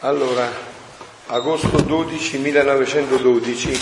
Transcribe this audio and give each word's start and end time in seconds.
Allora, 0.00 0.50
agosto 1.28 1.80
12 1.80 2.38
1912. 2.38 3.80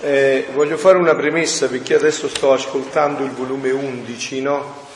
Eh, 0.00 0.46
voglio 0.52 0.76
fare 0.78 0.98
una 0.98 1.14
premessa 1.14 1.68
perché 1.68 1.94
adesso 1.94 2.28
sto 2.28 2.52
ascoltando 2.52 3.22
il 3.22 3.30
volume 3.30 3.70
11, 3.70 4.40
no? 4.40 4.86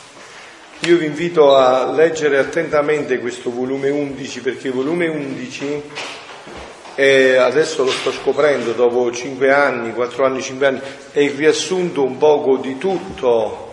Io 0.81 0.97
vi 0.97 1.05
invito 1.05 1.55
a 1.55 1.93
leggere 1.93 2.39
attentamente 2.39 3.21
questo 3.21 3.53
volume 3.53 3.91
11 3.91 4.41
perché 4.41 4.69
il 4.69 4.75
volume 4.75 5.07
11 5.07 5.83
è, 6.95 7.37
adesso 7.37 7.85
lo 7.85 7.91
sto 7.91 8.11
scoprendo 8.11 8.73
dopo 8.73 9.13
5 9.13 9.53
anni, 9.53 9.93
4 9.93 10.25
anni, 10.25 10.43
5 10.43 10.67
anni, 10.67 10.81
è 11.13 11.21
il 11.21 11.37
riassunto 11.37 12.03
un 12.03 12.17
poco 12.17 12.57
di 12.57 12.79
tutto 12.79 13.66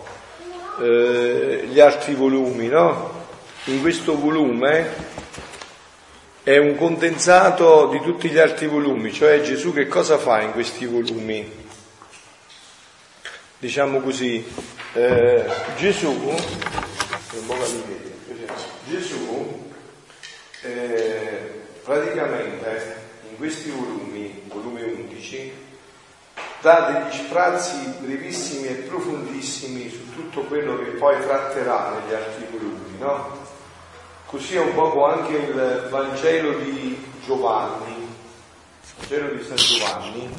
eh, 0.79 1.67
gli 1.69 1.79
altri 1.79 2.15
volumi, 2.15 2.67
no? 2.67 3.21
In 3.65 3.81
questo 3.81 4.19
volume 4.19 5.11
è 6.43 6.57
un 6.57 6.75
condensato 6.75 7.87
di 7.87 8.01
tutti 8.01 8.29
gli 8.29 8.37
altri 8.37 8.67
volumi, 8.67 9.13
cioè 9.13 9.41
Gesù 9.41 9.73
che 9.73 9.87
cosa 9.87 10.17
fa 10.17 10.41
in 10.41 10.51
questi 10.51 10.85
volumi? 10.85 11.49
Diciamo 13.57 14.01
così, 14.01 14.45
eh, 14.93 15.45
Gesù, 15.77 16.35
Gesù 18.89 19.71
eh, 20.63 21.61
praticamente 21.83 23.01
in 23.29 23.37
questi 23.37 23.69
volumi, 23.69 24.41
volume 24.47 24.83
11, 24.83 25.51
dà 26.61 26.91
degli 26.91 27.25
sprazzi 27.25 27.75
brevissimi 27.99 28.67
e 28.67 28.73
profondissimi 28.87 29.89
su 29.89 30.13
tutto 30.13 30.41
quello 30.43 30.77
che 30.77 30.91
poi 30.91 31.19
tratterà 31.21 31.99
negli 31.99 32.13
altri 32.13 32.47
volumi, 32.49 32.97
no? 32.99 33.41
Così 34.25 34.55
è 34.55 34.61
un 34.61 34.73
poco 34.73 35.05
anche 35.05 35.35
il 35.35 35.87
Vangelo 35.89 36.57
di 36.59 37.11
Giovanni, 37.25 37.93
il 37.93 38.93
Vangelo 38.97 39.35
di 39.35 39.43
San 39.43 39.57
Giovanni, 39.57 40.29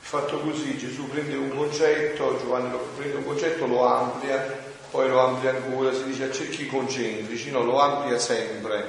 fatto 0.00 0.38
così, 0.40 0.76
Gesù 0.76 1.08
prende 1.08 1.34
un 1.34 1.56
concetto, 1.56 2.38
Giovanni 2.38 2.76
prende 2.96 3.16
un 3.16 3.24
concetto, 3.24 3.66
lo 3.66 3.86
amplia, 3.86 4.46
poi 4.90 5.08
lo 5.08 5.18
amplia 5.18 5.50
ancora, 5.50 5.92
si 5.92 6.04
dice 6.04 6.24
a 6.24 6.30
cerchi 6.30 6.66
concentrici, 6.66 7.50
no, 7.50 7.64
lo 7.64 7.80
amplia 7.80 8.18
sempre, 8.18 8.84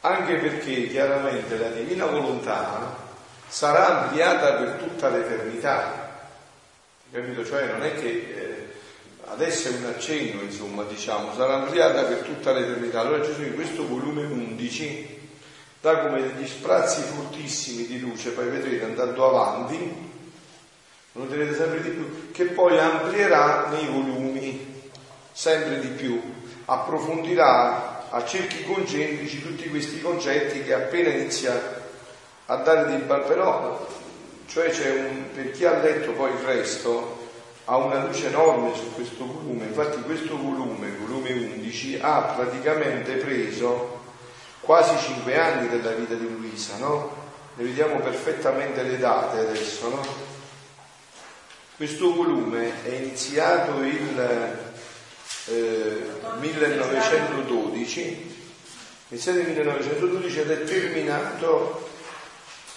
anche 0.00 0.34
perché 0.36 0.88
chiaramente 0.88 1.58
la 1.58 1.68
divina 1.68 2.06
volontà 2.06 3.06
sarà 3.48 4.02
ampliata 4.02 4.54
per 4.54 4.70
tutta 4.72 5.08
l'eternità, 5.08 6.26
capito? 7.10 7.44
Cioè 7.44 7.66
non 7.66 7.82
è 7.82 7.94
che... 7.94 8.08
Eh, 8.08 8.58
adesso 9.30 9.68
è 9.68 9.72
un 9.72 9.86
accenno, 9.86 10.42
insomma, 10.42 10.84
diciamo, 10.84 11.34
sarà 11.34 11.54
ampliata 11.54 12.02
per 12.02 12.18
tutta 12.18 12.52
l'eternità. 12.52 13.00
Allora 13.00 13.20
Gesù 13.20 13.42
in 13.42 13.54
questo 13.54 13.86
volume 13.86 14.24
11 14.24 15.16
dà 15.80 15.98
come 15.98 16.22
degli 16.22 16.46
sprazzi 16.46 17.02
fortissimi 17.02 17.86
di 17.86 18.00
luce, 18.00 18.30
poi 18.30 18.48
vedrete 18.48 18.84
andando 18.84 19.28
avanti, 19.28 19.76
lo 21.12 21.22
noterete 21.22 21.54
sempre 21.54 21.82
di 21.82 21.90
più, 21.90 22.30
che 22.32 22.44
poi 22.46 22.78
amplierà 22.78 23.68
nei 23.68 23.86
volumi 23.86 24.82
sempre 25.32 25.78
di 25.78 25.88
più, 25.88 26.20
approfondirà 26.64 28.10
a 28.10 28.24
cerchi 28.24 28.64
concentrici 28.64 29.42
tutti 29.42 29.68
questi 29.68 30.00
concetti 30.00 30.62
che 30.62 30.74
appena 30.74 31.10
inizia 31.10 31.77
a 32.50 32.56
dare 32.56 32.86
dei 32.86 33.00
però, 33.00 33.86
cioè 34.46 34.70
c'è 34.70 34.90
un, 34.90 35.24
per 35.34 35.50
chi 35.50 35.66
ha 35.66 35.76
letto 35.78 36.12
poi 36.12 36.30
il 36.32 36.38
resto, 36.38 37.26
ha 37.66 37.76
una 37.76 38.06
luce 38.06 38.28
enorme 38.28 38.74
su 38.74 38.94
questo 38.94 39.26
volume, 39.26 39.66
infatti 39.66 40.00
questo 40.00 40.34
volume, 40.34 40.96
volume 40.98 41.32
11, 41.32 41.98
ha 42.00 42.20
praticamente 42.34 43.16
preso 43.16 44.00
quasi 44.60 44.96
cinque 44.96 45.38
anni 45.38 45.68
della 45.68 45.90
vita 45.90 46.14
di 46.14 46.26
Luisa, 46.26 46.78
no? 46.78 47.26
Ne 47.56 47.64
vediamo 47.64 47.98
perfettamente 48.00 48.82
le 48.82 48.96
date 48.96 49.40
adesso, 49.40 49.88
no? 49.90 50.00
Questo 51.76 52.14
volume 52.14 52.82
è 52.82 52.94
iniziato 52.94 53.82
il 53.82 54.20
eh, 55.48 56.10
1912, 56.38 58.36
iniziato 59.08 59.38
il 59.38 59.46
1912 59.48 60.40
ed 60.40 60.50
è 60.50 60.64
terminato 60.64 61.87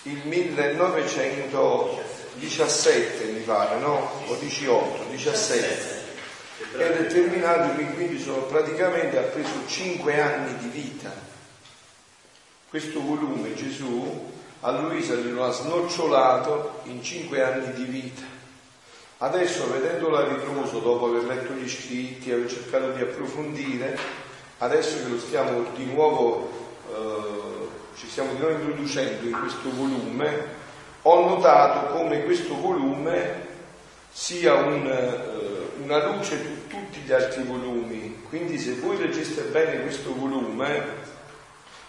il 0.03 0.21
1900 0.23 2.19
17 2.35 3.25
mi 3.33 3.41
pare, 3.41 3.77
no? 3.79 4.09
O 4.27 4.35
18, 4.35 5.03
17. 5.09 5.99
Ed 6.73 6.91
è 6.91 7.07
terminato, 7.07 7.73
quindi 7.93 8.19
sono 8.19 8.43
praticamente 8.43 9.17
ha 9.17 9.23
preso 9.23 9.49
5 9.67 10.21
anni 10.21 10.57
di 10.57 10.67
vita. 10.69 11.11
Questo 12.69 13.01
volume 13.01 13.53
Gesù 13.53 14.29
a 14.61 14.71
Luisa 14.71 15.15
glielo 15.15 15.43
ha 15.43 15.51
snocciolato 15.51 16.81
in 16.83 17.03
5 17.03 17.43
anni 17.43 17.73
di 17.73 17.83
vita. 17.83 18.23
Adesso, 19.17 19.71
vedendolo 19.71 20.17
a 20.17 20.27
ritroso, 20.27 20.79
dopo 20.79 21.07
aver 21.07 21.25
letto 21.25 21.53
gli 21.53 21.69
scritti, 21.69 22.31
aver 22.31 22.49
cercato 22.49 22.91
di 22.91 23.01
approfondire, 23.01 23.97
adesso 24.59 24.97
che 24.97 25.09
lo 25.09 25.19
stiamo 25.19 25.65
di 25.75 25.85
nuovo, 25.85 26.49
eh, 26.89 27.50
ci 28.01 28.09
stiamo 28.09 28.33
di 28.33 28.39
nuovo 28.39 28.55
introducendo 28.55 29.27
in 29.27 29.39
questo 29.39 29.69
volume, 29.69 30.59
ho 31.03 31.29
notato 31.29 31.93
come 31.93 32.23
questo 32.23 32.59
volume 32.59 33.49
sia 34.11 34.55
un, 34.55 34.87
uh, 34.87 35.83
una 35.83 36.07
luce 36.07 36.41
su 36.41 36.67
tutti 36.67 36.99
gli 37.01 37.11
altri 37.11 37.43
volumi, 37.43 38.23
quindi 38.27 38.57
se 38.57 38.73
voi 38.73 38.97
leggeste 38.97 39.43
bene 39.43 39.81
questo 39.81 40.15
volume 40.15 40.83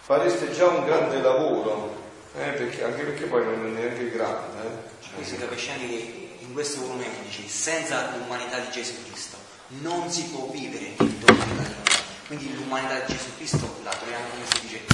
fareste 0.01 0.51
già 0.51 0.67
un 0.67 0.85
grande 0.85 1.19
lavoro, 1.19 1.95
eh, 2.35 2.49
perché, 2.49 2.83
anche 2.83 3.01
perché 3.01 3.25
poi 3.25 3.43
non 3.45 3.65
è 3.65 3.79
neanche 3.79 4.11
grande. 4.11 4.61
Eh. 4.61 5.15
Qui 5.15 5.25
si 5.25 5.35
capisce 5.37 5.71
anche 5.71 5.87
che 5.87 6.29
in 6.41 6.53
questo 6.53 6.81
volume 6.81 7.07
dice 7.25 7.47
senza 7.47 8.15
l'umanità 8.17 8.59
di 8.59 8.69
Gesù 8.69 8.93
Cristo 9.03 9.37
non 9.81 10.11
si 10.11 10.25
può 10.25 10.47
vivere 10.51 10.93
in 10.95 10.95
l'umanità 10.97 11.63
di 11.63 11.73
Dio. 11.83 12.01
Quindi 12.27 12.55
l'umanità 12.55 12.99
di 12.99 13.13
Gesù 13.13 13.35
Cristo 13.35 13.77
la 13.83 13.91
troviamo, 13.91 14.25
come 14.29 14.45
si 14.45 14.61
dice, 14.61 14.92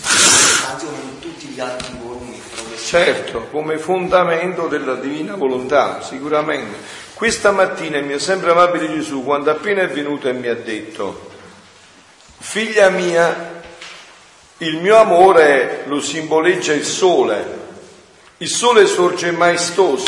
in 0.78 1.20
tutti 1.20 1.48
gli 1.48 1.60
altri 1.60 1.98
volumi. 2.02 2.42
Certo, 2.84 3.48
come 3.52 3.78
fondamento 3.78 4.68
della 4.68 4.96
divina 4.96 5.36
volontà, 5.36 6.02
sicuramente. 6.02 6.78
Questa 7.14 7.52
mattina 7.52 7.98
il 7.98 8.06
mio 8.06 8.20
sempre 8.20 8.52
amabile 8.52 8.92
Gesù, 8.92 9.24
quando 9.24 9.52
appena 9.52 9.82
è 9.82 9.90
venuto 9.90 10.28
e 10.30 10.34
mi 10.34 10.48
ha 10.48 10.56
detto, 10.56 11.30
figlia 12.38 12.90
mia, 12.90 13.62
il 14.58 14.78
mio 14.78 14.98
amore 14.98 15.84
lo 15.86 16.00
simboleggia 16.00 16.74
il 16.74 16.86
sole. 16.86 17.58
Il 18.38 18.48
sole 18.48 18.86
sorge 18.86 19.32
maestoso, 19.32 20.08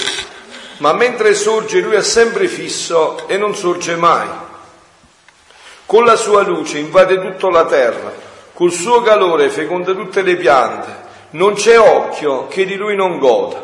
ma 0.78 0.94
mentre 0.94 1.34
sorge 1.36 1.82
lui 1.82 1.96
è 1.96 2.02
sempre 2.02 2.48
fisso 2.48 3.28
e 3.28 3.38
non 3.38 3.56
sorge 3.56 3.96
mai. 3.96 4.28
Con 5.86 6.06
la 6.06 6.16
sua 6.16 6.42
luce 6.44 6.78
invade 6.78 7.20
tutta 7.20 7.50
la 7.50 7.66
terra, 7.66 8.14
col 8.62 8.72
suo 8.72 9.02
calore 9.02 9.50
feconda 9.50 9.92
tutte 9.94 10.22
le 10.22 10.36
piante, 10.36 10.96
non 11.32 11.56
c'è 11.56 11.80
occhio 11.80 12.46
che 12.46 12.64
di 12.64 12.76
lui 12.76 12.96
non 12.96 13.18
goda. 13.18 13.60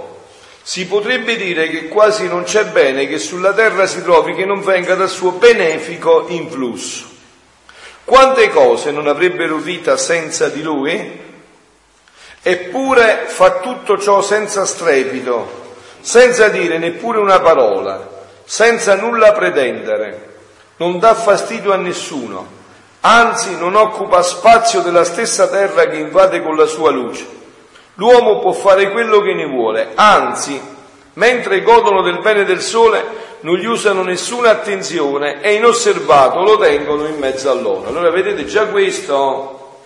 Si 0.64 0.88
potrebbe 0.88 1.36
dire 1.36 1.70
che 1.70 1.88
quasi 1.88 2.28
non 2.28 2.42
c'è 2.42 2.66
bene 2.66 3.06
che 3.06 3.20
sulla 3.20 3.54
terra 3.54 3.86
si 3.86 4.02
trovi 4.02 4.34
che 4.34 4.44
non 4.44 4.62
venga 4.62 4.96
dal 4.96 5.08
suo 5.08 5.34
benefico 5.34 6.26
influsso. 6.30 7.06
Quante 8.06 8.50
cose 8.50 8.90
non 8.90 9.06
avrebbero 9.06 9.58
vita 9.58 9.98
senza 9.98 10.50
di 10.50 10.64
lui? 10.64 11.22
Eppure 12.42 13.26
fa 13.28 13.60
tutto 13.60 14.00
ciò 14.00 14.24
senza 14.24 14.66
strepito, 14.66 15.76
senza 16.00 16.48
dire 16.48 16.80
neppure 16.80 17.20
una 17.20 17.40
parola, 17.40 18.26
senza 18.46 18.96
nulla 18.96 19.32
pretendere 19.34 20.26
non 20.78 20.98
dà 20.98 21.14
fastidio 21.14 21.72
a 21.72 21.76
nessuno, 21.76 22.57
anzi 23.08 23.58
non 23.58 23.76
occupa 23.76 24.22
spazio 24.22 24.82
della 24.82 25.06
stessa 25.06 25.48
terra 25.48 25.88
che 25.88 25.96
invade 25.96 26.42
con 26.42 26.58
la 26.58 26.66
sua 26.66 26.92
luce. 26.92 27.26
L'uomo 27.94 28.40
può 28.40 28.52
fare 28.52 28.92
quello 28.92 29.22
che 29.22 29.34
ne 29.34 29.48
vuole, 29.48 29.92
anzi, 29.96 30.62
mentre 31.14 31.62
godono 31.62 32.02
del 32.02 32.20
bene 32.20 32.44
del 32.44 32.62
sole, 32.62 33.26
non 33.40 33.56
gli 33.56 33.66
usano 33.66 34.04
nessuna 34.04 34.50
attenzione 34.50 35.42
e 35.42 35.54
inosservato 35.54 36.44
lo 36.44 36.58
tengono 36.58 37.08
in 37.08 37.18
mezzo 37.18 37.50
a 37.50 37.54
loro. 37.54 37.88
Allora 37.88 38.12
vedete 38.12 38.46
già 38.46 38.68
questo, 38.68 39.78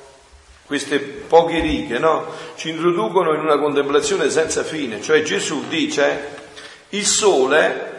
queste 0.65 0.99
poche 0.99 1.59
righe, 1.59 1.99
no? 1.99 2.25
Ci 2.55 2.69
introducono 2.69 3.33
in 3.33 3.41
una 3.41 3.59
contemplazione 3.59 4.29
senza 4.29 4.63
fine, 4.63 5.01
cioè 5.01 5.21
Gesù 5.21 5.67
dice 5.67 6.39
il 6.89 7.05
sole 7.05 7.89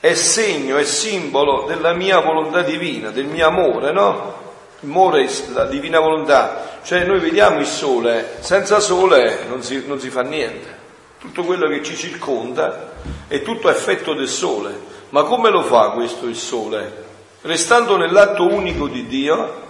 è 0.00 0.14
segno, 0.14 0.76
è 0.76 0.84
simbolo 0.84 1.64
della 1.66 1.92
mia 1.92 2.20
volontà 2.20 2.62
divina, 2.62 3.10
del 3.10 3.26
mio 3.26 3.46
amore, 3.46 3.92
no? 3.92 4.44
Amore, 4.86 5.28
la 5.52 5.66
divina 5.66 6.00
volontà. 6.00 6.78
Cioè 6.82 7.04
noi 7.04 7.20
vediamo 7.20 7.60
il 7.60 7.66
sole, 7.66 8.36
senza 8.40 8.80
sole 8.80 9.40
non 9.48 9.62
si, 9.62 9.84
non 9.86 10.00
si 10.00 10.10
fa 10.10 10.22
niente. 10.22 10.74
Tutto 11.18 11.44
quello 11.44 11.68
che 11.68 11.82
ci 11.82 11.96
circonda 11.96 12.92
è 13.28 13.42
tutto 13.42 13.68
effetto 13.68 14.14
del 14.14 14.28
sole. 14.28 14.94
Ma 15.10 15.24
come 15.24 15.50
lo 15.50 15.62
fa 15.62 15.90
questo 15.90 16.26
il 16.26 16.36
sole? 16.36 17.04
restando 17.46 17.96
nell'atto 17.96 18.46
unico 18.46 18.88
di 18.88 19.06
Dio, 19.06 19.64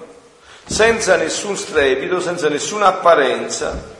senza 0.64 1.16
nessun 1.16 1.56
strepito, 1.56 2.20
senza 2.20 2.48
nessuna 2.48 2.86
apparenza, 2.86 3.94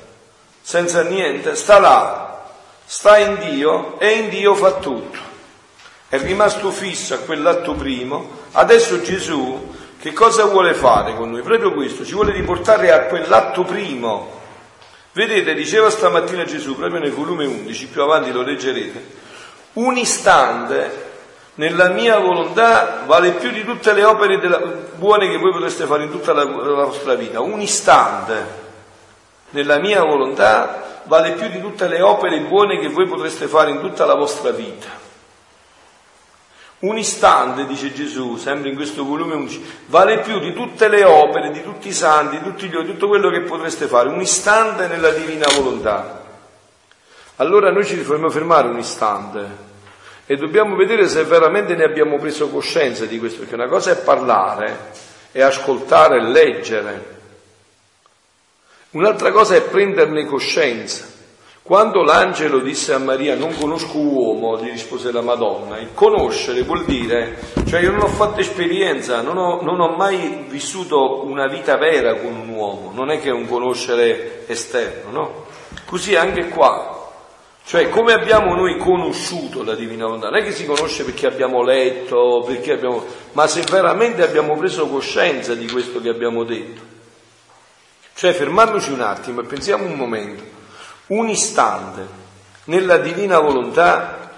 senza 0.61 1.03
niente, 1.03 1.55
sta 1.55 1.79
là, 1.79 2.45
sta 2.85 3.19
in 3.19 3.39
Dio 3.39 4.01
e 4.01 4.13
in 4.13 4.29
Dio 4.31 4.55
fa 4.55 4.73
tutto. 4.73 5.35
È 6.09 6.19
rimasto 6.19 6.71
fisso 6.71 7.15
a 7.15 7.19
quell'atto 7.19 7.75
primo, 7.75 8.31
adesso 8.53 9.03
Gesù 9.03 9.75
che 10.07 10.13
cosa 10.13 10.45
vuole 10.45 10.73
fare 10.73 11.17
con 11.17 11.33
noi? 11.33 11.43
Proprio 11.43 11.73
questo, 11.73 12.05
ci 12.05 12.15
vuole 12.15 12.31
riportare 12.31 12.93
a 12.93 13.07
quell'atto 13.07 13.65
primo. 13.65 14.41
Vedete, 15.11 15.53
diceva 15.53 15.91
stamattina 15.91 16.45
Gesù, 16.45 16.77
proprio 16.77 17.01
nel 17.01 17.11
volume 17.11 17.45
11, 17.45 17.89
più 17.89 18.03
avanti 18.03 18.31
lo 18.31 18.43
leggerete, 18.43 19.05
un 19.73 19.97
istante 19.97 21.05
nella 21.55 21.89
mia 21.89 22.21
volontà 22.21 23.03
vale 23.05 23.33
più 23.33 23.51
di 23.51 23.65
tutte 23.65 23.93
le 23.95 24.05
opere 24.05 24.39
della, 24.39 24.59
buone 24.95 25.29
che 25.29 25.39
voi 25.39 25.51
potreste 25.51 25.87
fare 25.87 26.05
in 26.05 26.11
tutta 26.13 26.33
la, 26.33 26.45
la 26.45 26.85
vostra 26.85 27.15
vita. 27.15 27.41
Un 27.41 27.61
istante 27.61 28.45
nella 29.51 29.81
mia 29.81 30.05
volontà 30.05 31.01
vale 31.07 31.33
più 31.33 31.49
di 31.49 31.61
tutte 31.61 31.89
le 31.89 32.01
opere 32.01 32.43
buone 32.43 32.79
che 32.79 32.91
voi 32.91 33.09
potreste 33.09 33.49
fare 33.49 33.73
in 33.73 33.81
tutta 33.81 34.05
la 34.07 34.15
vostra 34.15 34.51
vita. 34.51 35.06
Un 36.79 36.99
istante, 36.99 37.65
dice 37.65 37.93
Gesù, 37.93 38.37
sempre 38.37 38.69
in 38.69 38.77
questo 38.77 39.03
volume 39.03 39.35
11, 39.35 39.65
vale 39.87 40.21
più 40.21 40.39
di 40.39 40.53
tutte 40.53 40.89
le 40.89 41.05
opere, 41.05 41.51
di 41.51 41.63
tutti 41.63 41.89
i 41.89 41.93
santi, 41.93 42.37
di 42.37 42.45
tutti 42.45 42.69
gli, 42.69 42.77
di 42.77 42.85
tutto 42.85 43.09
quello 43.09 43.31
che 43.31 43.41
potreste 43.41 43.87
fare. 43.87 44.11
Un 44.11 44.21
istante 44.21 44.87
nella 44.87 45.11
divina 45.11 45.47
volontà. 45.55 46.23
Allora 47.37 47.71
noi 47.71 47.87
ci 47.87 47.97
dovremmo 47.97 48.29
fermare 48.29 48.69
un 48.69 48.79
istante 48.79 49.65
e 50.27 50.37
dobbiamo 50.37 50.77
vedere 50.77 51.09
se 51.09 51.25
veramente 51.25 51.75
ne 51.75 51.85
abbiamo 51.85 52.19
preso 52.19 52.51
coscienza 52.51 53.07
di 53.07 53.19
questo, 53.19 53.41
perché 53.41 53.55
una 53.55 53.69
cosa 53.69 53.93
è 53.93 53.97
parlare, 53.97 54.91
è 55.33 55.41
ascoltare, 55.41 56.19
e 56.19 56.23
leggere. 56.23 57.15
Un'altra 58.91 59.31
cosa 59.33 59.55
è 59.55 59.63
prenderne 59.63 60.27
coscienza. 60.27 61.16
Quando 61.67 62.05
l'angelo 62.05 62.61
disse 62.61 62.93
a 62.93 62.99
Maria 62.99 63.35
non 63.35 63.53
conosco 63.59 63.99
uomo, 63.99 64.57
gli 64.63 64.71
rispose 64.71 65.11
la 65.11 65.21
Madonna, 65.21 65.81
il 65.81 65.89
conoscere 65.95 66.63
vuol 66.63 66.85
dire, 66.85 67.39
cioè 67.67 67.81
io 67.81 67.91
non 67.91 68.03
ho 68.03 68.07
fatto 68.07 68.39
esperienza, 68.39 69.21
non 69.21 69.37
ho, 69.37 69.61
non 69.63 69.81
ho 69.81 69.97
mai 69.97 70.47
vissuto 70.49 71.25
una 71.25 71.49
vita 71.49 71.77
vera 71.77 72.15
con 72.15 72.37
un 72.37 72.51
uomo, 72.51 72.93
non 72.95 73.11
è 73.11 73.21
che 73.21 73.31
è 73.31 73.33
un 73.33 73.49
conoscere 73.49 74.47
esterno, 74.47 75.11
no? 75.11 75.45
Così 75.85 76.15
anche 76.15 76.51
qua, 76.51 77.11
cioè, 77.65 77.89
come 77.89 78.13
abbiamo 78.13 78.55
noi 78.55 78.79
conosciuto 78.79 79.65
la 79.65 79.75
divina 79.75 80.05
volontà? 80.05 80.29
Non 80.29 80.39
è 80.39 80.45
che 80.45 80.53
si 80.53 80.65
conosce 80.65 81.03
perché 81.03 81.27
abbiamo 81.27 81.65
letto, 81.65 82.45
perché 82.47 82.75
abbiamo... 82.75 83.05
ma 83.33 83.49
se 83.49 83.65
veramente 83.69 84.23
abbiamo 84.23 84.57
preso 84.57 84.87
coscienza 84.87 85.53
di 85.57 85.69
questo 85.69 86.01
che 86.01 86.11
abbiamo 86.11 86.45
detto. 86.45 86.81
Cioè, 88.15 88.33
fermarci 88.33 88.93
un 88.93 89.01
attimo 89.01 89.41
e 89.41 89.47
pensiamo 89.47 89.85
un 89.85 89.95
momento, 89.95 90.56
un 91.09 91.29
istante 91.29 92.07
nella 92.65 92.99
divina 92.99 93.39
volontà 93.39 94.31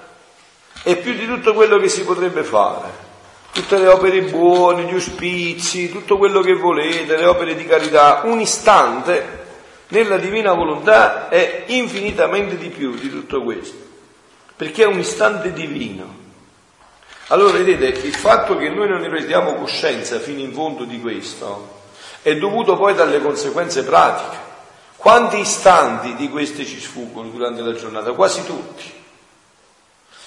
è 0.82 0.96
più 0.96 1.14
di 1.14 1.26
tutto 1.26 1.54
quello 1.54 1.78
che 1.78 1.88
si 1.88 2.04
potrebbe 2.04 2.42
fare. 2.42 3.06
Tutte 3.52 3.78
le 3.78 3.88
opere 3.88 4.22
buone, 4.22 4.84
gli 4.84 4.92
auspizi, 4.92 5.90
tutto 5.90 6.16
quello 6.18 6.40
che 6.40 6.54
volete, 6.54 7.16
le 7.16 7.26
opere 7.26 7.54
di 7.54 7.64
carità, 7.66 8.22
un 8.24 8.40
istante 8.40 9.46
nella 9.88 10.18
divina 10.18 10.52
volontà 10.52 11.28
è 11.28 11.64
infinitamente 11.68 12.56
di 12.56 12.68
più 12.68 12.94
di 12.94 13.10
tutto 13.10 13.42
questo, 13.42 13.76
perché 14.54 14.82
è 14.82 14.86
un 14.86 14.98
istante 14.98 15.52
divino. 15.52 16.26
Allora 17.28 17.58
vedete, 17.58 18.06
il 18.06 18.14
fatto 18.14 18.56
che 18.56 18.68
noi 18.68 18.88
non 18.88 19.00
ne 19.00 19.08
prendiamo 19.08 19.54
coscienza 19.54 20.18
fino 20.18 20.40
in 20.40 20.52
fondo 20.52 20.84
di 20.84 21.00
questo 21.00 21.76
è 22.22 22.36
dovuto 22.36 22.76
poi 22.76 22.94
dalle 22.94 23.20
conseguenze 23.20 23.84
pratiche. 23.84 24.47
Quanti 24.98 25.38
istanti 25.38 26.16
di 26.16 26.28
questi 26.28 26.66
ci 26.66 26.80
sfuggono 26.80 27.28
durante 27.28 27.62
la 27.62 27.72
giornata? 27.72 28.10
Quasi 28.12 28.44
tutti. 28.44 28.92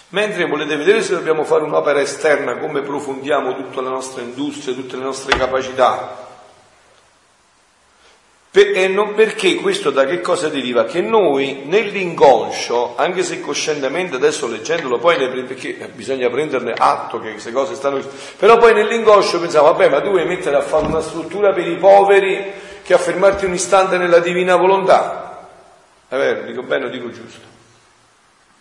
Mentre 0.09 0.47
volete 0.47 0.77
vedere 0.77 1.03
se 1.03 1.13
dobbiamo 1.13 1.43
fare 1.43 1.63
un'opera 1.63 1.99
esterna, 1.99 2.57
come 2.57 2.81
profondiamo 2.81 3.53
tutta 3.53 3.81
la 3.81 3.89
nostra 3.89 4.21
industria, 4.21 4.73
tutte 4.73 4.95
le 4.95 5.03
nostre 5.03 5.37
capacità, 5.37 6.29
e 8.53 8.87
non 8.87 9.13
perché 9.13 9.55
questo 9.55 9.91
da 9.91 10.05
che 10.05 10.21
cosa 10.21 10.47
deriva? 10.47 10.85
Che 10.85 11.01
noi 11.01 11.63
nell'inconscio, 11.65 12.95
anche 12.95 13.23
se 13.23 13.41
coscientemente 13.41 14.15
adesso 14.15 14.47
leggendolo, 14.47 14.99
poi 14.99 15.17
ne, 15.17 15.43
perché 15.43 15.91
bisogna 15.93 16.29
prenderne 16.29 16.73
atto 16.77 17.19
che 17.19 17.31
queste 17.31 17.51
cose 17.51 17.75
stanno. 17.75 18.01
Però 18.37 18.57
poi 18.57 18.73
nell'inconscio 18.73 19.39
pensiamo, 19.39 19.67
vabbè, 19.67 19.89
ma 19.89 20.01
tu 20.01 20.09
vuoi 20.11 20.25
mettere 20.25 20.55
a 20.55 20.61
fare 20.61 20.85
una 20.85 21.01
struttura 21.01 21.53
per 21.53 21.67
i 21.67 21.77
poveri 21.77 22.69
che 22.91 22.97
a 22.97 22.97
fermarti 22.97 23.45
un 23.45 23.53
istante 23.53 23.97
nella 23.97 24.19
divina 24.19 24.57
volontà. 24.57 25.47
È 26.09 26.15
vero, 26.17 26.43
dico 26.43 26.61
bene 26.63 26.85
o 26.85 26.89
dico 26.89 27.09
giusto? 27.09 27.47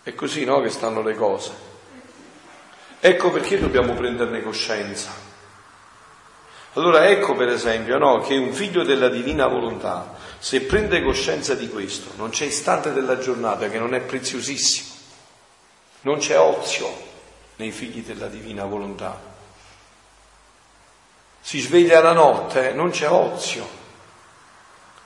È 0.03 0.15
così, 0.15 0.45
no, 0.45 0.61
che 0.61 0.69
stanno 0.69 1.01
le 1.01 1.15
cose. 1.15 1.51
Ecco 3.01 3.29
perché 3.29 3.59
dobbiamo 3.59 3.93
prenderne 3.93 4.41
coscienza. 4.41 5.11
Allora 6.73 7.09
ecco 7.09 7.35
per 7.35 7.49
esempio 7.49 7.97
no, 7.97 8.21
che 8.21 8.37
un 8.37 8.53
figlio 8.53 8.83
della 8.83 9.09
divina 9.09 9.47
volontà, 9.47 10.15
se 10.39 10.61
prende 10.61 11.03
coscienza 11.03 11.53
di 11.53 11.67
questo, 11.67 12.11
non 12.15 12.29
c'è 12.29 12.45
istante 12.45 12.93
della 12.93 13.17
giornata 13.17 13.67
che 13.67 13.79
non 13.79 13.93
è 13.93 13.99
preziosissimo, 13.99 14.93
non 16.01 16.19
c'è 16.19 16.39
ozio 16.39 16.87
nei 17.57 17.71
figli 17.71 18.01
della 18.01 18.27
divina 18.27 18.63
volontà. 18.63 19.19
Si 21.41 21.59
sveglia 21.59 21.99
la 22.01 22.13
notte, 22.13 22.71
non 22.71 22.91
c'è 22.91 23.09
ozio, 23.09 23.79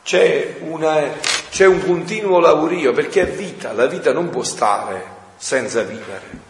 c'è, 0.05 0.57
una, 0.59 1.13
c'è 1.49 1.65
un 1.65 1.83
continuo 1.83 2.37
lavorio 2.39 2.93
perché 2.93 3.23
è 3.23 3.31
vita, 3.31 3.73
la 3.73 3.87
vita 3.87 4.13
non 4.13 4.29
può 4.29 4.43
stare 4.43 5.03
senza 5.35 5.81
vivere. 5.81 6.43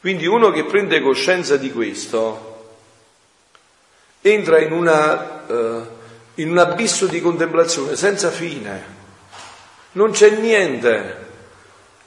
Quindi 0.00 0.26
uno 0.26 0.50
che 0.50 0.64
prende 0.64 1.02
coscienza 1.02 1.58
di 1.58 1.70
questo 1.70 2.54
entra 4.22 4.58
in, 4.58 4.72
una, 4.72 5.44
uh, 5.46 5.86
in 6.36 6.50
un 6.50 6.56
abisso 6.56 7.06
di 7.06 7.20
contemplazione 7.20 7.94
senza 7.94 8.30
fine. 8.30 8.94
Non 9.92 10.12
c'è 10.12 10.30
niente. 10.30 11.24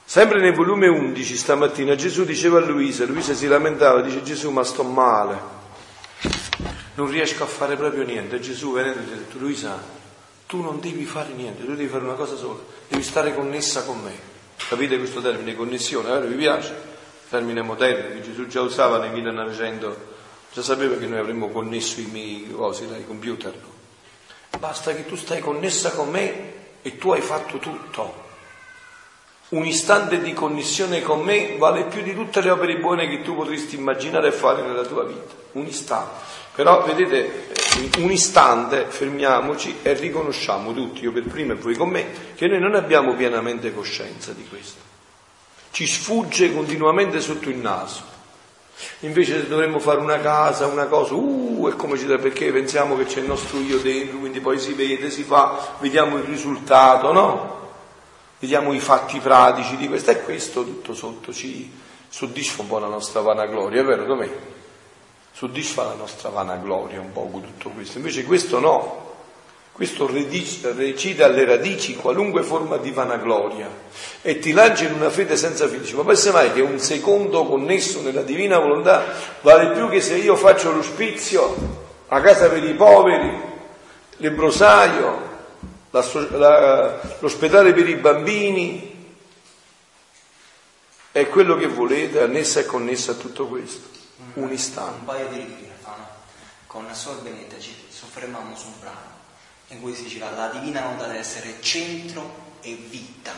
Sempre 0.04 0.40
nel 0.40 0.54
volume 0.54 0.88
11 0.88 1.36
stamattina 1.36 1.94
Gesù 1.94 2.24
diceva 2.24 2.58
a 2.58 2.62
Luisa, 2.62 3.04
Luisa 3.04 3.34
si 3.34 3.46
lamentava, 3.46 4.00
dice 4.00 4.24
Gesù 4.24 4.50
ma 4.50 4.64
sto 4.64 4.82
male, 4.82 5.38
non 6.94 7.08
riesco 7.08 7.44
a 7.44 7.46
fare 7.46 7.76
proprio 7.76 8.02
niente. 8.02 8.40
Gesù 8.40 8.72
venendo 8.72 8.98
ha 8.98 9.16
detto 9.16 9.38
Luisa, 9.38 9.99
tu 10.50 10.60
non 10.60 10.80
devi 10.80 11.04
fare 11.04 11.32
niente, 11.32 11.64
tu 11.64 11.76
devi 11.76 11.88
fare 11.88 12.02
una 12.02 12.14
cosa 12.14 12.34
sola, 12.34 12.58
devi 12.88 13.04
stare 13.04 13.32
connessa 13.32 13.84
con 13.84 14.00
me. 14.02 14.18
Capite 14.68 14.98
questo 14.98 15.20
termine, 15.20 15.54
connessione, 15.54 16.08
vero? 16.08 16.26
Vi 16.26 16.34
piace? 16.34 16.74
Termine 17.28 17.62
moderno 17.62 18.14
che 18.14 18.22
Gesù 18.22 18.48
già 18.48 18.60
usava 18.60 18.98
nel 18.98 19.12
1900 19.12 20.18
Già 20.52 20.62
sapeva 20.62 20.96
che 20.96 21.06
noi 21.06 21.20
avremmo 21.20 21.48
connesso 21.50 22.00
i 22.00 22.06
miei 22.06 22.50
cose 22.50 22.88
dai 22.88 23.06
computer. 23.06 23.54
No? 23.54 24.58
Basta 24.58 24.92
che 24.92 25.06
tu 25.06 25.14
stai 25.14 25.38
connessa 25.38 25.92
con 25.92 26.10
me 26.10 26.52
e 26.82 26.98
tu 26.98 27.12
hai 27.12 27.20
fatto 27.20 27.58
tutto. 27.58 28.29
Un 29.50 29.66
istante 29.66 30.20
di 30.20 30.32
connessione 30.32 31.02
con 31.02 31.22
me 31.22 31.56
vale 31.58 31.84
più 31.84 32.02
di 32.02 32.14
tutte 32.14 32.40
le 32.40 32.50
opere 32.50 32.78
buone 32.78 33.08
che 33.08 33.22
tu 33.22 33.34
potresti 33.34 33.76
immaginare 33.76 34.28
e 34.28 34.32
fare 34.32 34.62
nella 34.62 34.84
tua 34.84 35.04
vita. 35.04 35.34
Un 35.52 35.66
istante. 35.66 36.38
Però 36.54 36.84
vedete, 36.84 37.48
un 37.98 38.12
istante 38.12 38.86
fermiamoci 38.88 39.78
e 39.82 39.94
riconosciamo 39.94 40.72
tutti, 40.72 41.02
io 41.02 41.10
per 41.10 41.24
primo 41.24 41.52
e 41.52 41.56
voi 41.56 41.74
con 41.74 41.88
me, 41.88 42.06
che 42.36 42.46
noi 42.46 42.60
non 42.60 42.76
abbiamo 42.76 43.14
pienamente 43.14 43.74
coscienza 43.74 44.32
di 44.32 44.46
questo. 44.48 44.80
Ci 45.72 45.86
sfugge 45.86 46.52
continuamente 46.52 47.20
sotto 47.20 47.48
il 47.48 47.56
naso. 47.56 48.02
Invece 49.00 49.48
dovremmo 49.48 49.78
fare 49.78 49.98
una 49.98 50.20
casa, 50.20 50.66
una 50.66 50.86
cosa, 50.86 51.14
uh, 51.14 51.68
è 51.70 51.76
come 51.76 51.98
ci 51.98 52.06
dà 52.06 52.18
perché 52.18 52.52
pensiamo 52.52 52.96
che 52.96 53.04
c'è 53.04 53.18
il 53.18 53.26
nostro 53.26 53.58
io 53.58 53.78
dentro, 53.78 54.18
quindi 54.18 54.40
poi 54.40 54.58
si 54.58 54.74
vede, 54.74 55.10
si 55.10 55.22
fa, 55.22 55.76
vediamo 55.80 56.18
il 56.18 56.24
risultato, 56.24 57.12
no? 57.12 57.59
Vediamo 58.40 58.72
i 58.72 58.80
fatti 58.80 59.18
pratici 59.18 59.76
di 59.76 59.86
questo 59.86 60.12
e 60.12 60.22
questo 60.22 60.64
tutto 60.64 60.94
sotto 60.94 61.30
ci 61.30 61.70
soddisfa 62.08 62.62
un 62.62 62.68
po' 62.68 62.78
la 62.78 62.86
nostra 62.86 63.20
vanagloria, 63.20 63.82
è 63.82 63.84
vero? 63.84 64.06
Com'è? 64.06 64.30
Soddisfa 65.30 65.84
la 65.84 65.92
nostra 65.92 66.30
vanagloria 66.30 67.00
un 67.00 67.12
po' 67.12 67.28
tutto 67.30 67.68
questo. 67.68 67.98
Invece 67.98 68.24
questo 68.24 68.58
no, 68.58 69.08
questo 69.72 70.10
recita 70.10 71.26
alle 71.26 71.44
radici 71.44 71.96
qualunque 71.96 72.42
forma 72.42 72.78
di 72.78 72.90
vanagloria 72.90 73.68
e 74.22 74.38
ti 74.38 74.52
lancia 74.52 74.84
in 74.84 74.94
una 74.94 75.10
fede 75.10 75.36
senza 75.36 75.68
fine. 75.68 75.92
Ma 75.92 76.04
pensa 76.04 76.32
mai 76.32 76.50
che 76.54 76.62
un 76.62 76.78
secondo 76.78 77.44
connesso 77.44 78.00
nella 78.00 78.22
divina 78.22 78.58
volontà 78.58 79.04
vale 79.42 79.72
più 79.72 79.86
che 79.90 80.00
se 80.00 80.16
io 80.16 80.34
faccio 80.34 80.72
l'ospizio, 80.72 81.56
la 82.08 82.22
casa 82.22 82.48
per 82.48 82.64
i 82.64 82.72
poveri, 82.72 83.38
l'ebrosaio, 84.16 85.29
l'ospedale 85.90 87.72
per 87.72 87.88
i 87.88 87.96
bambini 87.96 89.16
e 91.12 91.26
quello 91.28 91.56
che 91.56 91.66
volete, 91.66 92.20
annessa 92.22 92.60
e 92.60 92.66
connessa 92.66 93.12
a 93.12 93.16
tutto 93.16 93.46
questo. 93.46 93.88
Un 94.34 94.52
istante. 94.52 94.98
Un 95.00 95.04
paio 95.04 95.28
di 95.28 95.36
righe. 95.38 95.68
con 96.66 96.86
Sor 96.94 97.20
Benetta 97.22 97.58
ci 97.58 97.74
soffermiamo 97.88 98.56
su 98.56 98.66
un 98.66 98.78
brano 98.78 99.18
in 99.70 99.80
cui 99.80 99.94
si 99.94 100.04
diceva 100.04 100.30
la 100.30 100.48
divina 100.48 100.80
volontà 100.80 101.06
deve 101.06 101.18
essere 101.18 101.60
centro 101.60 102.48
e 102.60 102.74
vita, 102.74 103.32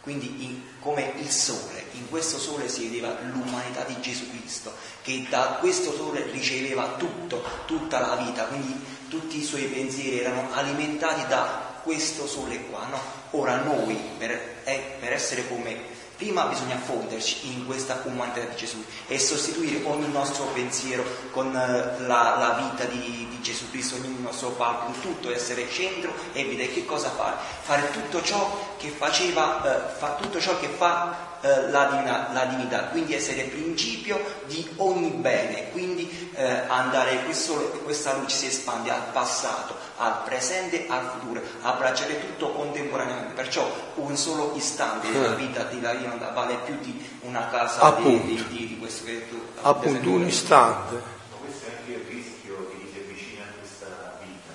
quindi 0.00 0.44
in, 0.44 0.60
come 0.80 1.12
il 1.16 1.30
sole, 1.30 1.84
in 1.92 2.08
questo 2.08 2.38
sole 2.38 2.68
si 2.68 2.88
vedeva 2.88 3.16
l'umanità 3.32 3.82
di 3.84 4.00
Gesù 4.00 4.28
Cristo, 4.30 4.72
che 5.02 5.26
da 5.28 5.58
questo 5.60 5.92
sole 5.92 6.28
riceveva 6.30 6.94
tutto, 6.96 7.42
tutta 7.66 8.00
la 8.00 8.16
vita, 8.16 8.44
quindi 8.44 8.84
tutti 9.08 9.38
i 9.38 9.44
suoi 9.44 9.64
pensieri 9.64 10.20
erano 10.20 10.52
alimentati 10.52 11.26
da 11.28 11.65
questo 11.86 12.26
sole 12.26 12.66
qua. 12.68 12.84
No? 12.90 13.00
Ora 13.30 13.62
noi, 13.62 13.94
per, 14.18 14.30
eh, 14.64 14.96
per 14.98 15.12
essere 15.12 15.46
come 15.46 15.94
Prima 16.16 16.46
bisogna 16.46 16.78
fonderci 16.78 17.52
in 17.52 17.66
questa 17.66 18.00
umanità 18.04 18.40
di 18.40 18.56
Gesù 18.56 18.82
e 19.06 19.18
sostituire 19.18 19.82
ogni 19.84 20.10
nostro 20.10 20.46
pensiero 20.46 21.04
con 21.30 21.54
eh, 21.54 22.06
la, 22.06 22.36
la 22.38 22.70
vita 22.70 22.84
di, 22.84 23.28
di, 23.28 23.40
Gesù 23.42 23.68
Cristo, 23.68 23.96
ogni 23.96 24.16
nostro 24.18 24.48
palco, 24.52 24.98
tutto 25.00 25.30
essere 25.30 25.68
centro 25.68 26.14
e 26.32 26.44
vita. 26.44 26.62
E 26.62 26.72
che 26.72 26.86
cosa 26.86 27.10
fare? 27.10 27.36
Fare 27.60 27.90
tutto 27.90 28.22
ciò 28.22 28.76
che 28.78 28.88
faceva, 28.88 29.62
eh, 29.62 29.98
fa 29.98 30.14
tutto 30.14 30.40
ciò 30.40 30.58
che 30.58 30.68
fa 30.68 31.35
eh, 31.46 31.70
la, 31.70 31.84
divina, 31.84 32.30
la, 32.32 32.44
divinità, 32.46 32.84
quindi 32.86 33.14
essere 33.14 33.44
principio 33.44 34.20
di 34.46 34.68
ogni 34.76 35.10
bene, 35.10 35.70
quindi 35.70 36.30
eh, 36.34 36.44
andare, 36.66 37.22
questo, 37.24 37.54
questa 37.84 38.14
luce 38.14 38.34
si 38.34 38.46
espande 38.46 38.90
al 38.90 39.04
passato, 39.12 39.76
al 39.98 40.22
presente, 40.24 40.86
al 40.88 41.08
futuro, 41.12 41.40
abbracciare 41.62 42.18
tutto 42.18 42.50
contemporaneamente, 42.50 43.34
perciò 43.34 43.64
un 43.96 44.16
solo 44.16 44.52
istante 44.56 45.12
della 45.12 45.34
eh. 45.34 45.36
vita 45.36 45.62
di 45.64 45.80
la 45.80 45.92
divina 45.92 46.30
vale 46.30 46.56
più 46.64 46.78
di 46.80 47.08
una 47.20 47.46
casa 47.48 47.90
di, 47.92 48.20
di, 48.24 48.44
di, 48.48 48.66
di, 48.66 48.78
questo 48.78 49.04
che 49.04 49.28
tu 49.28 49.40
appunto 49.62 50.10
un 50.10 50.26
istante. 50.26 50.94
Ma 50.94 51.36
questo 51.38 51.66
è 51.66 51.76
anche 51.78 51.92
il 51.92 52.04
rischio 52.08 52.70
che 52.70 52.88
si 52.92 52.98
avvicina 52.98 53.44
a 53.44 53.52
questa 53.56 54.18
vita, 54.20 54.52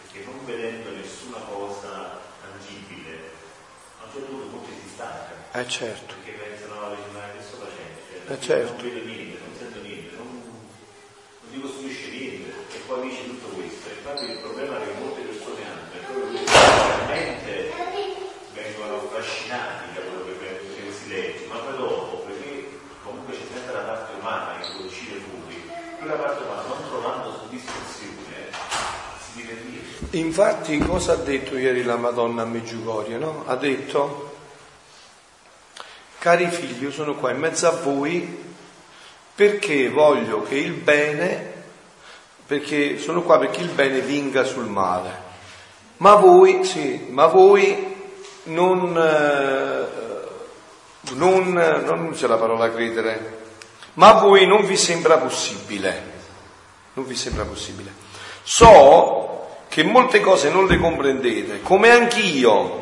perché 0.00 0.24
non 0.24 0.44
vedendo 0.46 0.90
nessuna 0.92 1.38
cosa 1.46 2.20
tangibile, 2.40 3.32
a 4.00 4.04
un 4.06 4.12
certo 4.12 4.26
punto 4.28 4.46
molti 4.56 4.70
si 4.82 4.88
stanca. 4.94 5.30
Eh 5.52 5.68
certo. 5.68 6.21
Eh 8.32 8.40
certo. 8.40 8.80
Non 8.80 8.94
vedo 8.94 9.04
niente, 9.04 9.36
non 9.44 9.52
sento 9.60 9.80
niente, 9.84 10.16
non, 10.16 10.24
non 10.40 11.48
ti 11.52 11.60
costruisce 11.60 12.08
niente 12.16 12.48
e 12.72 12.78
poi 12.88 13.10
dici 13.10 13.28
tutto 13.28 13.48
questo. 13.52 13.92
Infatti 13.92 14.24
il 14.24 14.38
problema 14.40 14.80
che 14.80 14.92
molte 14.96 15.20
persone 15.20 15.60
hanno 15.68 15.84
è 15.92 16.00
proprio 16.00 16.32
che 16.32 16.44
veramente 16.48 17.52
vengono 18.56 19.04
affascinati 19.04 19.84
da 19.92 20.00
quello 20.00 20.24
che, 20.24 20.48
che 20.48 20.92
si 20.96 21.08
legge, 21.12 21.44
ma 21.52 21.56
poi 21.60 21.76
dopo, 21.76 22.24
perché 22.24 22.80
comunque 23.04 23.36
c'è 23.36 23.44
sempre 23.52 23.74
la 23.74 23.84
parte 23.84 24.12
umana 24.18 24.56
che 24.56 24.66
può 24.76 24.84
uscire 24.86 25.20
fuori, 25.20 25.68
quella 26.00 26.16
parte 26.16 26.42
umana 26.44 26.62
non 26.72 26.88
trovando 26.88 27.36
soddisfazione 27.36 28.48
si 29.20 29.44
diventa 29.44 30.16
Infatti 30.16 30.78
cosa 30.78 31.12
ha 31.12 31.16
detto 31.16 31.58
ieri 31.58 31.82
la 31.82 31.96
Madonna 31.96 32.42
a 32.42 32.46
Meggiugorio? 32.46 33.18
No? 33.18 33.44
Ha 33.44 33.56
detto 33.56 34.31
Cari 36.22 36.46
figli, 36.46 36.84
io 36.84 36.92
sono 36.92 37.16
qua 37.16 37.32
in 37.32 37.38
mezzo 37.38 37.66
a 37.66 37.72
voi 37.72 38.44
perché 39.34 39.88
voglio 39.88 40.44
che 40.44 40.54
il 40.54 40.70
bene, 40.70 41.52
perché 42.46 43.00
sono 43.00 43.22
qua 43.22 43.40
perché 43.40 43.60
il 43.60 43.70
bene 43.70 43.98
vinga 44.02 44.44
sul 44.44 44.66
male. 44.66 45.10
Ma 45.96 46.14
voi, 46.14 46.62
sì, 46.62 47.08
ma 47.10 47.26
voi 47.26 47.96
non, 48.44 48.96
eh, 48.96 49.86
non, 51.14 51.52
non 51.84 52.04
usa 52.04 52.28
la 52.28 52.36
parola 52.36 52.70
credere, 52.70 53.40
ma 53.94 54.10
a 54.10 54.20
voi 54.20 54.46
non 54.46 54.64
vi 54.64 54.76
sembra 54.76 55.18
possibile. 55.18 56.04
Non 56.92 57.04
vi 57.04 57.16
sembra 57.16 57.42
possibile. 57.42 57.92
So 58.44 59.64
che 59.66 59.82
molte 59.82 60.20
cose 60.20 60.50
non 60.50 60.66
le 60.66 60.78
comprendete, 60.78 61.62
come 61.62 61.90
anch'io 61.90 62.81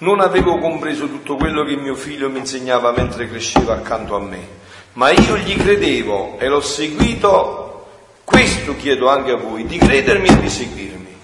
non 0.00 0.20
avevo 0.20 0.58
compreso 0.58 1.08
tutto 1.08 1.36
quello 1.36 1.64
che 1.64 1.76
mio 1.76 1.94
figlio 1.94 2.30
mi 2.30 2.38
insegnava 2.38 2.92
mentre 2.92 3.28
cresceva 3.28 3.74
accanto 3.74 4.16
a 4.16 4.20
me, 4.20 4.48
ma 4.94 5.10
io 5.10 5.36
gli 5.36 5.56
credevo 5.56 6.36
e 6.38 6.48
l'ho 6.48 6.60
seguito. 6.60 7.66
Questo 8.24 8.76
chiedo 8.76 9.08
anche 9.08 9.32
a 9.32 9.36
voi, 9.36 9.66
di 9.66 9.76
credermi 9.76 10.28
e 10.28 10.38
di 10.38 10.48
seguirmi. 10.48 11.16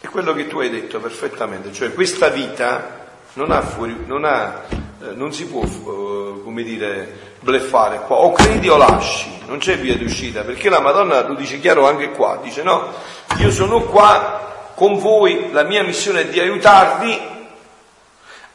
È 0.00 0.06
quello 0.08 0.34
che 0.34 0.46
tu 0.46 0.58
hai 0.58 0.70
detto 0.70 1.00
perfettamente, 1.00 1.72
cioè 1.72 1.92
questa 1.92 2.28
vita 2.28 3.06
non, 3.32 3.50
ha 3.50 3.62
fuori, 3.62 3.96
non, 4.06 4.24
ha, 4.24 4.64
eh, 4.70 5.14
non 5.14 5.32
si 5.32 5.46
può, 5.46 5.62
eh, 5.62 6.42
come 6.44 6.62
dire, 6.62 7.34
bleffare 7.40 8.02
qua, 8.06 8.16
o 8.16 8.32
credi 8.32 8.68
o 8.68 8.76
lasci, 8.76 9.40
non 9.46 9.58
c'è 9.58 9.78
via 9.78 9.96
d'uscita, 9.96 10.42
perché 10.42 10.68
la 10.68 10.80
Madonna 10.80 11.26
lo 11.26 11.34
dice 11.34 11.58
chiaro 11.58 11.88
anche 11.88 12.10
qua, 12.10 12.38
dice 12.42 12.62
no, 12.62 12.92
io 13.38 13.50
sono 13.50 13.82
qua 13.82 14.72
con 14.74 14.98
voi, 14.98 15.50
la 15.50 15.64
mia 15.64 15.82
missione 15.82 16.20
è 16.20 16.28
di 16.28 16.38
aiutarvi 16.38 17.36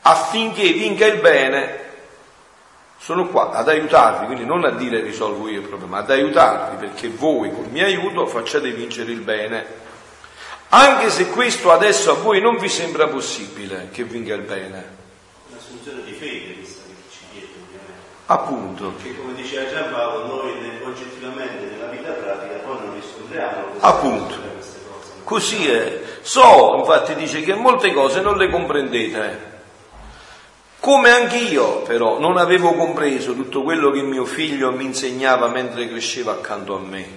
affinché 0.03 0.71
vinca 0.71 1.05
il 1.05 1.19
bene. 1.19 1.81
Sono 2.97 3.27
qua 3.27 3.51
ad 3.51 3.67
aiutarvi, 3.67 4.27
quindi 4.27 4.45
non 4.45 4.63
a 4.63 4.69
dire 4.69 5.01
risolvo 5.01 5.49
io 5.49 5.59
il 5.59 5.67
problema, 5.67 5.97
ad 5.97 6.09
aiutarvi 6.09 6.77
perché 6.77 7.09
voi 7.09 7.51
col 7.51 7.67
mio 7.69 7.85
aiuto 7.85 8.25
facciate 8.27 8.71
vincere 8.71 9.11
il 9.11 9.19
bene. 9.19 9.81
Anche 10.69 11.09
se 11.09 11.27
questo 11.27 11.71
adesso 11.71 12.11
a 12.11 12.13
voi 12.15 12.41
non 12.41 12.57
vi 12.57 12.69
sembra 12.69 13.07
possibile 13.07 13.89
che 13.91 14.03
vinca 14.03 14.33
il 14.33 14.41
bene. 14.41 15.01
Un'assunzione 15.49 16.01
di 16.03 16.13
fede 16.13 16.55
questa 16.55 16.81
che 16.87 16.93
ci 17.11 17.19
chiede 17.31 17.47
ovviamente. 17.61 18.01
Appunto. 18.27 18.89
Perché 18.91 19.17
come 19.17 19.33
diceva 19.33 19.69
Gian 19.69 19.91
Paolo, 19.91 20.25
noi 20.25 20.81
oggettivamente 20.83 21.65
nella 21.65 21.87
vita 21.87 22.11
pratica 22.13 22.55
poi 22.65 22.77
non 22.79 22.93
riscontriamo 22.95 23.65
Appunto. 23.79 24.35
queste 24.55 24.79
cose. 24.87 25.11
Così 25.25 25.69
è. 25.69 26.01
So, 26.21 26.77
infatti 26.77 27.15
dice 27.15 27.41
che 27.41 27.53
molte 27.53 27.91
cose 27.91 28.21
non 28.21 28.37
le 28.37 28.49
comprendete 28.49 29.51
come 30.83 31.11
anche 31.11 31.37
io 31.37 31.81
però 31.83 32.19
non 32.19 32.35
avevo 32.35 32.73
compreso 32.73 33.33
tutto 33.33 33.63
quello 33.63 33.89
che 33.89 34.01
mio 34.01 34.25
figlio 34.25 34.69
mi 34.73 34.83
insegnava 34.83 35.47
mentre 35.47 35.87
cresceva 35.87 36.33
accanto 36.33 36.75
a 36.75 36.79
me. 36.79 37.07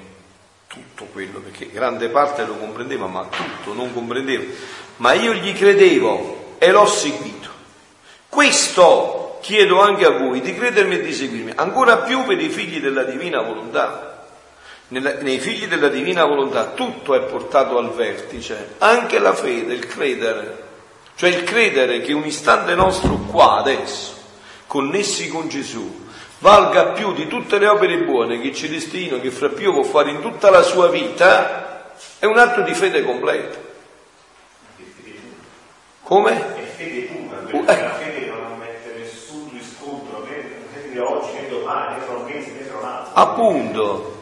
Tutto 0.68 1.06
quello, 1.06 1.40
perché 1.40 1.72
grande 1.72 2.08
parte 2.08 2.44
lo 2.44 2.54
comprendeva, 2.58 3.06
ma 3.06 3.26
tutto 3.28 3.74
non 3.74 3.92
comprendeva. 3.92 4.44
Ma 4.98 5.14
io 5.14 5.32
gli 5.32 5.52
credevo 5.52 6.54
e 6.58 6.70
l'ho 6.70 6.86
seguito. 6.86 7.48
Questo 8.28 9.40
chiedo 9.42 9.80
anche 9.80 10.04
a 10.04 10.10
voi 10.10 10.40
di 10.40 10.54
credermi 10.54 10.98
e 10.98 11.02
di 11.02 11.12
seguirmi, 11.12 11.52
ancora 11.56 11.96
più 11.96 12.24
per 12.24 12.38
i 12.40 12.48
figli 12.48 12.78
della 12.78 13.02
divina 13.02 13.42
volontà. 13.42 14.26
Nei 14.90 15.40
figli 15.40 15.66
della 15.66 15.88
divina 15.88 16.24
volontà 16.24 16.66
tutto 16.66 17.16
è 17.16 17.20
portato 17.22 17.78
al 17.78 17.92
vertice, 17.92 18.74
anche 18.78 19.18
la 19.18 19.34
fede, 19.34 19.74
il 19.74 19.86
credere. 19.86 20.65
Cioè 21.16 21.30
il 21.30 21.44
credere 21.44 22.02
che 22.02 22.12
un 22.12 22.26
istante 22.26 22.74
nostro 22.74 23.16
qua, 23.30 23.56
adesso, 23.56 24.14
connessi 24.66 25.28
con 25.28 25.48
Gesù, 25.48 26.04
valga 26.40 26.88
più 26.88 27.14
di 27.14 27.26
tutte 27.26 27.58
le 27.58 27.68
opere 27.68 28.04
buone 28.04 28.38
che 28.38 28.52
Celestino, 28.52 29.18
che 29.18 29.30
fra 29.30 29.48
più 29.48 29.72
può 29.72 29.82
fare 29.82 30.10
in 30.10 30.20
tutta 30.20 30.50
la 30.50 30.60
sua 30.60 30.88
vita, 30.88 31.94
è 32.18 32.26
un 32.26 32.36
atto 32.36 32.60
di 32.60 32.74
fede 32.74 33.02
completo. 33.02 33.64
Come? 36.02 36.54
È 36.54 36.62
fede 36.76 37.00
pura, 37.06 37.36
perché 37.38 37.80
eh. 37.80 37.82
la 37.82 37.94
fede 37.94 38.26
non 38.26 38.44
ammette 38.52 38.94
nessun 38.98 39.48
riscontro, 39.54 40.22
né 40.28 40.98
oggi, 41.00 41.32
né 41.32 41.48
domani, 41.48 41.96
né 41.96 42.02
fra 42.04 42.14
un 42.14 42.24
mese, 42.26 42.50
né 42.50 42.60
fra 42.60 42.78
un 42.78 42.84
altro. 42.84 43.14
Appunto. 43.14 44.15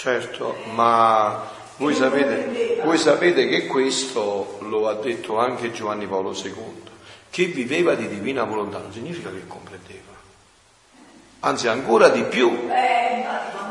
Certo, 0.00 0.54
ma 0.74 1.42
voi 1.78 1.92
sapete, 1.92 2.80
voi 2.84 2.96
sapete, 2.96 3.48
che 3.48 3.66
questo 3.66 4.58
lo 4.60 4.86
ha 4.86 4.94
detto 4.94 5.38
anche 5.38 5.72
Giovanni 5.72 6.06
Paolo 6.06 6.32
II, 6.40 6.82
che 7.28 7.46
viveva 7.46 7.96
di 7.96 8.06
divina 8.06 8.44
volontà, 8.44 8.78
non 8.78 8.92
significa 8.92 9.28
che 9.28 9.44
comprendeva, 9.48 10.12
anzi 11.40 11.66
ancora 11.66 12.10
di 12.10 12.22
più. 12.22 12.68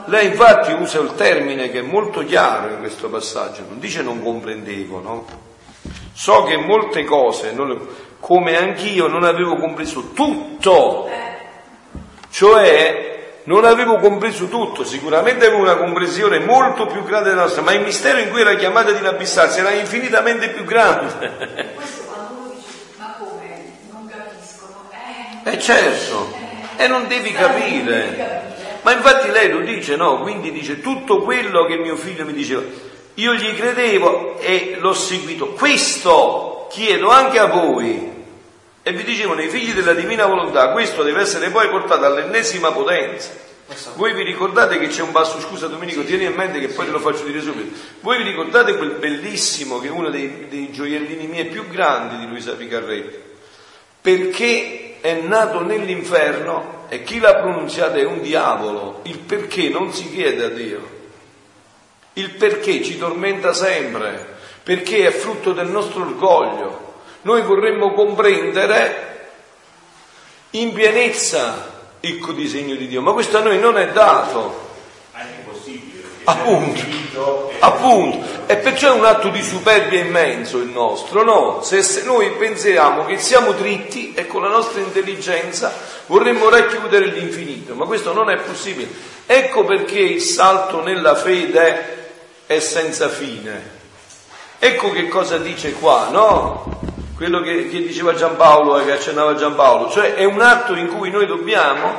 Lei 0.08 0.26
infatti 0.26 0.74
usa 0.74 1.00
il 1.00 1.16
termine 1.16 1.72
che 1.72 1.80
è 1.80 1.84
molto 1.84 2.26
chiaro 2.26 2.74
in 2.74 2.80
questo 2.80 3.08
passaggio, 3.08 3.64
non 3.66 3.80
dice 3.80 4.02
non 4.02 4.22
comprendevo, 4.22 5.00
no? 5.00 5.26
So 6.12 6.44
che 6.44 6.58
molte 6.58 7.06
cose, 7.06 7.56
come 8.20 8.58
anch'io, 8.58 9.08
non 9.08 9.24
avevo 9.24 9.56
compreso 9.56 10.12
tutto, 10.12 11.08
cioè 12.32 13.16
non 13.48 13.64
avevo 13.64 13.98
compreso 13.98 14.48
tutto, 14.48 14.84
sicuramente 14.84 15.46
avevo 15.46 15.62
una 15.62 15.78
comprensione 15.78 16.40
molto 16.40 16.86
più 16.86 17.04
grande 17.04 17.30
della 17.30 17.44
nostra, 17.44 17.62
ma 17.62 17.72
il 17.72 17.82
mistero 17.82 18.20
in 18.20 18.30
cui 18.30 18.42
era 18.42 18.56
chiamata 18.56 18.90
ad 18.90 18.98
inabissarsi 18.98 19.60
era 19.60 19.72
infinitamente 19.72 20.50
più 20.50 20.66
grande. 20.66 21.74
Questo 21.76 22.04
quando 22.04 22.34
uno 22.34 22.54
dice, 22.54 22.68
ma 22.98 23.16
come, 23.18 23.72
non 23.90 24.06
capiscono? 24.06 24.90
Eh, 25.46 25.54
eh 25.54 25.60
certo, 25.60 26.34
eh, 26.76 26.84
e 26.84 26.88
non 26.88 27.08
devi 27.08 27.32
capire. 27.32 28.56
Ma 28.82 28.92
infatti 28.92 29.32
lei 29.32 29.50
lo 29.50 29.62
dice, 29.62 29.96
no? 29.96 30.20
Quindi 30.22 30.52
dice 30.52 30.82
tutto 30.82 31.22
quello 31.22 31.66
che 31.66 31.78
mio 31.78 31.96
figlio 31.96 32.26
mi 32.26 32.34
diceva. 32.34 32.62
Io 33.14 33.34
gli 33.34 33.56
credevo 33.56 34.40
e 34.40 34.76
l'ho 34.80 34.94
seguito. 34.94 35.48
Questo 35.54 36.68
chiedo 36.70 37.10
anche 37.10 37.40
a 37.40 37.46
voi. 37.46 38.17
E 38.88 38.94
vi 38.94 39.04
dicevano 39.04 39.42
i 39.42 39.50
figli 39.50 39.74
della 39.74 39.92
divina 39.92 40.26
volontà, 40.28 40.70
questo 40.70 41.04
deve 41.04 41.20
essere 41.20 41.50
poi 41.50 41.68
portato 41.68 42.06
all'ennesima 42.06 42.72
potenza. 42.72 43.32
Voi 43.96 44.14
vi 44.14 44.24
ricordate 44.24 44.80
che 44.80 44.88
c'è 44.88 45.02
un 45.02 45.12
basso, 45.12 45.42
scusa 45.42 45.68
Domenico, 45.68 46.06
tieni 46.06 46.24
in 46.24 46.34
mente 46.34 46.62
che 46.62 46.70
poi 46.70 46.86
te 46.86 46.94
lo 46.94 47.00
faccio 47.00 47.26
dire 47.26 47.42
subito. 47.42 47.78
Voi 48.00 48.16
vi 48.20 48.24
ricordate 48.24 48.78
quel 48.78 48.92
bellissimo 48.92 49.80
che 49.80 49.88
è 49.88 49.92
uno 49.92 50.10
dei, 50.10 50.48
dei 50.48 50.72
gioiellini 50.72 51.28
miei 51.28 51.48
più 51.48 51.68
grandi 51.68 52.16
di 52.16 52.28
Luisa 52.28 52.54
Picarretti? 52.54 53.20
Perché 54.00 55.00
è 55.02 55.16
nato 55.20 55.62
nell'inferno 55.62 56.86
e 56.88 57.04
chi 57.04 57.20
l'ha 57.20 57.36
pronunziata 57.36 57.98
è 57.98 58.06
un 58.06 58.22
diavolo. 58.22 59.02
Il 59.04 59.20
perché 59.20 59.68
non 59.68 59.92
si 59.92 60.10
chiede 60.10 60.46
a 60.46 60.50
Dio. 60.50 60.90
Il 62.14 62.36
perché 62.36 62.82
ci 62.82 62.98
tormenta 62.98 63.52
sempre, 63.52 64.38
perché 64.64 65.08
è 65.08 65.12
frutto 65.12 65.52
del 65.52 65.68
nostro 65.68 66.04
orgoglio. 66.04 66.87
Noi 67.22 67.42
vorremmo 67.42 67.94
comprendere 67.94 69.30
in 70.52 70.74
pienezza 70.74 71.76
il 72.02 72.24
disegno 72.36 72.76
di 72.76 72.88
Dio, 72.88 73.02
ma 73.02 73.12
questo 73.12 73.38
a 73.38 73.42
noi 73.42 73.60
non 73.60 73.78
è 73.78 73.90
dato. 73.90 74.66
Appunto, 76.24 77.54
appunto, 77.60 78.26
e 78.48 78.58
perciò 78.58 78.94
è 78.94 78.98
un 78.98 79.06
atto 79.06 79.30
di 79.30 79.42
superbia 79.42 80.02
immenso 80.02 80.58
il 80.58 80.68
nostro, 80.68 81.24
no? 81.24 81.62
Se, 81.62 81.82
se 81.82 82.04
noi 82.04 82.32
pensiamo 82.32 83.06
che 83.06 83.18
siamo 83.18 83.54
dritti 83.54 84.14
e 84.14 84.28
con 84.28 84.42
la 84.42 84.50
nostra 84.50 84.82
intelligenza 84.82 85.74
vorremmo 86.08 86.50
racchiudere 86.50 87.06
l'infinito, 87.06 87.76
ma 87.76 87.86
questo 87.86 88.12
non 88.12 88.30
è 88.30 88.36
possibile. 88.40 88.90
Ecco 89.26 89.64
perché 89.64 90.00
il 90.00 90.22
salto 90.22 90.84
nella 90.84 91.16
fede 91.16 91.96
è 92.46 92.60
senza 92.60 93.08
fine. 93.08 93.76
Ecco 94.60 94.92
che 94.92 95.08
cosa 95.08 95.38
dice 95.38 95.72
qua, 95.74 96.10
no? 96.12 96.96
Quello 97.18 97.42
che, 97.42 97.68
che 97.68 97.82
diceva 97.82 98.14
Giampaolo 98.14 98.78
e 98.78 98.86
che 98.86 98.92
accennava 98.92 99.34
Giampaolo, 99.34 99.90
cioè 99.90 100.14
è 100.14 100.24
un 100.24 100.40
atto 100.40 100.76
in 100.76 100.88
cui 100.88 101.10
noi 101.10 101.26
dobbiamo 101.26 101.96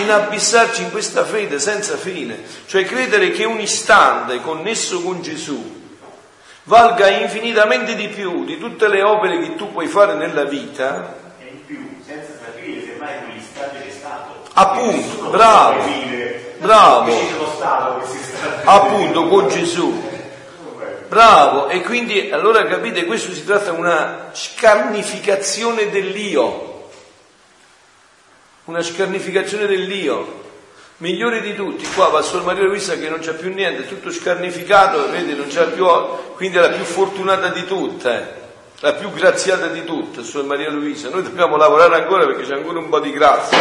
inabissarci 0.00 0.82
in 0.82 0.92
questa 0.92 1.24
fede 1.24 1.58
senza 1.58 1.96
fine, 1.96 2.40
cioè 2.66 2.84
credere 2.84 3.32
che 3.32 3.44
un 3.44 3.58
istante 3.58 4.40
connesso 4.40 5.02
con 5.02 5.22
Gesù 5.22 5.78
valga 6.64 7.08
infinitamente 7.08 7.96
di 7.96 8.06
più 8.10 8.44
di 8.44 8.58
tutte 8.58 8.86
le 8.86 9.02
opere 9.02 9.40
che 9.40 9.56
tu 9.56 9.72
puoi 9.72 9.88
fare 9.88 10.14
nella 10.14 10.44
vita. 10.44 11.16
E 11.40 11.48
in 11.48 11.66
più, 11.66 12.00
senza 12.06 12.30
sapere 12.40 12.80
se 12.80 12.94
mai 12.96 13.24
quell'istante 13.24 13.80
c'è 13.84 13.90
stato. 13.90 14.44
Appunto, 14.52 15.30
bravo, 15.30 15.82
bravo, 16.58 17.12
appunto 18.62 19.26
con 19.26 19.48
Gesù. 19.48 20.09
Bravo, 21.10 21.66
e 21.66 21.80
quindi 21.80 22.30
allora 22.30 22.64
capite, 22.66 23.04
questo 23.04 23.32
si 23.32 23.44
tratta 23.44 23.72
di 23.72 23.80
una 23.80 24.28
scarnificazione 24.30 25.90
dell'io, 25.90 26.88
una 28.66 28.80
scarnificazione 28.80 29.66
dell'io, 29.66 30.42
migliore 30.98 31.40
di 31.40 31.56
tutti. 31.56 31.84
Qua 31.96 32.10
va 32.10 32.22
Suor 32.22 32.44
Maria 32.44 32.62
Luisa 32.62 32.96
che 32.96 33.08
non 33.08 33.18
c'è 33.18 33.34
più 33.34 33.52
niente, 33.52 33.88
tutto 33.88 34.12
scarnificato, 34.12 35.10
vedi, 35.10 35.34
non 35.34 35.48
c'è 35.48 35.66
più, 35.70 35.84
quindi 36.36 36.58
è 36.58 36.60
la 36.60 36.68
più 36.68 36.84
fortunata 36.84 37.48
di 37.48 37.64
tutte, 37.64 38.34
la 38.78 38.92
più 38.92 39.10
graziata 39.10 39.66
di 39.66 39.82
tutte, 39.82 40.22
Suor 40.22 40.44
Maria 40.44 40.70
Luisa. 40.70 41.08
Noi 41.08 41.24
dobbiamo 41.24 41.56
lavorare 41.56 41.96
ancora 41.96 42.24
perché 42.24 42.44
c'è 42.44 42.54
ancora 42.54 42.78
un 42.78 42.88
po' 42.88 43.00
di 43.00 43.10
grazia, 43.10 43.58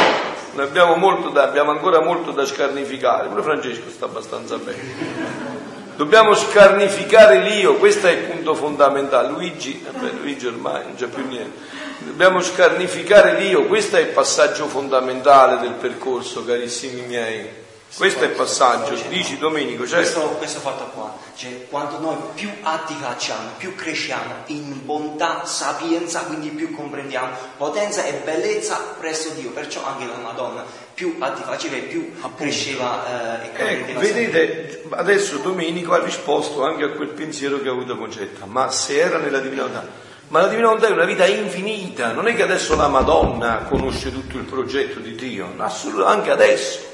abbiamo, 0.55 1.31
da, 1.31 1.45
abbiamo 1.45 1.71
ancora 1.71 1.99
molto 1.99 2.29
da 2.29 2.45
scarnificare, 2.45 3.27
pure 3.27 3.41
Francesco 3.41 3.89
sta 3.89 4.05
abbastanza 4.05 4.55
bene. 4.57 5.58
Dobbiamo 5.99 6.33
scarnificare 6.33 7.41
l'io, 7.41 7.75
questo 7.75 8.07
è 8.07 8.11
il 8.11 8.19
punto 8.19 8.55
fondamentale. 8.55 9.27
Luigi, 9.27 9.85
eh 9.85 9.91
beh, 9.91 10.11
Luigi 10.21 10.45
ormai 10.45 10.85
non 10.85 10.95
c'è 10.95 11.07
più 11.07 11.27
niente. 11.27 11.59
Dobbiamo 11.97 12.39
scarnificare 12.39 13.37
l'io, 13.37 13.65
questo 13.65 13.97
è 13.97 13.99
il 13.99 14.07
passaggio 14.07 14.67
fondamentale 14.67 15.59
del 15.59 15.73
percorso, 15.73 16.45
carissimi 16.45 17.01
miei. 17.01 17.49
Questo 17.95 18.23
è 18.23 18.27
il 18.27 18.33
passaggio, 18.33 18.95
dici 19.09 19.37
Domenico. 19.37 19.85
Cioè... 19.85 19.99
Questo, 19.99 20.21
questo 20.37 20.59
fatto 20.59 20.85
qua, 20.93 21.17
cioè 21.35 21.67
quando 21.69 21.99
noi 21.99 22.15
più 22.35 22.49
atti 22.61 22.95
facciamo, 22.99 23.49
più 23.57 23.75
cresciamo 23.75 24.43
in 24.47 24.85
bontà, 24.85 25.45
sapienza, 25.45 26.21
quindi 26.21 26.49
più 26.49 26.73
comprendiamo 26.73 27.29
potenza 27.57 28.05
e 28.05 28.13
bellezza 28.23 28.95
presso 28.99 29.29
Dio. 29.29 29.49
Perciò 29.49 29.83
anche 29.85 30.05
la 30.05 30.17
Madonna 30.21 30.63
più 30.93 31.15
atti 31.19 31.41
faceva 31.43 31.77
e 31.77 31.79
più 31.79 32.13
cresceva 32.35 33.41
eh, 33.41 33.47
e 33.47 33.71
ecco, 33.71 33.99
vedete, 33.99 34.83
adesso 34.91 35.37
Domenico 35.37 35.93
ha 35.93 36.03
risposto 36.03 36.63
anche 36.63 36.83
a 36.83 36.89
quel 36.89 37.09
pensiero 37.09 37.61
che 37.61 37.69
ha 37.69 37.71
avuto 37.71 37.97
Concetta, 37.97 38.45
ma 38.45 38.69
se 38.69 38.99
era 38.99 39.17
nella 39.17 39.39
divinità, 39.39 39.87
ma 40.27 40.41
la 40.41 40.47
divina 40.47 40.67
volontà 40.67 40.87
è 40.87 40.91
una 40.91 41.05
vita 41.05 41.25
infinita, 41.25 42.11
non 42.11 42.27
è 42.27 42.35
che 42.35 42.43
adesso 42.43 42.75
la 42.75 42.87
Madonna 42.87 43.65
conosce 43.69 44.11
tutto 44.11 44.37
il 44.37 44.43
progetto 44.43 44.99
di 44.99 45.15
Dio, 45.15 45.53
assolut- 45.57 46.05
anche 46.05 46.31
adesso 46.31 46.88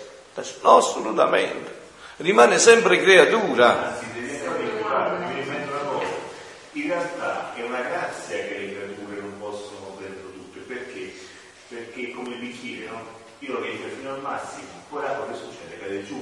no, 0.62 0.78
assolutamente, 0.78 1.74
rimane 2.18 2.58
sempre 2.60 3.00
creatura. 3.02 3.98
In 6.74 6.88
realtà 6.88 7.54
è 7.56 7.64
una 7.64 7.82
grazia 7.82 8.38
che 8.38 8.58
le 8.58 8.74
creature 8.74 9.22
non 9.22 9.40
possono 9.40 9.96
prendere 9.98 10.34
tutto, 10.34 10.60
perché? 10.68 11.14
Perché 11.70 12.12
come 12.12 12.36
il 12.36 12.40
bicchiere, 12.40 12.92
no? 12.92 13.02
Io 13.40 13.54
lo 13.54 13.62
vedo 13.62 13.88
fino 13.96 14.14
al 14.14 14.22
massimo, 14.22 14.68
poi 14.90 15.02
l'acqua 15.02 15.28
che 15.28 15.36
succede? 15.36 15.80
Cade 15.80 16.06
giù. 16.06 16.22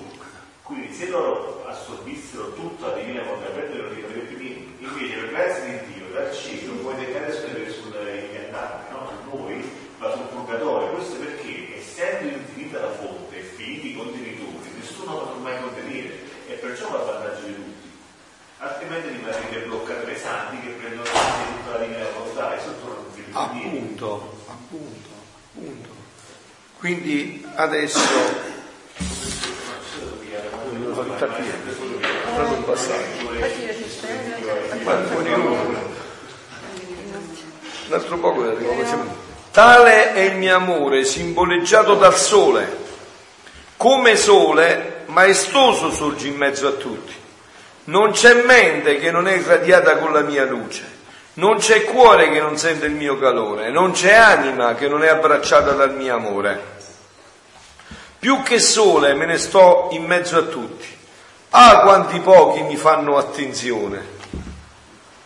Quindi 0.61 0.93
se 0.93 1.09
loro 1.09 1.65
assorbissero 1.67 2.53
tutta 2.53 2.87
la 2.87 2.93
divina 2.93 3.23
volontà, 3.23 3.49
prendono 3.49 3.89
il 3.89 3.95
ritorno 3.95 4.21
più 4.23 4.33
invece 4.79 5.15
per 5.15 5.29
grazia 5.29 5.63
di 5.65 5.93
Dio, 5.93 6.05
dal 6.13 6.33
cielo, 6.33 6.73
puoi 6.73 6.95
decadere 6.95 7.71
sulle 7.71 8.21
impiantate, 8.21 8.91
no? 8.91 9.09
Noi 9.31 9.69
va 9.97 10.11
sul 10.11 10.25
purgatorio, 10.27 10.89
questo 10.89 11.15
perché 11.15 11.77
essendo 11.77 12.37
infinita 12.37 12.79
la 12.79 12.91
fonte 12.91 13.22
nessuno 15.03 15.17
potrà 15.17 15.35
mai 15.41 15.59
contenere 15.61 16.19
e 16.47 16.53
perciò 16.53 16.89
va 16.89 16.99
a 16.99 17.03
vantaggio 17.03 17.45
di 17.45 17.55
tutti. 17.55 17.91
Altrimenti 18.59 19.09
rimarrete 19.09 19.59
bloccati 19.65 20.05
pesanti 20.05 20.59
che 20.61 20.69
prendono 20.69 21.03
tutta 21.03 21.77
la 21.77 21.85
divina 21.85 22.05
volontà 22.17 22.55
e 22.55 22.59
sotto 22.61 22.85
non 22.85 23.05
si 23.13 23.23
Appunto, 23.31 24.37
appunto, 24.47 25.09
appunto. 25.53 25.89
Quindi 26.79 27.45
adesso 27.55 27.99
devo 30.71 30.93
far 30.93 31.17
capire, 31.17 31.51
proprio 32.35 32.57
un 32.57 32.63
passaggio. 32.63 33.29
Un 37.85 37.93
altro 37.93 38.17
poco 38.17 38.43
arrivo, 38.43 39.21
Tale 39.51 40.13
è 40.13 40.19
il 40.21 40.37
mio 40.37 40.55
amore, 40.55 41.03
simboleggiato 41.03 41.95
dal 41.95 42.15
sole. 42.15 42.82
Come 43.83 44.15
sole, 44.15 45.03
maestoso 45.07 45.91
sorge 45.91 46.27
in 46.27 46.37
mezzo 46.37 46.69
a 46.69 46.71
tutti. 46.71 47.13
Non 47.85 48.11
c'è 48.11 48.45
mente 48.45 48.97
che 48.97 49.11
non 49.11 49.27
è 49.27 49.33
irradiata 49.33 49.97
con 49.97 50.13
la 50.13 50.21
mia 50.21 50.45
luce. 50.45 50.89
Non 51.33 51.57
c'è 51.57 51.83
cuore 51.83 52.31
che 52.31 52.39
non 52.39 52.57
sente 52.57 52.85
il 52.85 52.93
mio 52.93 53.19
calore, 53.19 53.71
non 53.71 53.91
c'è 53.91 54.13
anima 54.13 54.73
che 54.75 54.87
non 54.87 55.03
è 55.03 55.09
abbracciata 55.09 55.71
dal 55.71 55.93
mio 55.95 56.15
amore. 56.15 56.63
Più 58.19 58.41
che 58.41 58.57
sole 58.61 59.15
me 59.15 59.25
ne 59.25 59.37
sto 59.37 59.89
in 59.91 60.05
mezzo 60.05 60.37
a 60.37 60.43
tutti. 60.43 60.87
Ah, 61.49 61.81
quanti 61.81 62.21
pochi 62.21 62.61
mi 62.61 62.77
fanno 62.77 63.17
attenzione. 63.17 64.01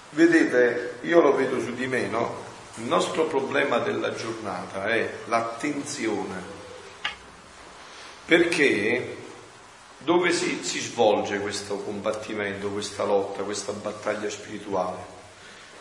Vedete, 0.09 0.97
io 1.01 1.21
lo 1.21 1.35
vedo 1.35 1.59
su 1.59 1.75
di 1.75 1.85
me, 1.85 2.07
no? 2.07 2.43
Il 2.77 2.85
nostro 2.85 3.25
problema 3.25 3.77
della 3.77 4.15
giornata 4.15 4.87
è 4.87 5.07
l'attenzione. 5.25 6.56
Perché 8.27 9.15
dove 9.99 10.33
si, 10.33 10.61
si 10.61 10.79
svolge 10.79 11.39
questo 11.39 11.77
combattimento, 11.77 12.69
questa 12.69 13.05
lotta, 13.05 13.43
questa 13.43 13.71
battaglia 13.71 14.29
spirituale? 14.29 15.15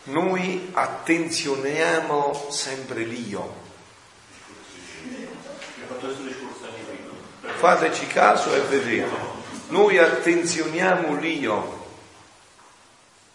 Noi 0.03 0.69
attenzioniamo 0.71 2.47
sempre 2.49 3.03
l'io. 3.03 3.65
Fateci 7.41 8.07
caso 8.07 8.53
e 8.53 8.61
vedete, 8.61 9.09
noi 9.69 9.97
attenzioniamo 9.97 11.19
l'io. 11.19 11.85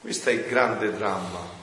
Questo 0.01 0.31
è 0.31 0.33
il 0.33 0.47
grande 0.47 0.91
dramma. 0.97 1.61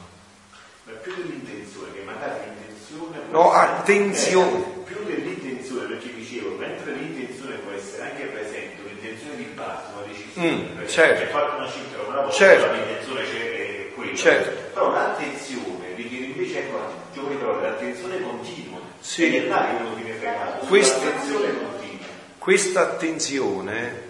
Ma 0.84 0.92
più 1.02 1.16
dell'intenzione, 1.16 1.94
che 1.94 2.02
magari 2.02 2.46
l'intenzione... 2.46 3.20
No, 3.32 3.52
attenzione. 3.52 4.78
Più 4.86 5.04
dell'intenzione, 5.04 5.88
perché 5.88 6.14
dicevo, 6.14 6.56
mentre 6.56 6.94
l'intenzione 6.94 7.56
può 7.58 7.72
essere 7.72 8.12
anche 8.12 8.26
presente, 8.26 8.82
un'intenzione 8.82 9.36
di 9.36 9.44
base, 9.54 9.92
una 9.94 10.06
decisione, 10.06 10.29
mm, 10.40 10.88
certo. 10.88 11.22
c'è 11.22 11.28
fatto 11.28 11.58
una 11.58 11.68
cifra, 11.68 12.02
una 12.08 12.22
volta 12.22 12.36
certo. 12.36 12.72
l'intenzione 12.72 13.24
c'è 13.24 13.92
quella. 13.96 14.16
Certo. 14.16 14.50
Però 14.74 14.92
l'attenzione 14.92 15.94
richiede 15.96 16.26
invece, 16.26 16.60
ecco, 16.60 16.78
giovani 17.14 17.36
però, 17.36 17.60
l'attenzione 17.60 18.22
continua. 18.22 18.80
Sì. 19.00 19.26
Ed 19.26 19.44
è 19.44 19.48
là 19.48 19.68
che 19.68 19.84
uno 19.84 19.96
viene 19.96 20.14
fregato. 20.14 20.66
Questa... 20.66 21.04
L'attenzione 21.04 21.48
continua. 21.58 22.06
Questa 22.38 22.82
attenzione 22.82 24.08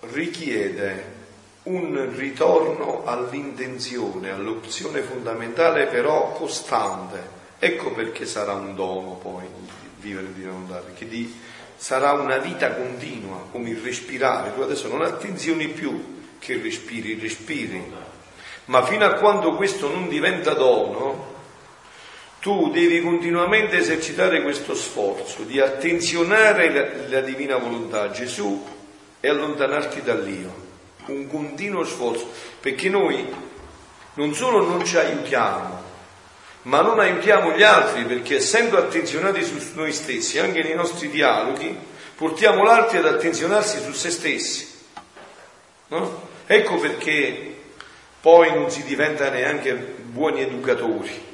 richiede 0.00 1.20
un 1.64 2.12
ritorno 2.16 3.02
all'intenzione, 3.04 4.30
all'opzione 4.30 5.00
fondamentale 5.02 5.86
però 5.86 6.32
costante. 6.32 7.40
Ecco 7.58 7.92
perché 7.92 8.26
sarà 8.26 8.54
un 8.54 8.74
dono 8.74 9.12
poi 9.22 9.44
vivere 9.98 10.32
di 10.34 10.42
volontà, 10.42 10.78
perché 10.78 11.06
di, 11.06 11.40
sarà 11.82 12.12
una 12.12 12.38
vita 12.38 12.74
continua, 12.74 13.48
come 13.50 13.70
il 13.70 13.78
respirare. 13.78 14.54
Tu 14.54 14.60
adesso 14.60 14.86
non 14.86 15.02
attenzioni 15.02 15.66
più 15.66 16.20
che 16.38 16.60
respiri, 16.62 17.18
respiri. 17.18 17.92
Ma 18.66 18.84
fino 18.84 19.04
a 19.04 19.14
quando 19.14 19.56
questo 19.56 19.88
non 19.88 20.08
diventa 20.08 20.54
dono, 20.54 21.34
tu 22.38 22.70
devi 22.70 23.00
continuamente 23.02 23.78
esercitare 23.78 24.42
questo 24.42 24.76
sforzo 24.76 25.42
di 25.42 25.58
attenzionare 25.58 26.72
la, 26.72 27.18
la 27.18 27.20
divina 27.20 27.56
volontà, 27.56 28.12
Gesù, 28.12 28.64
e 29.18 29.28
allontanarti 29.28 30.02
dall'io. 30.02 30.54
Un 31.06 31.26
continuo 31.26 31.82
sforzo, 31.82 32.30
perché 32.60 32.90
noi 32.90 33.26
non 34.14 34.32
solo 34.34 34.64
non 34.64 34.84
ci 34.84 34.96
aiutiamo, 34.96 35.82
ma 36.62 36.80
non 36.80 37.00
aiutiamo 37.00 37.52
gli 37.52 37.62
altri, 37.62 38.04
perché 38.04 38.36
essendo 38.36 38.78
attenzionati 38.78 39.42
su 39.44 39.56
noi 39.74 39.92
stessi, 39.92 40.38
anche 40.38 40.62
nei 40.62 40.74
nostri 40.74 41.08
dialoghi, 41.08 41.76
portiamo 42.14 42.62
l'altro 42.62 42.98
ad 42.98 43.06
attenzionarsi 43.06 43.80
su 43.80 43.92
se 43.92 44.10
stessi. 44.10 44.70
No? 45.88 46.28
Ecco 46.46 46.76
perché 46.76 47.56
poi 48.20 48.54
non 48.54 48.70
si 48.70 48.84
diventa 48.84 49.28
neanche 49.30 49.74
buoni 49.74 50.42
educatori. 50.42 51.30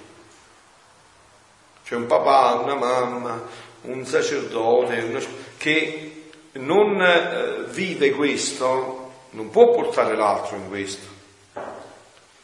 C'è 1.85 1.95
un 1.95 2.07
papà, 2.07 2.61
una 2.62 2.75
mamma, 2.75 3.47
un 3.83 4.07
sacerdote 4.07 5.01
una... 5.01 5.21
che 5.57 6.31
non 6.53 7.01
eh, 7.01 7.64
vive 7.69 8.11
questo, 8.11 9.12
non 9.31 9.51
può 9.51 9.71
portare 9.71 10.17
l'altro 10.17 10.57
in 10.57 10.69
questo. 10.69 11.08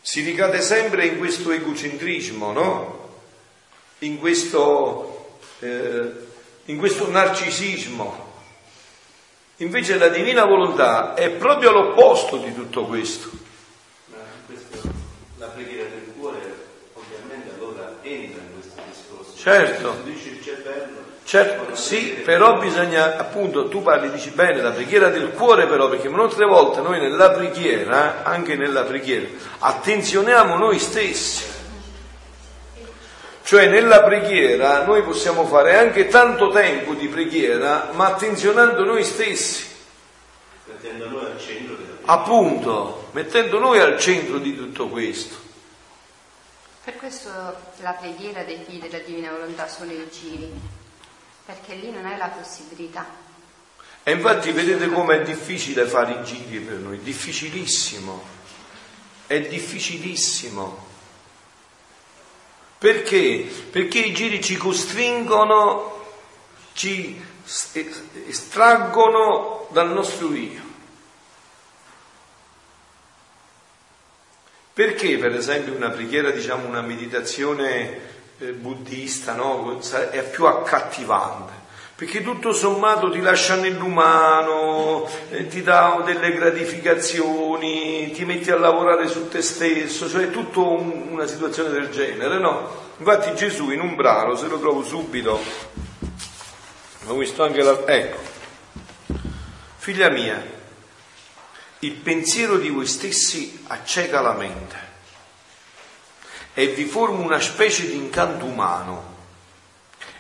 Si 0.06 0.20
ricade 0.20 0.60
sempre 0.60 1.06
in 1.06 1.16
questo 1.16 1.50
egocentrismo, 1.50 2.52
no? 2.52 3.08
In 4.00 4.18
questo, 4.18 5.38
eh, 5.60 6.10
in 6.66 6.76
questo 6.76 7.10
narcisismo. 7.10 8.32
Invece 9.56 9.96
la 9.96 10.08
divina 10.08 10.44
volontà 10.44 11.14
è 11.14 11.30
proprio 11.30 11.70
l'opposto 11.70 12.36
di 12.36 12.52
tutto 12.52 12.84
questo. 12.84 13.30
Ma 14.08 14.18
questo, 14.44 14.92
la 15.38 15.46
preghiera 15.46 15.88
del 15.88 16.12
cuore 16.18 16.54
ovviamente 16.92 17.54
allora 17.54 17.96
entra 18.02 18.42
in 18.42 19.34
Certo. 19.34 20.02
Certo, 21.24 21.74
sì, 21.74 22.20
però 22.22 22.58
bisogna, 22.58 23.16
appunto, 23.16 23.68
tu 23.68 23.82
parli, 23.82 24.10
dici 24.10 24.30
bene, 24.30 24.60
la 24.60 24.72
preghiera 24.72 25.08
del 25.08 25.30
cuore 25.30 25.66
però, 25.66 25.88
perché 25.88 26.08
molte 26.08 26.44
volte 26.44 26.82
noi 26.82 27.00
nella 27.00 27.30
preghiera, 27.30 28.22
anche 28.22 28.56
nella 28.56 28.82
preghiera, 28.82 29.26
attenzioniamo 29.58 30.56
noi 30.56 30.78
stessi. 30.78 31.52
Cioè 33.42 33.68
nella 33.68 34.02
preghiera 34.02 34.84
noi 34.84 35.02
possiamo 35.02 35.46
fare 35.46 35.78
anche 35.78 36.08
tanto 36.08 36.50
tempo 36.50 36.92
di 36.92 37.08
preghiera, 37.08 37.90
ma 37.92 38.06
attenzionando 38.06 38.84
noi 38.84 39.02
stessi. 39.02 39.66
Mettendo 40.66 41.08
noi 41.08 41.24
al 41.24 41.38
centro 41.38 41.74
della 41.74 41.94
preghiera. 41.94 42.12
Appunto, 42.12 43.08
mettendo 43.12 43.58
noi 43.58 43.80
al 43.80 43.98
centro 43.98 44.38
di 44.38 44.54
tutto 44.56 44.88
questo. 44.88 45.36
Per 46.84 46.96
questo 46.96 47.30
la 47.80 47.92
preghiera 47.92 48.42
dei 48.42 48.60
figli 48.66 48.80
della 48.80 49.02
Divina 49.02 49.30
Volontà 49.30 49.66
sono 49.68 49.90
i 49.90 50.06
giri, 50.10 50.52
perché 51.44 51.74
lì 51.74 51.90
non 51.90 52.06
hai 52.06 52.16
la 52.16 52.28
possibilità. 52.28 53.22
E 54.02 54.12
infatti 54.12 54.50
vedete 54.52 54.88
com'è 54.88 55.22
difficile 55.22 55.86
fare 55.86 56.12
i 56.12 56.24
giri 56.24 56.58
per 56.60 56.76
noi, 56.76 57.00
difficilissimo, 57.00 58.22
è 59.26 59.40
difficilissimo. 59.40 60.92
Perché? 62.78 63.50
Perché 63.70 63.98
i 63.98 64.12
giri 64.12 64.42
ci 64.42 64.56
costringono, 64.56 66.04
ci 66.74 67.18
estraggono 68.26 69.68
dal 69.70 69.90
nostro 69.90 70.34
io. 70.34 70.62
Perché 74.74 75.18
per 75.18 75.34
esempio 75.34 75.72
una 75.72 75.90
preghiera, 75.90 76.30
diciamo 76.30 76.66
una 76.66 76.82
meditazione 76.82 78.13
buddista 78.52 79.34
no? 79.34 79.78
è 80.10 80.22
più 80.28 80.46
accattivante? 80.46 81.62
Perché 81.96 82.22
tutto 82.22 82.52
sommato 82.52 83.08
ti 83.08 83.20
lascia 83.20 83.54
nell'umano, 83.54 85.08
eh, 85.30 85.46
ti 85.46 85.62
dà 85.62 86.02
delle 86.04 86.32
gratificazioni, 86.32 88.10
ti 88.10 88.24
metti 88.24 88.50
a 88.50 88.58
lavorare 88.58 89.06
su 89.06 89.28
te 89.28 89.40
stesso, 89.40 90.08
cioè 90.08 90.24
è 90.24 90.30
tutta 90.30 90.58
un, 90.58 91.06
una 91.10 91.26
situazione 91.26 91.70
del 91.70 91.90
genere, 91.90 92.40
no? 92.40 92.82
Infatti 92.98 93.32
Gesù 93.36 93.70
in 93.70 93.80
un 93.80 93.94
brano, 93.94 94.34
se 94.34 94.48
lo 94.48 94.58
trovo 94.58 94.82
subito, 94.82 95.40
ho 97.06 97.14
visto 97.14 97.44
anche 97.44 97.62
la... 97.62 97.80
ecco, 97.86 98.18
figlia 99.76 100.08
mia, 100.08 100.44
il 101.78 101.92
pensiero 101.92 102.56
di 102.56 102.70
voi 102.70 102.86
stessi 102.86 103.62
acceca 103.68 104.20
la 104.20 104.32
mente 104.32 104.93
e 106.54 106.68
vi 106.68 106.84
forma 106.84 107.18
una 107.18 107.40
specie 107.40 107.86
di 107.86 107.96
incanto 107.96 108.44
umano. 108.44 109.12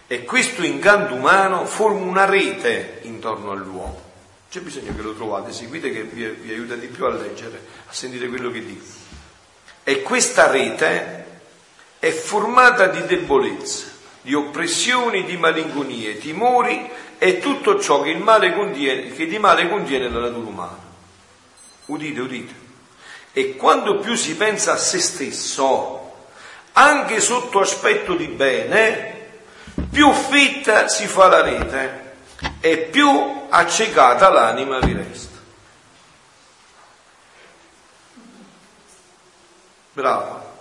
E 0.06 0.24
questo 0.24 0.64
incanto 0.64 1.14
umano 1.14 1.64
forma 1.64 2.04
una 2.04 2.24
rete 2.24 2.98
intorno 3.02 3.52
all'uomo. 3.52 4.02
C'è 4.50 4.60
bisogno 4.60 4.94
che 4.94 5.02
lo 5.02 5.14
trovate, 5.14 5.52
seguite 5.52 5.90
che 5.90 6.02
vi, 6.02 6.26
vi 6.26 6.52
aiuta 6.52 6.74
di 6.74 6.88
più 6.88 7.06
a 7.06 7.10
leggere, 7.10 7.60
a 7.86 7.92
sentire 7.92 8.28
quello 8.28 8.50
che 8.50 8.64
dico. 8.64 8.84
E 9.82 10.02
questa 10.02 10.50
rete 10.50 11.24
è 11.98 12.10
formata 12.10 12.88
di 12.88 13.04
debolezze, 13.06 13.92
di 14.20 14.34
oppressioni, 14.34 15.24
di 15.24 15.36
malinconie, 15.36 16.18
timori 16.18 16.90
e 17.18 17.38
tutto 17.38 17.80
ciò 17.80 18.02
che, 18.02 18.18
contiene, 18.18 19.12
che 19.12 19.26
di 19.26 19.38
male 19.38 19.68
contiene 19.68 20.10
la 20.10 20.20
natura 20.20 20.46
umana. 20.46 20.78
Udite, 21.86 22.20
udite. 22.20 22.54
E 23.32 23.56
quando 23.56 23.98
più 23.98 24.14
si 24.14 24.36
pensa 24.36 24.72
a 24.72 24.76
se 24.76 25.00
stesso, 25.00 26.03
anche 26.76 27.20
sotto 27.20 27.60
aspetto 27.60 28.14
di 28.14 28.26
bene, 28.26 29.12
più 29.90 30.12
fitta 30.12 30.88
si 30.88 31.06
fa 31.06 31.28
la 31.28 31.42
rete 31.42 32.14
e 32.60 32.78
più 32.78 33.46
accecata 33.48 34.28
l'anima 34.28 34.78
vi 34.80 34.92
resta. 34.92 35.38
Bravo, 39.92 40.56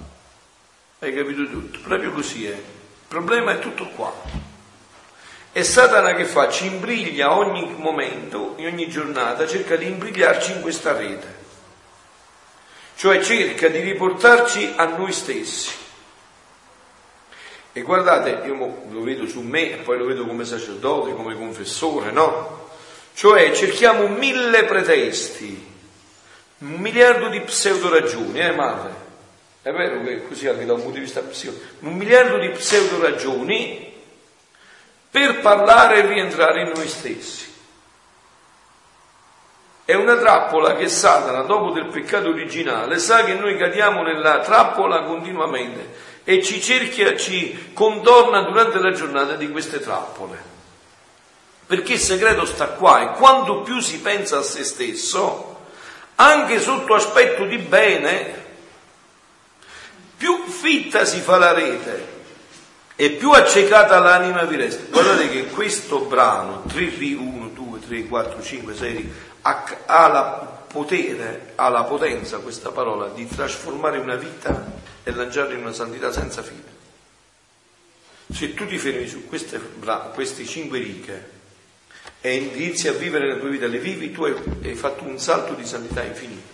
hai 0.99 1.15
capito 1.15 1.49
tutto, 1.49 1.79
proprio 1.79 2.11
così 2.11 2.45
è. 2.45 2.53
Il 2.53 3.07
problema 3.07 3.53
è 3.53 3.59
tutto 3.59 3.87
qua. 3.89 4.13
E 5.51 5.63
Satana 5.63 6.13
che 6.13 6.25
fa? 6.25 6.49
Ci 6.49 6.67
imbriglia 6.67 7.35
ogni 7.35 7.73
momento, 7.77 8.53
in 8.57 8.67
ogni 8.67 8.87
giornata, 8.87 9.47
cerca 9.47 9.75
di 9.75 9.87
imbrigliarci 9.87 10.51
in 10.51 10.61
questa 10.61 10.95
rete. 10.95 11.41
Cioè 12.95 13.23
cerca 13.23 13.67
di 13.67 13.79
riportarci 13.79 14.73
a 14.75 14.85
noi 14.85 15.11
stessi. 15.11 15.81
E 17.75 17.81
guardate, 17.81 18.45
io 18.45 18.83
lo 18.91 19.01
vedo 19.01 19.25
su 19.25 19.41
me, 19.41 19.79
poi 19.83 19.97
lo 19.97 20.05
vedo 20.05 20.27
come 20.27 20.45
sacerdote, 20.45 21.15
come 21.15 21.35
confessore, 21.35 22.11
no? 22.11 22.69
Cioè 23.15 23.51
cerchiamo 23.51 24.07
mille 24.07 24.63
pretesti, 24.65 25.71
un 26.59 26.73
miliardo 26.73 27.29
di 27.29 27.41
pseudo 27.41 27.89
ragioni, 27.89 28.39
eh 28.39 28.51
madre? 28.51 28.91
È 29.63 29.71
vero 29.71 30.03
che 30.03 30.27
così 30.27 30.47
anche 30.47 30.65
da 30.65 30.73
un 30.73 30.81
punto 30.81 30.97
di 30.97 31.03
vista 31.05 31.21
psicologico, 31.21 31.73
un 31.79 31.95
miliardo 31.95 32.37
di 32.37 32.49
pseudo 32.49 33.01
ragioni 33.01 33.91
per 35.09 35.39
parlare 35.39 35.97
e 35.97 36.05
rientrare 36.05 36.61
in 36.61 36.71
noi 36.75 36.87
stessi. 36.87 37.51
È 39.85 39.95
una 39.95 40.15
trappola 40.17 40.75
che 40.75 40.87
Satana, 40.89 41.41
dopo 41.41 41.71
del 41.71 41.87
peccato 41.87 42.29
originale, 42.29 42.99
sa 42.99 43.23
che 43.23 43.33
noi 43.33 43.57
cadiamo 43.57 44.03
nella 44.03 44.39
trappola 44.39 45.01
continuamente 45.03 46.11
e 46.23 46.41
ci 46.43 46.61
cerchia, 46.61 47.15
ci 47.17 47.71
contorna 47.73 48.41
durante 48.41 48.79
la 48.79 48.91
giornata 48.91 49.35
di 49.35 49.49
queste 49.49 49.79
trappole. 49.79 50.51
Perché 51.65 51.93
il 51.93 51.99
segreto 51.99 52.45
sta 52.45 52.67
qua 52.67 53.01
e 53.01 53.17
quanto 53.17 53.61
più 53.61 53.79
si 53.79 53.99
pensa 53.99 54.39
a 54.39 54.43
se 54.43 54.63
stesso, 54.63 55.59
anche 56.15 56.59
sotto 56.59 56.93
aspetto 56.93 57.45
di 57.45 57.57
bene, 57.57 58.41
più 60.17 60.45
fitta 60.47 61.03
si 61.05 61.19
fa 61.19 61.37
la 61.37 61.51
rete 61.51 62.11
e 62.95 63.11
più 63.11 63.31
accecata 63.31 63.99
l'anima 63.99 64.43
vi 64.43 64.55
resta. 64.55 64.83
Guardate 64.89 65.29
che 65.29 65.47
questo 65.47 65.99
brano, 66.01 66.63
3 66.67 66.85
ri, 66.85 67.13
1, 67.13 67.47
2, 67.47 67.79
3, 67.87 68.05
4, 68.05 68.41
5, 68.41 68.75
6 68.75 69.13
ha 69.41 70.07
la 70.07 70.61
potere, 70.67 71.51
ha 71.55 71.67
la 71.69 71.83
potenza 71.83 72.37
questa 72.37 72.71
parola 72.71 73.07
di 73.07 73.27
trasformare 73.27 73.97
una 73.97 74.15
vita 74.15 74.65
e 75.03 75.11
lanciarla 75.11 75.53
in 75.53 75.61
una 75.61 75.73
santità 75.73 76.11
senza 76.11 76.41
fine. 76.41 76.81
Se 78.31 78.53
tu 78.53 78.65
ti 78.65 78.77
fermi 78.77 79.07
su 79.07 79.27
queste, 79.27 79.59
queste 80.13 80.45
cinque 80.45 80.79
righe 80.79 81.31
e 82.21 82.35
inizi 82.35 82.87
a 82.87 82.93
vivere 82.93 83.27
la 83.27 83.35
tua 83.35 83.49
vita, 83.49 83.67
le 83.67 83.79
vivi, 83.79 84.11
tu 84.11 84.23
hai, 84.23 84.35
hai 84.63 84.75
fatto 84.75 85.03
un 85.03 85.19
salto 85.19 85.53
di 85.53 85.65
santità 85.65 86.03
infinito. 86.03 86.47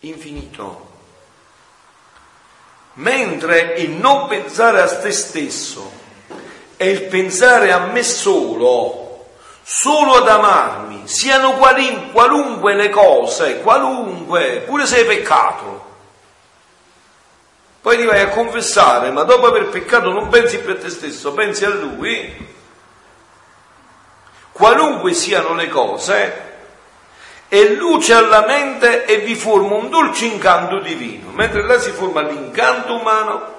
infinito. 0.00 0.92
Mentre 2.94 3.74
il 3.78 3.90
non 3.90 4.28
pensare 4.28 4.80
a 4.80 4.98
te 4.98 5.10
stesso 5.12 6.02
è 6.76 6.84
il 6.84 7.04
pensare 7.04 7.72
a 7.72 7.86
me 7.86 8.02
solo, 8.02 9.30
solo 9.62 10.14
ad 10.14 10.28
amarmi, 10.28 11.06
siano 11.06 11.54
qualunque 11.54 12.74
le 12.74 12.90
cose, 12.90 13.60
qualunque, 13.60 14.62
pure 14.66 14.86
se 14.86 14.98
hai 14.98 15.04
peccato. 15.06 15.83
Poi 17.84 17.98
ti 17.98 18.06
vai 18.06 18.22
a 18.22 18.30
confessare, 18.30 19.10
ma 19.10 19.24
dopo 19.24 19.46
aver 19.46 19.68
peccato 19.68 20.10
non 20.10 20.30
pensi 20.30 20.58
più 20.58 20.72
a 20.72 20.76
te 20.76 20.88
stesso, 20.88 21.34
pensi 21.34 21.66
a 21.66 21.68
lui. 21.68 22.34
Qualunque 24.52 25.12
siano 25.12 25.52
le 25.52 25.68
cose, 25.68 26.52
e 27.46 27.74
luce 27.74 28.14
alla 28.14 28.46
mente 28.46 29.04
e 29.04 29.18
vi 29.18 29.34
forma 29.34 29.74
un 29.74 29.90
dolce 29.90 30.24
incanto 30.24 30.78
divino. 30.78 31.30
Mentre 31.32 31.60
là 31.66 31.78
si 31.78 31.90
forma 31.90 32.22
l'incanto 32.22 32.94
umano, 32.94 33.54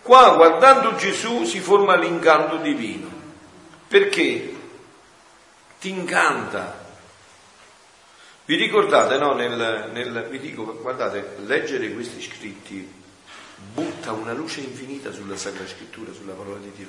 qua 0.00 0.30
guardando 0.30 0.94
Gesù 0.94 1.44
si 1.44 1.60
forma 1.60 1.96
l'incanto 1.96 2.56
divino. 2.56 3.10
Perché? 3.88 4.54
Ti 5.78 5.88
incanta. 5.90 6.82
Vi 8.46 8.56
ricordate, 8.56 9.18
no? 9.18 9.34
Nel, 9.34 9.90
nel, 9.92 10.28
vi 10.30 10.38
dico, 10.38 10.78
guardate, 10.80 11.36
leggere 11.44 11.92
questi 11.92 12.22
scritti 12.22 13.04
butta 13.76 14.12
una 14.12 14.32
luce 14.32 14.60
infinita 14.60 15.12
sulla 15.12 15.36
Sacra 15.36 15.66
Scrittura, 15.66 16.10
sulla 16.14 16.32
parola 16.32 16.56
di 16.56 16.72
Dio. 16.74 16.88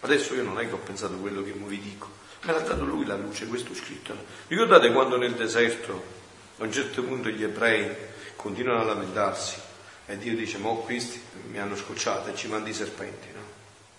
Adesso 0.00 0.34
io 0.34 0.42
non 0.42 0.60
è 0.60 0.68
che 0.68 0.74
ho 0.74 0.78
pensato 0.78 1.14
quello 1.16 1.42
che 1.42 1.52
vi 1.52 1.80
dico, 1.80 2.26
Me 2.42 2.52
l'ha 2.52 2.60
dato 2.60 2.84
lui 2.84 3.04
la 3.04 3.16
luce, 3.16 3.46
questo 3.46 3.74
scritto. 3.74 4.14
Ricordate 4.46 4.92
quando 4.92 5.16
nel 5.16 5.34
deserto, 5.34 6.04
a 6.58 6.64
un 6.64 6.72
certo 6.72 7.02
punto 7.02 7.30
gli 7.30 7.42
ebrei 7.42 7.90
continuano 8.36 8.82
a 8.82 8.84
lamentarsi 8.84 9.58
e 10.06 10.16
Dio 10.18 10.36
dice, 10.36 10.58
ma 10.58 10.70
questi 10.70 11.20
mi 11.50 11.58
hanno 11.58 11.74
scocciato 11.74 12.28
e 12.28 12.36
ci 12.36 12.46
mandi 12.46 12.70
i 12.70 12.74
serpenti, 12.74 13.28
no? 13.34 13.42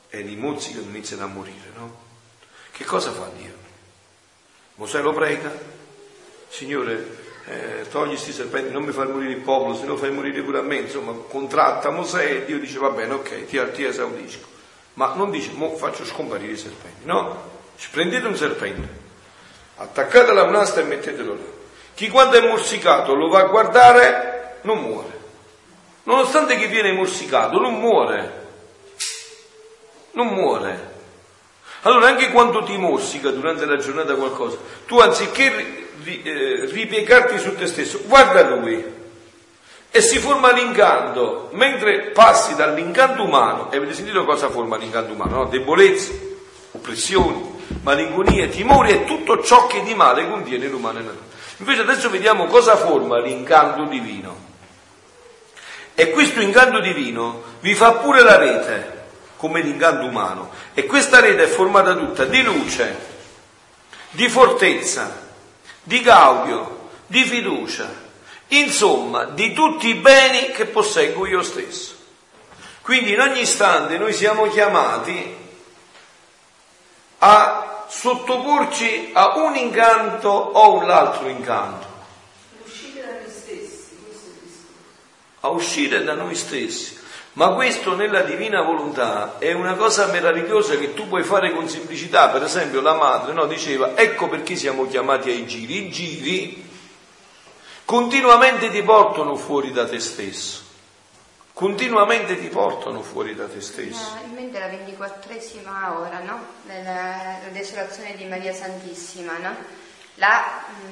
E 0.09 0.21
li 0.21 0.35
mozzicano 0.35 0.85
e 0.85 0.89
iniziano 0.89 1.23
a 1.23 1.27
morire, 1.27 1.71
no? 1.75 2.07
Che 2.71 2.85
cosa 2.85 3.11
fa 3.11 3.29
Dio? 3.35 3.53
Mosè 4.75 5.01
lo 5.01 5.13
prega, 5.13 5.51
Signore, 6.47 7.18
eh, 7.49 7.87
togli 7.89 8.09
questi 8.09 8.31
serpenti, 8.31 8.71
non 8.71 8.83
mi 8.83 8.91
fai 8.91 9.07
morire 9.07 9.31
il 9.31 9.39
popolo, 9.39 9.73
se 9.73 9.85
no 9.85 9.97
fai 9.97 10.11
morire 10.11 10.43
pure 10.43 10.59
a 10.59 10.61
me, 10.61 10.75
insomma, 10.75 11.13
contratta 11.27 11.89
Mosè 11.89 12.23
e 12.23 12.45
Dio 12.45 12.59
dice, 12.59 12.77
va 12.77 12.91
bene, 12.91 13.13
ok, 13.15 13.45
ti, 13.45 13.59
ti 13.73 13.83
esaudisco. 13.83 14.45
Ma 14.93 15.13
non 15.15 15.31
dice, 15.31 15.51
mo 15.53 15.75
faccio 15.75 16.05
scomparire 16.05 16.51
i 16.53 16.57
serpenti, 16.57 17.05
no? 17.05 17.57
Prendete 17.91 18.27
un 18.27 18.35
serpente, 18.35 18.87
attaccatelo 19.77 20.39
a 20.39 20.43
un'asta 20.43 20.81
e 20.81 20.83
mettetelo 20.83 21.33
là. 21.33 21.57
Chi 21.95 22.09
quando 22.09 22.37
è 22.37 22.47
morsicato 22.47 23.15
lo 23.15 23.29
va 23.29 23.39
a 23.39 23.47
guardare 23.47 24.59
non 24.61 24.79
muore. 24.79 25.17
Nonostante 26.03 26.55
chi 26.55 26.67
viene 26.67 26.91
morsicato 26.91 27.59
non 27.59 27.79
muore. 27.79 28.47
Non 30.11 30.27
muore. 30.27 30.97
Allora 31.81 32.07
anche 32.07 32.31
quando 32.31 32.63
ti 32.63 32.77
morsica 32.77 33.29
durante 33.31 33.65
la 33.65 33.77
giornata 33.77 34.15
qualcosa, 34.15 34.57
tu 34.85 34.99
anziché 34.99 35.78
ripiegarti 36.03 37.39
su 37.39 37.55
te 37.55 37.67
stesso, 37.67 38.01
guarda 38.05 38.41
lui 38.41 38.97
e 39.91 40.01
si 40.01 40.19
forma 40.19 40.51
l'incanto, 40.51 41.49
mentre 41.53 42.11
passi 42.11 42.53
dall'incanto 42.55 43.23
umano, 43.23 43.71
e 43.71 43.77
avete 43.77 43.95
sentito 43.95 44.23
cosa 44.23 44.49
forma 44.49 44.77
l'incanto 44.77 45.13
umano? 45.13 45.35
No? 45.37 45.45
Debolezze, 45.45 46.37
oppressioni, 46.71 47.57
malinconie, 47.81 48.49
timori 48.49 48.91
e 48.91 49.05
tutto 49.05 49.41
ciò 49.41 49.65
che 49.65 49.81
di 49.81 49.95
male 49.95 50.29
contiene 50.29 50.67
natura. 50.67 51.27
Invece 51.57 51.81
adesso 51.81 52.09
vediamo 52.09 52.45
cosa 52.45 52.75
forma 52.75 53.19
l'incanto 53.19 53.85
divino. 53.85 54.47
E 55.95 56.11
questo 56.11 56.39
incanto 56.39 56.79
divino 56.79 57.41
vi 57.59 57.73
fa 57.73 57.93
pure 57.93 58.21
la 58.21 58.37
rete, 58.37 59.05
come 59.37 59.61
l'incanto 59.61 60.05
umano. 60.05 60.51
E 60.73 60.85
questa 60.85 61.19
rete 61.19 61.43
è 61.43 61.47
formata 61.47 61.95
tutta 61.95 62.25
di 62.25 62.43
luce, 62.43 62.95
di 64.11 64.29
fortezza, 64.29 65.28
di 65.83 66.01
gaudio, 66.01 66.89
di 67.07 67.23
fiducia, 67.23 67.89
insomma 68.47 69.25
di 69.25 69.53
tutti 69.53 69.87
i 69.87 69.95
beni 69.95 70.51
che 70.51 70.65
posseggo 70.65 71.25
io 71.25 71.41
stesso. 71.41 71.95
Quindi 72.81 73.13
in 73.13 73.19
ogni 73.19 73.41
istante 73.41 73.97
noi 73.97 74.13
siamo 74.13 74.47
chiamati 74.47 75.35
a 77.19 77.85
sottoporci 77.87 79.11
a 79.13 79.37
un 79.37 79.55
incanto 79.55 80.29
o 80.29 80.73
un 80.73 80.89
altro 80.89 81.27
incanto. 81.27 81.87
Uscire 82.63 83.01
da 83.01 83.13
noi 83.19 83.31
stessi, 83.31 83.97
A 85.41 85.47
uscire 85.49 86.03
da 86.03 86.13
noi 86.13 86.35
stessi. 86.35 86.98
Ma 87.39 87.51
questo 87.51 87.95
nella 87.95 88.19
divina 88.23 88.61
volontà 88.61 89.37
è 89.37 89.53
una 89.53 89.75
cosa 89.75 90.07
meravigliosa 90.07 90.75
che 90.75 90.93
tu 90.93 91.07
puoi 91.07 91.23
fare 91.23 91.53
con 91.53 91.69
semplicità. 91.69 92.27
Per 92.27 92.43
esempio 92.43 92.81
la 92.81 92.95
madre 92.95 93.31
no, 93.31 93.45
diceva, 93.45 93.95
ecco 93.95 94.27
perché 94.27 94.57
siamo 94.57 94.85
chiamati 94.87 95.29
ai 95.29 95.47
giri. 95.47 95.85
I 95.85 95.89
giri 95.89 96.69
continuamente 97.85 98.69
ti 98.69 98.83
portano 98.83 99.37
fuori 99.37 99.71
da 99.71 99.87
te 99.87 100.01
stesso 100.01 100.67
continuamente 101.53 102.39
ti 102.39 102.47
portano 102.47 103.01
fuori 103.01 103.35
da 103.35 103.45
te 103.45 103.59
stesso. 103.59 104.17
in 104.25 104.33
mente 104.33 104.59
la 104.59 104.67
ventiquattresima 104.67 105.99
ora, 105.99 106.19
no? 106.19 106.41
Della 106.63 107.39
desolazione 107.51 108.15
di 108.15 108.23
Maria 108.25 108.53
Santissima, 108.53 109.37
no? 109.39 109.55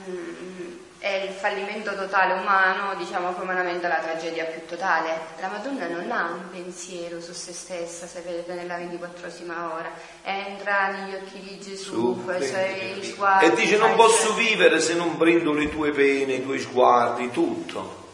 Mh, 0.05 0.11
mm, 0.11 0.77
è 0.99 1.25
il 1.27 1.31
fallimento 1.31 1.95
totale 1.95 2.33
umano, 2.33 2.95
diciamo 2.95 3.33
umanamente 3.39 3.87
la 3.87 3.99
tragedia 3.99 4.45
più 4.45 4.65
totale. 4.65 5.19
La 5.39 5.47
Madonna 5.47 5.87
non 5.87 6.11
ha 6.11 6.31
un 6.31 6.49
pensiero 6.49 7.21
su 7.21 7.33
se 7.33 7.53
stessa, 7.53 8.07
sapete, 8.07 8.53
nella 8.53 8.77
ventiquattresima 8.77 9.73
ora. 9.73 9.91
Entra 10.23 10.87
negli 10.89 11.13
occhi 11.13 11.39
di 11.39 11.59
Gesù, 11.59 12.23
i 12.27 13.03
sguardi. 13.03 13.45
E 13.45 13.55
dice 13.55 13.77
non 13.77 13.95
posso 13.95 14.33
vivere 14.33 14.79
se 14.79 14.95
non 14.95 15.17
prendo 15.17 15.53
le 15.53 15.69
tue 15.69 15.91
pene, 15.91 16.33
i 16.33 16.43
tuoi 16.43 16.59
sguardi, 16.59 17.31
tutto 17.31 18.05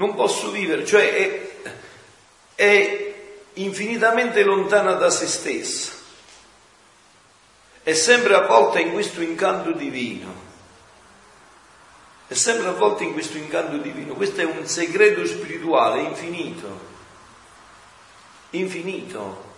non 0.00 0.14
posso 0.14 0.50
vivere, 0.50 0.86
cioè 0.86 1.14
è, 1.14 1.50
è 2.54 3.14
infinitamente 3.54 4.42
lontana 4.42 4.94
da 4.94 5.10
se 5.10 5.26
stessa, 5.26 5.92
è 7.82 7.92
sempre 7.92 8.34
avvolta 8.34 8.78
in 8.80 8.92
questo 8.92 9.20
incanto 9.20 9.72
divino, 9.72 10.48
è 12.30 12.34
sempre 12.34 12.68
avvolta 12.68 13.02
in 13.02 13.12
questo 13.12 13.38
incanto 13.38 13.78
divino, 13.78 14.14
questo 14.14 14.40
è 14.40 14.44
un 14.44 14.64
segreto 14.64 15.26
spirituale 15.26 16.02
infinito, 16.02 16.78
infinito. 18.50 19.48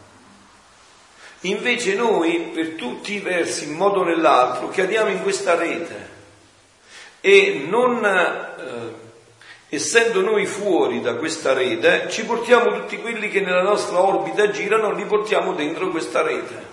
Invece 1.41 1.95
noi, 1.97 2.51
per 2.55 2.71
tutti 2.77 3.13
i 3.13 3.19
versi, 3.19 3.65
in 3.65 3.75
modo 3.75 4.01
o 4.01 4.05
nell'altro, 4.05 4.71
cadiamo 4.71 5.11
in 5.11 5.21
questa 5.21 5.55
rete 5.55 6.09
e 7.21 7.67
non 7.69 8.03
eh, 8.03 8.95
essendo 9.77 10.23
noi 10.23 10.47
fuori 10.47 11.03
da 11.03 11.17
questa 11.17 11.53
rete, 11.53 12.07
ci 12.09 12.25
portiamo 12.25 12.75
tutti 12.75 12.97
quelli 12.97 13.29
che 13.29 13.41
nella 13.41 13.61
nostra 13.61 14.01
orbita 14.01 14.49
girano, 14.49 14.93
li 14.93 15.05
portiamo 15.05 15.53
dentro 15.53 15.91
questa 15.91 16.23
rete. 16.23 16.71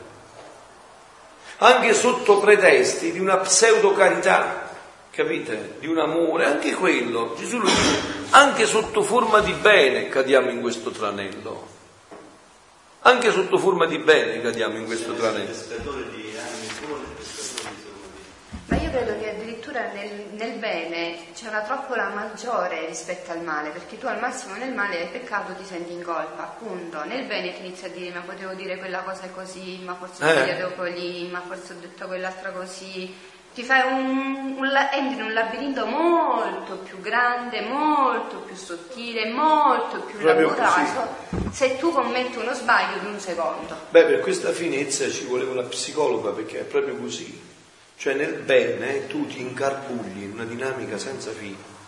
Anche 1.57 1.93
sotto 1.93 2.39
pretesti 2.39 3.11
di 3.11 3.19
una 3.19 3.35
pseudo 3.39 3.91
carità, 3.91 4.68
capite? 5.11 5.75
Di 5.79 5.87
un 5.87 5.99
amore, 5.99 6.45
anche 6.45 6.73
quello, 6.73 7.35
Gesù 7.37 7.57
lo 7.57 7.67
dice, 7.67 8.01
anche 8.31 8.65
sotto 8.65 9.01
forma 9.01 9.39
di 9.39 9.53
bene 9.53 10.09
cadiamo 10.09 10.49
in 10.49 10.61
questo 10.61 10.91
tranello. 10.91 11.77
Anche 13.01 13.31
sotto 13.31 13.57
forma 13.57 13.85
di 13.85 13.97
bene 13.97 14.41
cadiamo 14.41 14.77
in 14.77 14.85
questo 14.85 15.13
tranello. 15.13 15.53
Ma 18.65 18.75
io 18.75 18.91
credo 18.91 19.17
che 19.17 19.29
addirittura 19.31 19.91
nel, 19.93 20.25
nel, 20.33 20.59
bene 20.59 21.17
c'è 21.33 21.47
una 21.47 21.61
trappola 21.61 22.09
maggiore 22.09 22.85
rispetto 22.85 23.31
al 23.31 23.41
male, 23.41 23.69
perché 23.69 23.97
tu 23.97 24.05
al 24.05 24.19
massimo 24.19 24.55
nel 24.55 24.73
male 24.73 24.99
hai 24.99 25.07
peccato 25.07 25.53
ti 25.53 25.65
senti 25.65 25.91
in 25.91 26.03
colpa, 26.03 26.43
appunto. 26.43 27.03
Nel 27.05 27.25
bene 27.25 27.51
ti 27.53 27.65
inizi 27.65 27.85
a 27.85 27.89
dire 27.89 28.13
ma 28.13 28.21
potevo 28.21 28.53
dire 28.53 28.77
quella 28.77 28.99
cosa 28.99 29.27
così, 29.29 29.79
ma 29.83 29.95
forse 29.95 30.23
ho 30.23 30.27
eh. 30.27 30.33
sbagliato 30.33 30.83
lì, 30.83 31.27
ma 31.29 31.41
forse 31.41 31.73
ho 31.73 31.77
detto 31.79 32.05
quell'altra 32.05 32.51
così. 32.51 33.11
Ti 33.59 33.65
fai 33.65 33.91
un, 33.91 34.55
un, 34.57 34.71
entri 34.93 35.19
in 35.19 35.21
un 35.21 35.33
labirinto 35.33 35.85
molto 35.85 36.75
più 36.77 37.01
grande, 37.01 37.59
molto 37.59 38.37
più 38.37 38.55
sottile, 38.55 39.29
molto 39.33 39.99
più 39.99 40.17
Proprio 40.17 40.47
laborato 40.47 41.27
se 41.51 41.77
tu 41.77 41.91
commetti 41.91 42.37
uno 42.37 42.53
sbaglio 42.53 42.99
di 42.99 43.07
un 43.07 43.19
secondo. 43.19 43.75
Beh, 43.89 44.05
per 44.05 44.19
questa 44.21 44.51
finezza 44.51 45.09
ci 45.09 45.25
voleva 45.25 45.51
una 45.51 45.63
psicologa 45.63 46.29
perché 46.29 46.61
è 46.61 46.63
proprio 46.63 46.95
così 46.95 47.47
cioè 47.97 48.13
nel 48.13 48.35
bene 48.35 49.07
tu 49.07 49.27
ti 49.27 49.41
incarbugli 49.41 50.23
in 50.23 50.31
una 50.31 50.45
dinamica 50.45 50.97
senza 50.97 51.31
fine. 51.31 51.78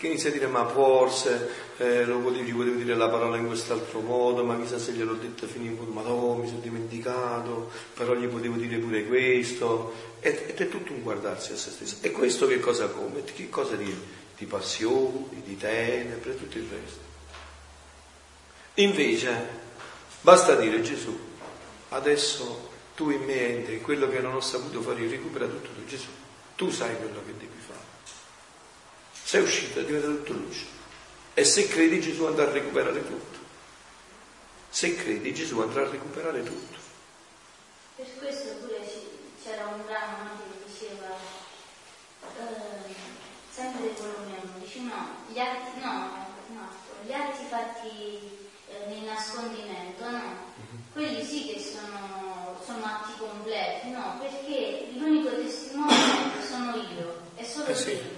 Perché 0.00 0.14
inizi 0.14 0.28
a 0.28 0.32
dire 0.32 0.46
ma 0.46 0.66
forse 0.66 1.50
eh, 1.76 2.06
lo 2.06 2.20
potevi, 2.20 2.52
potevo 2.52 2.76
dire 2.76 2.94
la 2.94 3.10
parola 3.10 3.36
in 3.36 3.46
quest'altro 3.46 4.00
modo, 4.00 4.42
ma 4.42 4.58
chissà 4.58 4.78
se 4.78 4.92
gliel'ho 4.92 5.12
detta 5.12 5.46
fino 5.46 5.66
in 5.66 5.76
fondo, 5.76 5.92
ma 5.92 6.00
no, 6.00 6.36
mi 6.36 6.46
sono 6.46 6.60
dimenticato, 6.60 7.70
però 7.92 8.14
gli 8.14 8.26
potevo 8.26 8.56
dire 8.56 8.78
pure 8.78 9.04
questo. 9.04 9.92
Ed, 10.20 10.54
è 10.54 10.68
tutto 10.70 10.94
un 10.94 11.02
guardarsi 11.02 11.52
a 11.52 11.56
se 11.56 11.70
stesso. 11.70 11.96
E 12.00 12.12
questo 12.12 12.46
che 12.46 12.60
cosa 12.60 12.86
come? 12.86 13.24
Che 13.24 13.50
cosa 13.50 13.76
ti, 13.76 13.94
di 14.38 14.46
passioni, 14.46 15.42
di 15.44 15.58
tenebre, 15.58 16.34
tutto 16.34 16.56
il 16.56 16.66
resto. 16.70 17.00
Invece 18.76 19.48
basta 20.22 20.54
dire 20.54 20.80
Gesù, 20.80 21.14
adesso 21.90 22.70
tu 22.96 23.10
in 23.10 23.22
me 23.24 23.48
entri, 23.48 23.82
quello 23.82 24.08
che 24.08 24.20
non 24.20 24.32
ho 24.32 24.40
saputo 24.40 24.80
fare 24.80 25.06
recupera 25.06 25.44
tutto 25.44 25.68
tu 25.68 25.84
Gesù, 25.84 26.08
tu 26.56 26.70
sai 26.70 26.96
quello 26.96 27.20
che 27.26 27.34
devi. 27.38 27.49
Sei 29.30 29.42
uscito, 29.42 29.80
diventa 29.82 30.08
tutto 30.08 30.32
luce. 30.32 30.64
E 31.34 31.44
se 31.44 31.68
credi 31.68 32.00
Gesù 32.00 32.24
andrà 32.24 32.48
a 32.48 32.50
recuperare 32.50 32.98
tutto. 33.06 33.38
Se 34.68 34.96
credi 34.96 35.32
Gesù 35.32 35.60
andrà 35.60 35.82
a 35.86 35.88
recuperare 35.88 36.42
tutto. 36.42 36.76
Per 37.94 38.06
questo 38.18 38.54
pure 38.56 38.80
c'era 39.40 39.66
un 39.66 39.84
brano 39.86 40.30
che 40.36 40.66
diceva, 40.66 41.14
eh, 42.26 42.92
sempre 43.54 43.82
del 43.82 43.94
Colombiano, 43.94 44.50
dice 44.58 44.80
no, 44.80 45.14
gli 45.28 45.38
atti, 45.38 45.78
no, 45.78 46.26
no, 46.48 46.68
gli 47.06 47.12
atti 47.12 47.44
fatti 47.48 48.48
eh, 48.66 48.86
nel 48.88 49.04
nascondimento, 49.04 50.10
no, 50.10 50.48
Mhm. 50.56 50.82
quelli 50.92 51.24
sì 51.24 51.52
che 51.52 51.60
sono, 51.60 52.60
sono 52.66 52.84
atti 52.84 53.12
completi, 53.16 53.90
no, 53.90 54.18
perché 54.20 54.88
l'unico 54.96 55.36
testimone 55.36 55.94
sono 56.44 56.74
io, 56.74 57.14
è 57.36 57.44
solo 57.44 57.66
Eh 57.66 57.76
sì. 57.76 58.09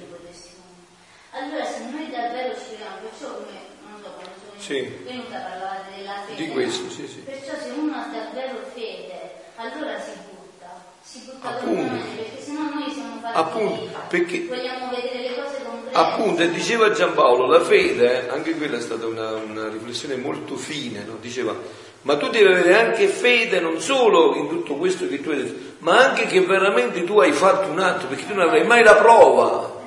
Allora 1.35 1.64
se 1.64 1.79
noi 1.90 2.11
davvero 2.11 2.53
ci 2.55 2.77
crediamo, 2.77 2.97
perciò 3.09 3.33
come, 3.33 3.57
non 3.88 4.01
so, 4.03 4.09
quando 4.21 4.37
sono 4.37 4.61
Sì. 4.61 4.81
venuta 5.05 5.37
a 5.37 5.40
parlare 5.49 5.81
della 5.97 6.14
fede, 6.27 6.37
Di 6.45 6.49
questo, 6.51 6.90
sì, 6.90 7.07
sì. 7.09 7.18
perciò 7.25 7.53
se 7.57 7.71
uno 7.77 7.97
ha 7.97 8.07
davvero 8.12 8.59
fede, 8.75 9.16
allora 9.57 9.99
si 9.99 10.12
butta, 10.29 10.85
si 11.03 11.21
butta 11.25 11.49
Appunto. 11.49 11.75
completamente, 11.88 12.23
perché 12.23 12.42
sennò 12.42 12.62
noi 12.68 12.90
siamo 12.92 13.18
fatti 13.23 13.38
Appunto, 13.38 13.90
perché- 14.09 14.47
vogliamo 14.47 14.88
vedere 14.90 15.18
le 15.23 15.35
cose 15.42 15.57
concrete. 15.64 15.97
Appunto, 15.99 16.42
e 16.42 16.51
diceva 16.51 16.90
Giampaolo, 16.92 17.47
la 17.47 17.64
fede, 17.64 18.29
anche 18.29 18.55
quella 18.55 18.77
è 18.77 18.81
stata 18.81 19.07
una, 19.07 19.31
una 19.37 19.68
riflessione 19.68 20.16
molto 20.16 20.57
fine, 20.57 21.03
no? 21.05 21.16
diceva, 21.18 21.57
ma 22.03 22.16
tu 22.18 22.29
devi 22.29 22.45
avere 22.53 22.77
anche 22.79 23.07
fede 23.09 23.59
non 23.61 23.81
solo 23.81 24.35
in 24.35 24.49
tutto 24.49 24.75
questo 24.77 25.09
che 25.09 25.23
tu 25.23 25.31
hai 25.31 25.37
detto, 25.45 25.77
ma 25.79 25.97
anche 26.09 26.27
che 26.27 26.42
veramente 26.42 27.05
tu 27.05 27.18
hai 27.21 27.33
fatto 27.33 27.71
un 27.71 27.79
atto, 27.79 28.07
perché 28.07 28.27
tu 28.27 28.35
non 28.35 28.47
avrai 28.49 28.66
mai 28.66 28.83
la 28.85 28.97
prova. 28.97 29.81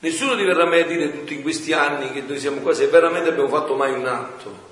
Nessuno 0.00 0.34
ti 0.34 0.44
verrà 0.44 0.64
mai 0.64 0.80
a 0.80 0.86
dire 0.86 1.12
tutti 1.12 1.42
questi 1.42 1.74
anni 1.74 2.10
che 2.10 2.22
noi 2.22 2.38
siamo 2.38 2.60
qua 2.60 2.72
se 2.72 2.86
veramente 2.86 3.28
abbiamo 3.28 3.48
fatto 3.48 3.74
mai 3.74 3.92
un 3.92 4.06
atto. 4.06 4.68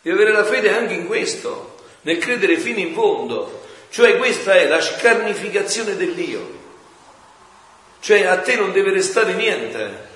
Devi 0.00 0.16
avere 0.16 0.32
la 0.32 0.44
fede 0.44 0.74
anche 0.74 0.94
in 0.94 1.06
questo, 1.06 1.76
nel 2.02 2.16
credere 2.16 2.58
fino 2.58 2.78
in 2.78 2.94
fondo. 2.94 3.60
Cioè 3.90 4.16
questa 4.16 4.54
è 4.54 4.66
la 4.66 4.80
scarnificazione 4.80 5.94
dell'io. 5.96 6.60
Cioè 8.00 8.24
a 8.24 8.38
te 8.40 8.56
non 8.56 8.72
deve 8.72 8.90
restare 8.92 9.34
niente. 9.34 10.10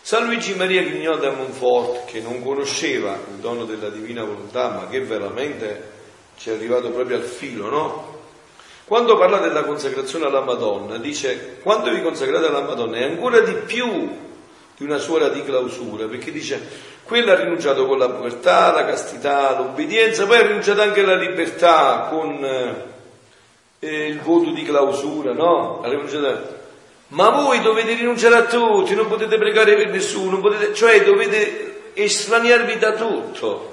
San 0.00 0.24
Luigi 0.24 0.54
Maria 0.54 0.82
Grignò 0.82 1.16
da 1.16 1.32
Montfort, 1.32 2.04
che 2.06 2.20
non 2.20 2.42
conosceva 2.42 3.14
il 3.14 3.40
dono 3.40 3.64
della 3.64 3.88
divina 3.88 4.22
volontà, 4.22 4.68
ma 4.68 4.88
che 4.88 5.00
veramente 5.00 5.90
ci 6.36 6.50
è 6.50 6.54
arrivato 6.54 6.90
proprio 6.90 7.16
al 7.16 7.22
filo, 7.24 7.68
no? 7.68 8.11
Quando 8.92 9.16
parla 9.16 9.38
della 9.38 9.62
consacrazione 9.64 10.26
alla 10.26 10.42
Madonna, 10.42 10.98
dice, 10.98 11.56
quando 11.62 11.90
vi 11.90 12.02
consacrate 12.02 12.48
alla 12.48 12.60
Madonna 12.60 12.98
è 12.98 13.04
ancora 13.04 13.40
di 13.40 13.54
più 13.54 13.88
di 14.76 14.84
una 14.84 14.98
suora 14.98 15.30
di 15.30 15.42
clausura, 15.42 16.04
perché 16.04 16.30
dice, 16.30 16.60
quella 17.02 17.32
ha 17.32 17.36
rinunciato 17.36 17.86
con 17.86 17.96
la 17.96 18.10
povertà, 18.10 18.70
la 18.70 18.84
castità, 18.84 19.56
l'obbedienza, 19.56 20.26
poi 20.26 20.36
ha 20.36 20.46
rinunciato 20.46 20.82
anche 20.82 21.00
alla 21.00 21.14
libertà 21.14 22.08
con 22.10 22.44
eh, 23.78 24.08
il 24.08 24.20
voto 24.20 24.50
di 24.50 24.62
clausura, 24.62 25.32
no? 25.32 25.80
Ha 25.80 25.88
rinunciato- 25.88 26.60
Ma 27.08 27.30
voi 27.30 27.62
dovete 27.62 27.94
rinunciare 27.94 28.34
a 28.34 28.42
tutti, 28.42 28.94
non 28.94 29.08
potete 29.08 29.38
pregare 29.38 29.74
per 29.74 29.88
nessuno, 29.88 30.38
potete- 30.38 30.74
cioè 30.74 31.02
dovete 31.02 31.92
estraniarvi 31.94 32.76
da 32.76 32.92
tutto. 32.92 33.71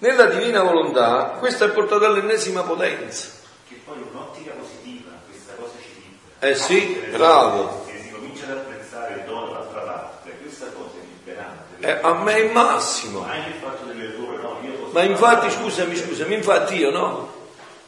Nella 0.00 0.24
divina 0.26 0.62
volontà 0.62 1.36
questo 1.38 1.66
è 1.66 1.68
portato 1.68 2.06
all'ennesima 2.06 2.62
potenza. 2.62 3.28
Che 3.68 3.80
poi 3.84 3.98
un'ottica 4.10 4.52
positiva, 4.52 5.10
questa 5.28 5.52
cosa 5.56 5.72
ci 5.76 6.00
libera. 6.00 6.48
Eh 6.48 6.54
sì, 6.54 7.02
bravo. 7.10 7.84
Se 7.86 8.02
si 8.02 8.10
comincia 8.10 8.46
ad 8.46 8.50
apprezzare 8.52 9.14
il 9.16 9.24
dono 9.26 9.52
dall'altra 9.52 9.80
parte, 9.82 10.30
questa 10.40 10.68
cosa 10.68 10.94
è 10.94 11.04
liberante. 11.18 11.86
Eh, 11.86 11.98
a 12.00 12.14
me 12.14 12.34
è 12.34 12.38
il 12.38 12.50
massimo. 12.50 13.20
Ma 13.20 13.32
anche 13.32 13.50
il 13.50 13.54
fatto 13.56 13.84
dell'errore, 13.84 14.40
no? 14.40 14.88
Ma 14.92 15.02
infatti, 15.02 15.50
fare- 15.50 15.62
scusami, 15.62 15.94
scusami, 15.94 16.34
infatti 16.34 16.76
io 16.76 16.90
no. 16.90 17.32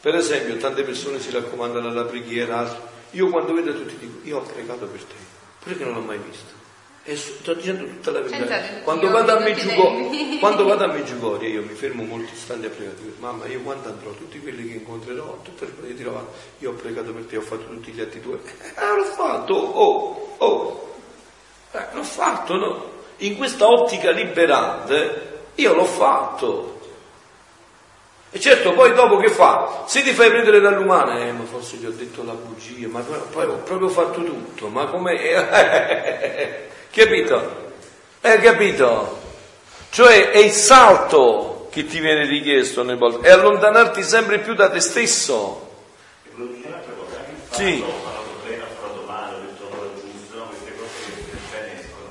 Per 0.03 0.15
esempio, 0.15 0.59
tante 0.59 0.83
persone 0.83 1.19
si 1.19 1.31
raccomandano 1.31 1.89
alla 1.89 2.05
preghiera, 2.05 2.79
io 3.13 3.31
quando 3.31 3.55
vedo 3.55 3.73
tutti 3.73 3.97
dico, 3.97 4.19
io 4.29 4.37
ho 4.37 4.43
pregato 4.43 4.85
per 4.85 5.03
te, 5.03 5.15
pure 5.61 5.79
che 5.79 5.85
non 5.85 5.95
l'ho 5.95 6.01
mai 6.01 6.19
visto. 6.19 6.61
E 7.05 7.17
sto 7.17 7.55
dicendo 7.55 7.85
tutta 7.85 8.13
la 8.13 8.21
verità. 8.21 8.61
tutti 8.61 8.83
Quando 8.85 9.09
gli 9.09 9.11
vado 9.11 9.37
tutti 9.39 9.67
tempi. 9.67 10.39
quando 10.39 10.65
vado 10.65 10.85
a 10.85 10.87
Meggiugorio 10.87 11.49
io 11.49 11.63
mi 11.63 11.75
fermo 11.75 12.05
molti 12.05 12.33
istanti 12.33 12.67
a 12.67 12.71
pregare, 12.71 12.97
mamma 13.19 13.47
io 13.47 13.61
quando 13.63 13.89
andrò, 13.89 14.11
tutti 14.11 14.41
quelli 14.41 14.69
che 14.69 14.75
incontrerò, 14.75 15.39
tutte 15.43 15.65
le 15.65 15.75
cose 15.75 15.95
dirò, 15.95 16.25
io 16.59 16.71
ho 16.71 16.75
pregato 16.75 17.13
per 17.13 17.25
te, 17.25 17.39
ho 17.39 17.41
fatto 17.41 17.65
tutti 17.65 17.91
gli 17.91 18.01
atti 18.01 18.21
tuoi. 18.21 18.39
Eh, 18.77 18.97
l'ho 18.97 19.05
fatto, 19.05 19.53
oh, 19.53 20.35
oh, 20.39 20.95
eh, 21.73 21.87
l'ho 21.91 22.05
fatto, 22.05 22.57
no? 22.57 22.91
In 23.17 23.37
questa 23.37 23.67
ottica 23.67 24.13
liberante 24.13 25.31
io 25.57 25.75
l'ho 25.75 25.85
fatto. 25.85 26.81
E 28.31 28.39
certo, 28.39 28.75
poi 28.75 28.95
dopo 28.95 29.17
che 29.17 29.29
fa? 29.29 29.83
Se 29.87 30.03
ti 30.03 30.13
fai 30.13 30.31
prendere 30.31 30.61
dall'umana, 30.61 31.19
eh, 31.19 31.33
ma 31.33 31.45
forse 31.45 31.79
gli 31.79 31.85
ho 31.85 31.91
detto 31.91 32.23
la 32.23 32.33
bugia, 32.33 32.87
ma 32.87 33.01
poi, 33.01 33.19
poi 33.29 33.45
ho 33.47 33.57
proprio 33.57 33.89
fatto 33.89 34.23
tutto, 34.23 34.69
ma 34.69 34.87
come... 34.87 36.71
capito? 36.93 37.73
Hai 38.21 38.41
capito? 38.41 39.21
Cioè 39.91 40.31
è 40.31 40.39
il 40.39 40.53
salto 40.53 41.69
che 41.71 41.87
ti 41.87 42.01
viene 42.01 42.27
richiesto 42.27 42.83
nel 42.83 42.97
volte, 42.99 43.27
è 43.27 43.31
allontanarti 43.33 44.03
sempre 44.03 44.39
più 44.41 44.55
da 44.55 44.71
te 44.71 44.81
stesso. 44.81 45.71
E 46.25 46.31
quello 46.35 46.51
che 46.51 46.57
diceva 46.57 46.77
altra 46.77 46.93
cosa, 46.93 47.17
anche 47.19 47.31
il 47.33 47.37
fatto, 47.49 47.63
Sì. 47.63 47.81
fanno 47.81 48.23
problema, 48.33 48.65
fanno 48.81 49.03
male, 49.07 49.35
ho 49.35 49.41
detto 49.41 49.65
ora 49.73 49.89
giusto, 50.01 50.37
no? 50.37 50.47
queste 50.49 50.73
cose 50.77 50.97
che 51.05 51.25
che 51.25 51.37
se 51.51 51.61
ne 51.61 51.81
escono. 51.81 52.09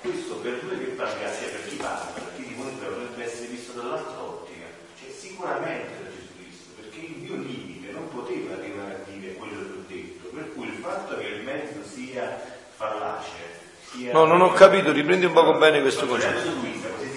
Questo 0.00 0.34
per 0.36 0.62
noi 0.64 0.78
che 0.78 0.90
parla, 0.96 1.32
sia 1.32 1.48
per 1.48 1.68
chi 1.68 1.76
parla, 1.76 2.10
per 2.14 2.24
chi 2.36 2.42
dimostra, 2.48 2.88
dovrebbe 2.88 3.24
essere 3.24 3.46
visto 3.46 3.72
dall'altra 3.72 4.18
ottica. 4.20 4.66
Cioè 4.98 5.10
sicuramente 5.12 5.92
da 6.02 6.08
Gesù 6.08 6.32
Cristo, 6.40 6.68
perché 6.80 7.00
il 7.04 7.16
mio 7.20 7.36
limite 7.36 7.92
non 7.92 8.08
poteva 8.08 8.54
arrivare 8.56 8.92
a 8.96 9.10
dire 9.12 9.34
quello 9.36 9.60
che 9.60 9.72
ho 9.76 9.84
detto, 9.88 10.28
per 10.32 10.52
cui 10.56 10.66
il 10.68 10.80
fatto 10.80 11.16
che 11.16 11.26
il 11.28 11.42
mezzo 11.44 11.80
sia 11.84 12.40
fallace, 12.76 13.60
sia... 13.92 14.01
No, 14.12 14.24
non 14.26 14.40
ho 14.42 14.52
capito, 14.52 14.92
riprendi 14.92 15.24
un 15.26 15.32
poco 15.32 15.54
bene 15.54 15.80
questo 15.80 16.04
Sto 16.04 16.10
concetto. 16.10 16.50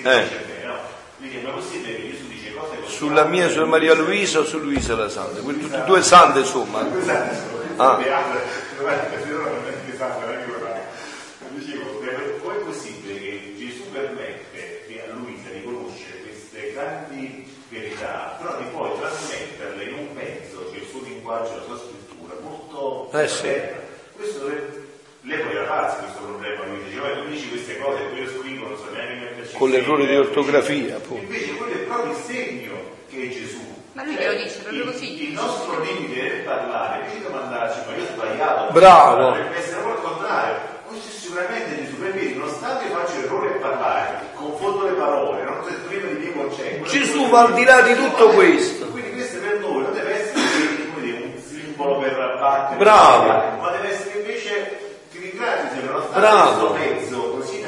Eh. 0.04 0.44
Sulla 2.88 3.26
mia, 3.26 3.50
su 3.50 3.66
Maria 3.66 3.94
Luisa 3.94 4.40
o 4.40 4.46
su 4.46 4.60
Luisa 4.60 4.96
la 4.96 5.10
Santa? 5.10 5.40
Tutte 5.42 5.84
due 5.86 6.02
sante 6.02 6.40
insomma. 6.40 6.80
Ah. 7.78 8.00
Dicevo, 11.50 11.86
per- 12.00 12.40
com'è 12.42 12.56
possibile 12.58 13.20
che 13.20 13.56
Gesù 13.58 13.90
permette 13.92 14.84
che 14.88 15.04
a 15.08 15.14
Luisa 15.14 15.50
di 15.50 15.64
conoscere 15.64 16.20
queste 16.24 16.72
grandi 16.74 17.46
verità, 17.70 18.38
però 18.40 18.58
di 18.58 18.66
poi 18.72 18.90
trasmetterle 19.00 19.84
in 19.84 19.94
un 19.94 20.08
mezzo 20.14 20.70
che 20.72 20.80
il 20.80 20.88
suo 20.90 21.02
linguaggio, 21.04 21.56
la 21.56 21.64
sua 21.66 21.78
scrittura, 21.78 22.36
molto 22.42 23.10
Eh 23.18 23.28
sì. 23.28 23.84
Lei 25.26 25.40
poteva 25.40 25.66
farsi 25.66 25.98
questo 26.04 26.20
problema, 26.24 26.66
lui 26.66 26.84
diceva, 26.84 27.08
"Ma 27.08 27.14
tu 27.22 27.28
dici 27.28 27.50
queste 27.50 27.78
cose, 27.80 28.02
poi 28.04 28.22
io 28.22 28.30
scrivo, 28.30 28.68
non 28.68 28.78
so 28.78 28.88
neanche 28.94 29.14
metterci 29.14 29.56
Con 29.58 29.70
l'errore 29.70 30.06
segno". 30.06 30.22
di 30.22 30.28
ortografia, 30.28 30.96
appunto. 30.98 31.24
Invece 31.24 31.54
quello 31.56 31.74
è 31.74 31.78
proprio 31.86 32.12
il 32.12 32.18
segno 32.18 32.74
che 33.10 33.18
è 33.24 33.30
Gesù. 33.30 33.64
Ma 33.94 34.04
lui 34.04 34.14
Cioè, 34.16 34.24
glielo 34.24 34.44
dice 34.44 34.58
proprio 34.60 34.84
il- 34.84 34.92
così. 34.92 35.24
Il 35.30 35.34
nostro 35.34 35.80
limite 35.82 36.22
nel 36.22 36.42
parlare, 36.44 37.00
invece 37.00 37.18
di 37.26 37.34
mandarci, 37.34 37.80
ma 37.88 37.96
io 37.96 38.04
ho 38.04 38.08
sbagliato. 38.14 38.74
Bravo. 38.74 39.22
Dovrebbe 39.22 39.56
essere 39.58 39.82
proprio 39.82 39.96
il 39.96 40.02
contrario. 40.02 40.56
Questo 40.86 41.08
è 41.08 41.12
sicuramente 41.12 41.76
Gesù, 41.84 41.96
perché 41.98 42.34
nonostante 42.36 42.86
io 42.86 42.96
faccio 42.96 43.20
l'errore 43.20 43.48
a 43.48 43.58
parlare, 43.58 44.20
confondo 44.36 44.86
le 44.86 44.92
parole, 44.92 45.44
non 45.44 45.64
so 45.64 45.70
esprimo 45.70 46.10
i 46.12 46.14
miei 46.14 46.34
concetti. 46.34 46.84
Gesù 46.90 47.28
va 47.30 47.40
al 47.42 47.54
di 47.54 47.64
là 47.64 47.82
di 47.82 47.96
tutto 47.96 48.28
questo. 48.30 48.86
Quindi 48.88 49.12
questo 49.14 49.40
per 49.40 49.60
noi 49.60 49.82
non 49.84 49.94
deve 49.94 50.14
essere 50.22 50.40
come 50.94 51.02
dire, 51.06 51.18
un 51.24 51.42
simbolo 51.42 51.98
per 52.00 52.20
abbattere, 52.20 52.78
Bravo. 52.78 53.62
ma 53.62 53.70
deve 53.72 53.88
essere 53.90 53.95
se 55.36 55.82
nonostante 55.82 56.20
Bravo. 56.20 56.68
questo 56.68 56.74
mezzo 56.74 57.30
così 57.32 57.62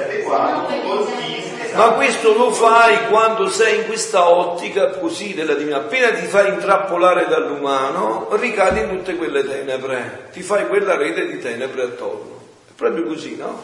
continui. 0.83 1.47
Ma 1.73 1.89
questo 1.91 2.35
lo 2.35 2.51
fai 2.51 3.07
quando 3.07 3.49
sei 3.49 3.79
in 3.79 3.85
questa 3.85 4.29
ottica 4.29 4.89
così 4.91 5.33
della 5.33 5.53
divina. 5.53 5.77
Appena 5.77 6.09
ti 6.11 6.25
fai 6.25 6.53
intrappolare 6.53 7.27
dall'umano, 7.27 8.29
ricadi 8.31 8.79
in 8.79 8.89
tutte 8.89 9.15
quelle 9.15 9.45
tenebre. 9.45 10.29
Ti 10.31 10.41
fai 10.41 10.67
quella 10.67 10.95
rete 10.95 11.27
di 11.27 11.39
tenebre 11.39 11.83
attorno. 11.83 12.39
È 12.67 12.71
proprio 12.75 13.05
così, 13.05 13.35
no? 13.35 13.61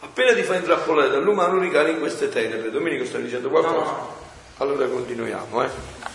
Appena 0.00 0.32
ti 0.34 0.42
fai 0.42 0.58
intrappolare 0.58 1.10
dall'umano, 1.10 1.58
ricadi 1.58 1.90
in 1.90 1.98
queste 1.98 2.28
tenebre. 2.28 2.70
Domenico 2.70 3.04
sta 3.04 3.18
dicendo 3.18 3.48
qualcosa? 3.48 4.22
Allora 4.58 4.86
continuiamo, 4.86 5.64
eh. 5.64 6.12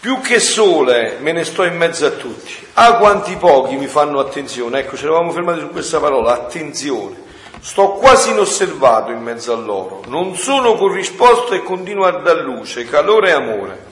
Più 0.00 0.20
che 0.20 0.40
sole 0.40 1.16
me 1.20 1.32
ne 1.32 1.44
sto 1.44 1.64
in 1.64 1.76
mezzo 1.76 2.06
a 2.06 2.10
tutti. 2.10 2.52
A 2.74 2.96
quanti 2.96 3.36
pochi 3.36 3.76
mi 3.76 3.86
fanno 3.86 4.20
attenzione. 4.20 4.80
Ecco, 4.80 4.96
ci 4.96 5.04
eravamo 5.04 5.32
fermati 5.32 5.60
su 5.60 5.70
questa 5.70 5.98
parola, 5.98 6.32
attenzione. 6.32 7.24
Sto 7.60 7.92
quasi 7.92 8.30
inosservato 8.30 9.10
in 9.10 9.22
mezzo 9.22 9.52
a 9.52 9.56
loro. 9.56 10.02
Non 10.06 10.36
sono 10.36 10.74
corrisposto 10.74 11.54
e 11.54 11.62
continuo 11.62 12.04
a 12.04 12.12
dar 12.12 12.36
luce, 12.36 12.84
calore 12.84 13.30
e 13.30 13.32
amore. 13.32 13.84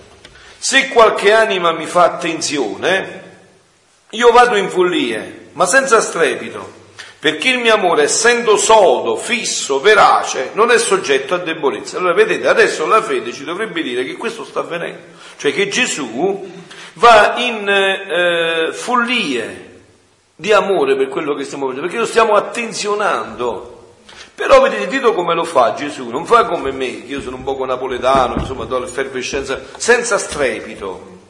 Se 0.59 0.89
qualche 0.89 1.33
anima 1.33 1.73
mi 1.73 1.87
fa 1.87 2.05
attenzione, 2.05 3.23
io 4.11 4.31
vado 4.31 4.57
in 4.57 4.69
follie, 4.69 5.49
ma 5.53 5.67
senza 5.67 6.01
strepito 6.01 6.74
perché 7.25 7.49
il 7.49 7.59
mio 7.59 7.73
amore, 7.73 8.03
essendo 8.03 8.59
sodo, 8.59 9.17
fisso, 9.17 9.81
verace, 9.81 10.51
non 10.53 10.71
è 10.71 10.77
soggetto 10.77 11.33
a 11.33 11.39
debolezza. 11.39 11.97
Allora 11.97 12.13
vedete, 12.13 12.47
adesso 12.47 12.87
la 12.87 13.01
fede 13.01 13.33
ci 13.33 13.45
dovrebbe 13.45 13.81
dire 13.83 14.05
che 14.05 14.19
questo 14.19 14.45
sta 14.45 14.61
avvenendo, 14.61 15.01
cioè 15.39 15.51
che 15.55 15.69
Gesù 15.69 16.47
va 16.93 17.37
in 17.39 17.67
eh, 17.67 18.75
follie 18.75 19.81
di 20.37 20.53
amore 20.53 20.97
per 20.97 21.09
quello 21.09 21.33
che 21.35 21.45
stiamo 21.45 21.65
facendo, 21.65 21.87
perché 21.87 21.99
lo 21.99 22.07
stiamo 22.07 22.35
attenzionando. 22.35 23.95
Però 24.35 24.61
vedete, 24.61 24.87
dito 24.89 25.15
come 25.15 25.35
lo 25.35 25.45
fa 25.45 25.73
Gesù, 25.73 26.11
non 26.11 26.27
fa 26.27 26.45
come 26.45 26.73
me, 26.73 27.07
che 27.07 27.13
io 27.13 27.23
sono 27.23 27.37
un 27.37 27.43
poco 27.43 27.65
napoletano, 27.65 28.35
insomma, 28.35 28.67
do 28.67 28.81
l'effervescenza, 28.81 29.63
senza 29.79 30.19
strepito, 30.19 31.21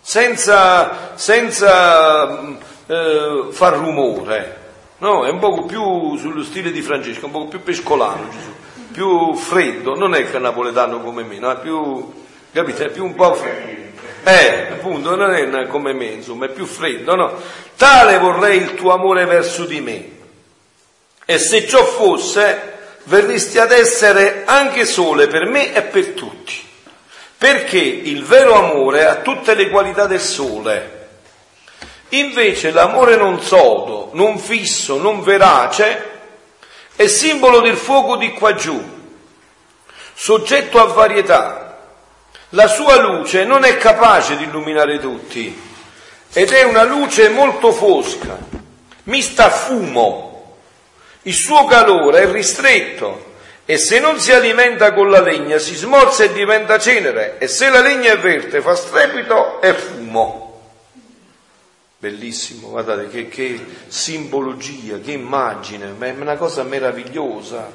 senza, 0.00 1.12
senza 1.14 2.40
eh, 2.88 3.46
far 3.50 3.74
rumore. 3.74 4.59
No, 5.00 5.24
è 5.24 5.30
un 5.30 5.38
poco 5.38 5.62
più 5.62 6.16
sullo 6.18 6.44
stile 6.44 6.70
di 6.70 6.82
Francesco, 6.82 7.24
un 7.24 7.32
poco 7.32 7.46
più 7.46 7.62
pescolano 7.62 8.28
Gesù, 8.28 8.54
più 8.92 9.34
freddo, 9.34 9.94
non 9.94 10.14
è 10.14 10.38
napoletano 10.38 11.00
come 11.00 11.22
me, 11.22 11.38
no? 11.38 11.50
è 11.50 11.58
più, 11.58 12.12
capite, 12.52 12.84
è 12.84 12.90
più 12.90 13.06
un 13.06 13.14
po' 13.14 13.32
freddo. 13.32 13.98
Eh, 14.24 14.72
appunto, 14.72 15.16
non 15.16 15.32
è 15.32 15.66
come 15.68 15.94
me, 15.94 16.04
insomma, 16.04 16.44
è 16.44 16.50
più 16.50 16.66
freddo, 16.66 17.14
no? 17.14 17.40
Tale 17.76 18.18
vorrei 18.18 18.58
il 18.58 18.74
tuo 18.74 18.92
amore 18.92 19.24
verso 19.24 19.64
di 19.64 19.80
me. 19.80 20.10
E 21.24 21.38
se 21.38 21.66
ciò 21.66 21.82
fosse, 21.82 22.98
verresti 23.04 23.58
ad 23.58 23.72
essere 23.72 24.42
anche 24.44 24.84
sole 24.84 25.28
per 25.28 25.46
me 25.46 25.72
e 25.72 25.80
per 25.80 26.08
tutti. 26.08 26.62
Perché 27.38 27.78
il 27.78 28.22
vero 28.22 28.52
amore 28.52 29.06
ha 29.06 29.16
tutte 29.16 29.54
le 29.54 29.70
qualità 29.70 30.04
del 30.04 30.20
sole 30.20 30.99
Invece 32.10 32.70
l'amore 32.72 33.16
non 33.16 33.40
sodo, 33.40 34.10
non 34.12 34.38
fisso, 34.38 34.98
non 34.98 35.22
verace, 35.22 36.08
è 36.96 37.06
simbolo 37.06 37.60
del 37.60 37.76
fuoco 37.76 38.16
di 38.16 38.32
qua 38.32 38.54
giù, 38.54 38.82
soggetto 40.12 40.80
a 40.80 40.86
varietà. 40.86 41.78
La 42.50 42.66
sua 42.66 43.00
luce 43.00 43.44
non 43.44 43.64
è 43.64 43.76
capace 43.76 44.36
di 44.36 44.44
illuminare 44.44 44.98
tutti 44.98 45.68
ed 46.32 46.50
è 46.50 46.64
una 46.64 46.82
luce 46.82 47.28
molto 47.28 47.70
fosca, 47.70 48.36
mista 49.04 49.46
a 49.46 49.50
fumo. 49.50 50.56
Il 51.22 51.34
suo 51.34 51.64
calore 51.66 52.22
è 52.22 52.32
ristretto 52.32 53.34
e 53.64 53.78
se 53.78 54.00
non 54.00 54.18
si 54.18 54.32
alimenta 54.32 54.92
con 54.92 55.10
la 55.10 55.20
legna 55.20 55.58
si 55.58 55.76
smorza 55.76 56.24
e 56.24 56.32
diventa 56.32 56.76
cenere 56.80 57.38
e 57.38 57.46
se 57.46 57.68
la 57.68 57.80
legna 57.80 58.10
è 58.10 58.18
verde 58.18 58.60
fa 58.60 58.74
strepito 58.74 59.60
e 59.60 59.74
fumo. 59.74 60.49
Bellissimo, 62.00 62.70
guardate 62.70 63.08
che, 63.08 63.28
che, 63.28 63.62
simbologia, 63.88 64.98
che 65.00 65.12
immagine, 65.12 65.92
ma 65.98 66.06
è 66.06 66.14
una 66.18 66.36
cosa 66.36 66.62
meravigliosa. 66.62 67.70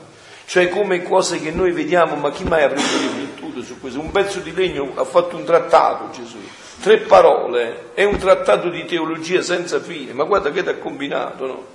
Cioè 0.47 0.67
come 0.69 1.03
cose 1.03 1.39
che 1.39 1.51
noi 1.51 1.71
vediamo, 1.71 2.15
ma 2.15 2.31
chi 2.31 2.43
mai 2.43 2.63
avrebbe 2.63 2.81
riflettuto 2.81 3.61
su 3.61 3.79
questo? 3.79 3.99
Un 3.99 4.09
pezzo 4.09 4.39
di 4.39 4.51
legno 4.51 4.93
ha 4.95 5.03
fatto 5.03 5.35
un 5.35 5.43
trattato 5.43 6.09
Gesù, 6.09 6.39
tre 6.81 7.01
parole, 7.01 7.91
è 7.93 8.03
un 8.03 8.17
trattato 8.17 8.69
di 8.69 8.83
teologia 8.85 9.43
senza 9.43 9.79
fine, 9.79 10.11
ma 10.13 10.23
guarda 10.23 10.49
che 10.49 10.63
ti 10.63 10.69
ha 10.69 10.77
combinato, 10.77 11.45
no? 11.45 11.65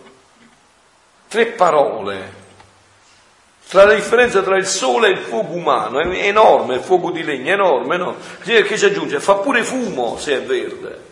Tre 1.28 1.46
parole. 1.46 2.38
Tra 3.68 3.84
la 3.84 3.94
differenza 3.94 4.42
tra 4.42 4.56
il 4.56 4.66
sole 4.66 5.06
e 5.06 5.12
il 5.12 5.18
fuoco 5.18 5.52
umano, 5.52 6.00
è 6.00 6.26
enorme, 6.26 6.74
il 6.74 6.80
fuoco 6.80 7.12
di 7.12 7.22
legno, 7.22 7.50
è 7.50 7.52
enorme, 7.52 7.96
no? 7.96 8.16
Che 8.42 8.76
ci 8.76 8.84
aggiunge? 8.84 9.20
Fa 9.20 9.34
pure 9.34 9.62
fumo 9.62 10.18
se 10.18 10.34
è 10.34 10.42
verde. 10.42 11.09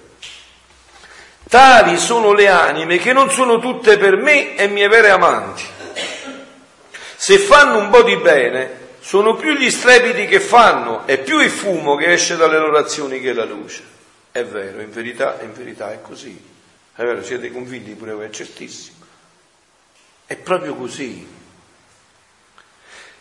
Tali 1.49 1.96
sono 1.96 2.32
le 2.32 2.49
anime 2.49 2.99
che 2.99 3.14
non 3.14 3.30
sono 3.30 3.59
tutte 3.59 3.96
per 3.96 4.16
me 4.16 4.55
e 4.55 4.68
mie 4.68 4.86
vere 4.88 5.09
amanti. 5.09 5.64
Se 7.16 7.38
fanno 7.38 7.78
un 7.78 7.88
po' 7.88 8.03
di 8.03 8.16
bene, 8.16 8.86
sono 9.01 9.34
più 9.34 9.55
gli 9.55 9.70
strepiti 9.70 10.26
che 10.26 10.40
fanno 10.40 11.07
e 11.07 11.18
più 11.18 11.40
il 11.40 11.51
fumo 11.51 11.96
che 11.96 12.12
esce 12.12 12.36
dalle 12.36 12.59
loro 12.59 12.76
azioni 12.76 13.20
che 13.20 13.32
la 13.32 13.44
luce. 13.44 13.82
È 14.30 14.44
vero, 14.44 14.82
in 14.82 14.90
verità, 14.90 15.38
in 15.40 15.55
verità 15.55 15.90
è 15.90 16.03
così. 16.03 16.38
È 16.94 17.03
vero, 17.03 17.22
siete 17.22 17.51
convinti 17.51 17.92
pure 17.92 18.12
voi, 18.12 18.26
è 18.26 18.30
certissimo. 18.30 18.96
È 20.26 20.36
proprio 20.36 20.74
così. 20.74 21.26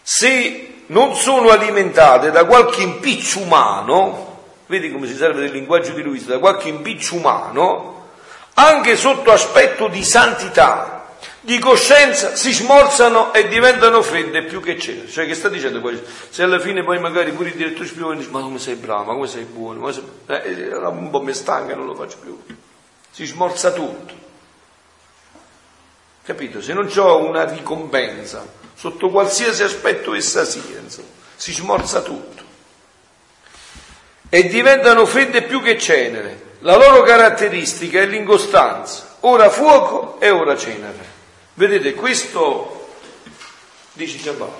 Se 0.01 0.73
non 0.87 1.15
sono 1.15 1.49
alimentate 1.49 2.31
da 2.31 2.43
qualche 2.45 2.81
impiccio 2.81 3.39
umano, 3.39 4.43
vedi 4.65 4.91
come 4.91 5.07
si 5.07 5.15
serve 5.15 5.39
del 5.39 5.51
linguaggio 5.51 5.93
di 5.93 6.01
Luisa, 6.01 6.27
da 6.27 6.39
qualche 6.39 6.67
impiccio 6.67 7.15
umano, 7.15 7.96
anche 8.59 8.95
sotto 8.95 9.31
aspetto 9.31 9.87
di 9.87 10.03
santità, 10.03 11.15
di 11.41 11.59
coscienza, 11.59 12.35
si 12.35 12.51
smorzano 12.51 13.31
e 13.31 13.47
diventano 13.47 14.01
fredde 14.01 14.43
più 14.43 14.61
che 14.61 14.75
c'è. 14.75 15.05
Cioè 15.05 15.27
che 15.27 15.35
sta 15.35 15.47
dicendo 15.47 15.79
poi? 15.79 16.01
Se 16.29 16.41
alla 16.41 16.59
fine 16.59 16.83
poi 16.83 16.99
magari 16.99 17.31
pure 17.31 17.49
il 17.49 17.55
direttore 17.55 17.87
spione 17.87 18.17
dice 18.17 18.29
ma 18.31 18.41
come 18.41 18.57
sei 18.57 18.75
bravo, 18.75 19.03
ma 19.03 19.13
come 19.13 19.27
sei 19.27 19.43
buono, 19.43 19.81
ma 19.81 19.91
sei... 19.91 20.03
Eh, 20.25 20.75
un 20.75 21.09
po' 21.11 21.21
mi 21.21 21.33
stanca, 21.33 21.75
non 21.75 21.85
lo 21.85 21.93
faccio 21.93 22.17
più. 22.17 22.41
Si 23.11 23.25
smorza 23.25 23.71
tutto. 23.71 24.25
Capito? 26.23 26.59
Se 26.59 26.73
non 26.73 26.91
ho 26.95 27.17
una 27.25 27.45
ricompensa, 27.45 28.45
sotto 28.73 29.09
qualsiasi 29.09 29.61
aspetto 29.61 30.15
essa 30.15 30.43
sia, 30.43 30.79
insomma, 30.81 31.07
si 31.35 31.53
smorza 31.53 32.01
tutto. 32.01 32.43
E 34.29 34.47
diventano 34.47 35.05
fredde 35.05 35.43
più 35.43 35.61
che 35.61 35.77
cenere 35.77 36.46
la 36.61 36.75
loro 36.75 37.03
caratteristica 37.03 37.99
è 37.99 38.07
l'incostanza, 38.07 39.17
ora 39.21 39.49
fuoco 39.49 40.19
e 40.19 40.31
ora 40.31 40.57
cenere. 40.57 41.15
Vedete, 41.53 41.93
questo 41.93 42.89
dici 43.93 44.17
Giampaolo, 44.17 44.57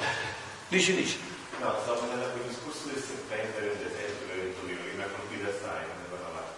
dici, 0.68 0.94
dici. 0.94 1.20
No, 1.60 1.74
stavo 1.82 2.00
parlando 2.00 2.26
a 2.26 2.30
quel 2.30 2.44
discorso 2.44 2.90
del 2.94 3.02
serpente 3.02 3.62
del 3.62 3.78
deserto 3.82 4.26
che 4.28 4.34
hai 4.34 4.42
detto 4.42 4.66
io, 4.70 4.78
che 4.78 4.96
mi 4.96 5.02
ha 5.02 5.08
colpito 5.10 5.50
assai 5.50 5.86
quando 5.90 6.06
parlavate. 6.14 6.54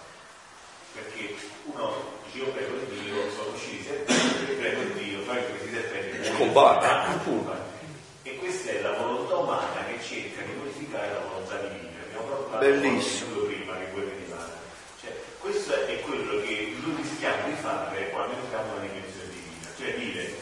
Perché 0.93 1.35
uno 1.71 1.87
dice 2.25 2.37
io 2.37 2.45
prego 2.51 2.75
il 2.75 2.99
Dio, 2.99 3.31
sono 3.31 3.55
usciti 3.55 3.79
i 3.79 3.83
serpenti, 3.83 4.53
prego 4.59 4.81
il 4.81 4.91
Dio, 4.91 5.21
fai 5.23 5.41
questi 5.47 5.69
serpenti. 5.71 6.31
Combatte, 6.35 6.85
appunto. 6.85 7.55
E 8.23 8.35
questa 8.35 8.71
è 8.71 8.81
la 8.81 8.91
volontà 8.91 9.35
umana 9.35 9.85
che 9.87 10.03
cerca 10.03 10.41
di 10.41 10.51
modificare 10.51 11.13
la 11.13 11.19
volontà 11.19 11.55
divina. 11.63 11.87
Bellissimo 12.59 13.29
questo 15.49 15.73
è 15.87 15.99
quello 16.01 16.41
che 16.41 16.75
noi 16.79 16.95
rischiamo 17.01 17.47
di 17.47 17.55
fare 17.59 18.09
quando 18.11 18.35
entriamo 18.35 18.73
nella 18.73 18.85
dimensione 18.85 19.29
divina, 19.29 19.67
cioè 19.79 19.95
dire, 19.95 20.35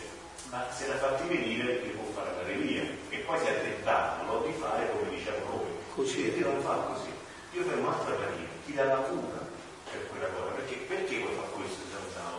ma 0.50 0.67
se 0.78 0.86
l'ha 0.86 0.98
fatti 0.98 1.28
venire, 1.28 1.82
che 1.82 1.90
può 1.90 2.06
fare 2.14 2.30
andare 2.30 2.54
via, 2.54 2.84
e 3.10 3.18
poi 3.26 3.40
si 3.40 3.46
è 3.46 3.62
tentato 3.62 4.46
di 4.46 4.54
fare 4.54 4.92
come 4.92 5.10
diciamo 5.10 5.50
noi. 5.50 5.74
Così. 5.96 6.32
Dio 6.32 6.52
non 6.52 6.62
fa 6.62 6.76
così. 6.86 7.10
Dio 7.50 7.64
fa 7.64 7.74
un'altra 7.74 8.14
maniera, 8.14 8.54
ti 8.64 8.74
dà 8.74 8.86
la 8.86 9.02
cura 9.10 9.42
per 9.90 10.08
quella 10.10 10.28
cosa. 10.28 10.54
Perché, 10.54 10.76
perché 10.86 11.18
vuoi 11.18 11.34
fare 11.34 11.50
questo, 11.58 11.82
Sanzano? 11.90 12.38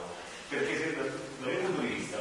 Perché 0.49 0.76
se, 0.78 0.95
dal 0.95 1.51
mio 1.51 1.59
punto 1.59 1.80
di 1.80 1.86
vista, 1.89 2.18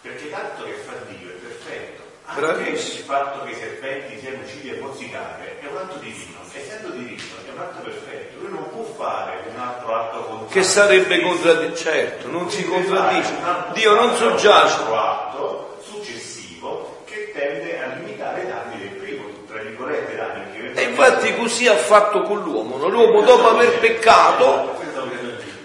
perché 0.00 0.30
tanto 0.30 0.64
che 0.64 0.72
fa 0.72 0.94
Dio 1.04 1.28
è 1.28 1.34
perfetto. 1.34 2.05
Anche 2.28 2.70
il 2.70 2.78
fatto 2.78 3.44
che 3.44 3.52
i 3.52 3.54
serpenti 3.54 4.18
siano 4.18 4.38
uccidi 4.44 4.70
e 4.70 4.80
mozzicare 4.80 5.58
è 5.60 5.66
un 5.70 5.76
atto 5.76 5.98
divino, 5.98 6.38
essendo 6.52 6.88
divino 6.88 7.22
è 7.46 7.50
un 7.52 7.58
atto 7.60 7.82
perfetto, 7.82 8.40
lui 8.40 8.50
non 8.50 8.68
può 8.70 8.82
fare 8.82 9.44
un 9.48 9.60
altro 9.60 9.94
atto 9.94 10.18
contrario. 10.18 10.48
Che 10.48 10.62
sarebbe 10.64 11.20
contradditto, 11.20 11.76
certo, 11.76 12.28
non 12.28 12.50
si 12.50 12.64
contraddice. 12.64 13.32
Dio 13.74 13.94
non 13.94 14.16
soggiace. 14.16 14.80
Un 14.80 14.98
altro 14.98 14.98
atto 14.98 15.78
successivo 15.82 17.02
che 17.04 17.30
tende 17.32 17.80
a 17.80 17.94
limitare 17.94 18.42
i 18.42 18.46
danni 18.46 18.78
del 18.78 18.98
primo, 18.98 19.24
tra 19.46 19.60
virgolette 19.60 20.16
danni. 20.16 20.72
E 20.74 20.82
infatti 20.82 21.34
così 21.36 21.68
ha 21.68 21.76
fatto 21.76 22.22
con 22.22 22.42
l'uomo, 22.42 22.76
no? 22.76 22.88
l'uomo 22.88 23.22
dopo 23.22 23.48
aver 23.48 23.78
peccato 23.78 24.74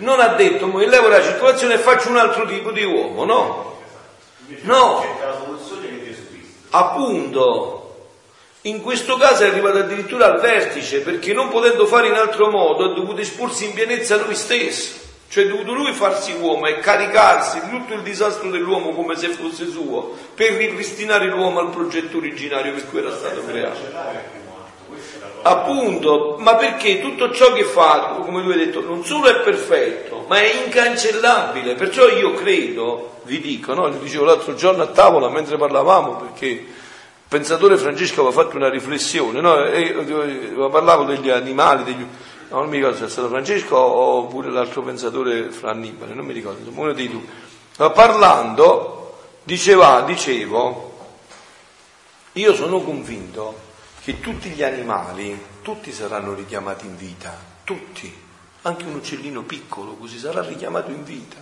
non 0.01 0.19
ha 0.19 0.29
detto, 0.29 0.67
mi 0.67 0.85
levo 0.87 1.07
la 1.07 1.21
situazione 1.21 1.75
e 1.75 1.77
faccio 1.77 2.09
un 2.09 2.17
altro 2.17 2.45
tipo 2.45 2.71
di 2.71 2.83
uomo, 2.83 3.23
no? 3.23 3.79
No. 4.61 5.03
Appunto, 6.71 7.81
in 8.61 8.81
questo 8.81 9.17
caso 9.17 9.43
è 9.43 9.47
arrivato 9.47 9.79
addirittura 9.79 10.31
al 10.31 10.39
vertice 10.39 11.01
perché 11.01 11.33
non 11.33 11.49
potendo 11.49 11.85
fare 11.85 12.07
in 12.07 12.13
altro 12.13 12.49
modo 12.49 12.85
ha 12.85 12.93
dovuto 12.93 13.21
esporsi 13.21 13.65
in 13.65 13.73
pienezza 13.73 14.17
lui 14.17 14.35
stesso, 14.35 14.99
cioè 15.29 15.45
ha 15.45 15.47
dovuto 15.47 15.73
lui 15.73 15.93
farsi 15.93 16.33
uomo 16.33 16.67
e 16.67 16.79
caricarsi 16.79 17.59
di 17.61 17.69
tutto 17.69 17.93
il 17.95 18.03
disastro 18.03 18.49
dell'uomo 18.49 18.91
come 18.91 19.15
se 19.17 19.29
fosse 19.29 19.67
suo 19.69 20.15
per 20.33 20.53
ripristinare 20.53 21.25
l'uomo 21.27 21.59
al 21.59 21.71
progetto 21.71 22.17
originario 22.17 22.73
per 22.73 22.87
cui 22.87 22.99
era 22.99 23.15
stato 23.15 23.43
creato. 23.45 24.40
Appunto, 25.43 26.35
ma 26.39 26.55
perché 26.55 27.01
tutto 27.01 27.31
ciò 27.31 27.51
che 27.53 27.63
fa, 27.63 28.19
come 28.23 28.43
lui 28.43 28.53
ha 28.53 28.57
detto, 28.57 28.81
non 28.81 29.03
solo 29.03 29.27
è 29.27 29.41
perfetto, 29.41 30.25
ma 30.27 30.37
è 30.37 30.63
incancellabile. 30.65 31.73
Perciò 31.73 32.07
io 32.09 32.33
credo, 32.33 33.21
vi 33.23 33.39
dico, 33.39 33.73
no? 33.73 33.87
Lo 33.87 33.97
dicevo 33.97 34.25
l'altro 34.25 34.53
giorno 34.53 34.83
a 34.83 34.87
tavola 34.87 35.29
mentre 35.29 35.57
parlavamo, 35.57 36.15
perché 36.17 36.45
il 36.45 36.67
pensatore 37.27 37.77
Francesco 37.77 38.21
aveva 38.21 38.43
fatto 38.43 38.55
una 38.55 38.69
riflessione, 38.69 39.41
no? 39.41 40.69
Parlavo 40.69 41.05
degli 41.05 41.29
animali, 41.29 41.83
degli, 41.85 42.05
non 42.49 42.69
mi 42.69 42.77
ricordo 42.77 42.97
se 42.97 43.05
è 43.05 43.09
stato 43.09 43.29
Francesco 43.29 43.77
oppure 43.77 44.51
l'altro 44.51 44.83
pensatore 44.83 45.49
fra 45.49 45.71
Annibale, 45.71 46.13
non 46.13 46.25
mi 46.25 46.33
ricordo, 46.33 46.69
uno 46.71 46.93
dei 46.93 47.09
due. 47.09 47.23
Ma 47.77 47.89
parlando, 47.89 49.17
diceva, 49.43 50.01
dicevo, 50.01 50.93
io 52.33 52.53
sono 52.53 52.81
convinto 52.81 53.69
che 54.03 54.19
tutti 54.19 54.49
gli 54.49 54.63
animali, 54.63 55.39
tutti 55.61 55.91
saranno 55.91 56.33
richiamati 56.33 56.85
in 56.85 56.97
vita, 56.97 57.37
tutti, 57.63 58.11
anche 58.63 58.83
un 58.83 58.95
uccellino 58.95 59.43
piccolo 59.43 59.93
così 59.93 60.17
sarà 60.17 60.41
richiamato 60.41 60.91
in 60.91 61.03
vita. 61.03 61.37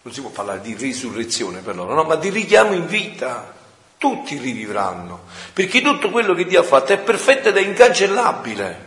Non 0.00 0.12
si 0.12 0.20
può 0.20 0.30
parlare 0.30 0.60
di 0.60 0.74
risurrezione 0.74 1.60
per 1.60 1.76
loro, 1.76 1.94
no, 1.94 2.04
ma 2.04 2.16
di 2.16 2.30
richiamo 2.30 2.72
in 2.72 2.86
vita. 2.86 3.56
Tutti 3.98 4.38
rivivranno, 4.38 5.24
perché 5.52 5.82
tutto 5.82 6.10
quello 6.10 6.32
che 6.32 6.44
Dio 6.44 6.60
ha 6.60 6.64
fatto 6.64 6.92
è 6.92 6.98
perfetto 6.98 7.48
ed 7.48 7.56
è 7.56 7.60
incancellabile. 7.60 8.86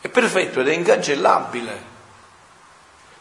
È 0.00 0.08
perfetto 0.08 0.60
ed 0.60 0.68
è 0.68 0.72
incancellabile. 0.72 1.92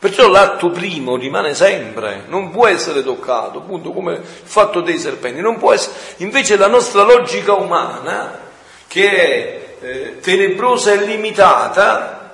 Perciò 0.04 0.28
l'atto 0.28 0.70
primo 0.70 1.16
rimane 1.16 1.56
sempre, 1.56 2.26
non 2.28 2.52
può 2.52 2.68
essere 2.68 3.04
toccato, 3.04 3.60
appunto 3.60 3.94
come 3.94 4.16
il 4.16 4.22
fatto 4.22 4.82
dei 4.82 4.98
serpenti, 4.98 5.40
non 5.40 5.58
può 5.58 5.72
essere. 5.72 5.96
Invece 6.18 6.58
la 6.58 6.68
nostra 6.68 7.04
logica 7.04 7.54
umana, 7.54 8.38
che 8.86 9.10
è 9.10 9.76
eh, 9.80 10.20
tenebrosa 10.20 10.92
e 10.92 11.06
limitata, 11.06 12.34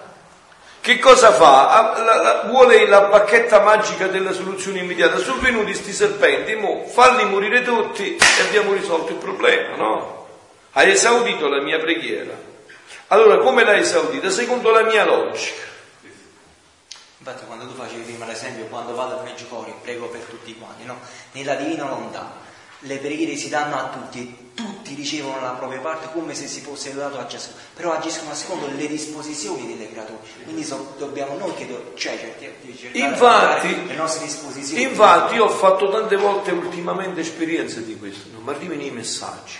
che 0.81 0.97
cosa 0.97 1.31
fa? 1.31 1.93
La, 2.03 2.19
la, 2.19 2.43
vuole 2.47 2.87
la 2.87 3.01
bacchetta 3.01 3.59
magica 3.59 4.07
della 4.07 4.31
soluzione 4.31 4.79
immediata. 4.79 5.19
Sono 5.19 5.39
venuti 5.39 5.65
questi 5.65 5.93
serpenti, 5.93 6.55
mo, 6.55 6.85
falli 6.87 7.23
morire 7.25 7.61
tutti 7.61 8.15
e 8.15 8.47
abbiamo 8.47 8.73
risolto 8.73 9.11
il 9.11 9.19
problema, 9.19 9.75
no? 9.75 10.25
Hai 10.71 10.89
esaudito 10.89 11.47
la 11.47 11.61
mia 11.61 11.77
preghiera. 11.77 12.33
Allora, 13.09 13.37
come 13.37 13.63
l'hai 13.63 13.81
esaudita? 13.81 14.31
Secondo 14.31 14.71
la 14.71 14.81
mia 14.81 15.05
logica. 15.05 15.68
Infatti 17.19 17.45
quando 17.45 17.67
tu 17.67 17.73
facevi 17.73 18.03
prima 18.03 18.25
l'esempio, 18.25 18.65
quando 18.65 18.95
vado 18.95 19.19
al 19.19 19.23
Meggiugorio 19.23 19.75
prego 19.81 20.07
per 20.07 20.21
tutti 20.21 20.55
quanti, 20.57 20.85
no? 20.85 20.97
Nella 21.33 21.55
divina 21.55 21.83
volontà 21.83 22.47
le 22.83 22.97
preghiere 22.97 23.35
si 23.35 23.49
danno 23.49 23.75
a 23.75 23.89
tutti, 23.89 24.51
tutti 24.53 24.93
ricevono 24.95 25.41
la 25.41 25.49
propria 25.49 25.79
parte 25.79 26.07
come 26.13 26.33
se 26.33 26.47
si 26.47 26.61
fosse 26.61 26.93
dato 26.93 27.19
a 27.19 27.25
Gesù, 27.25 27.49
però 27.73 27.91
agiscono 27.91 28.33
secondo 28.33 28.67
le 28.67 28.87
disposizioni 28.87 29.67
delle 29.67 29.91
creature, 29.91 30.19
quindi 30.43 30.63
so, 30.63 30.93
dobbiamo 30.97 31.37
noi 31.37 31.53
che 31.55 31.67
do, 31.67 31.91
cioè, 31.95 32.17
cercare 32.17 32.55
infatti, 32.93 33.85
le 33.85 33.95
nostre 33.95 34.25
disposizioni. 34.25 34.83
Infatti 34.83 35.35
io 35.35 35.45
ho 35.45 35.49
fatto 35.49 35.89
tante 35.89 36.15
volte 36.15 36.51
ultimamente 36.51 37.19
esperienze 37.19 37.83
di 37.83 37.97
questo, 37.97 38.29
non 38.31 38.43
mi 38.43 38.51
arrivano 38.51 38.81
i 38.81 38.91
messaggi. 38.91 39.57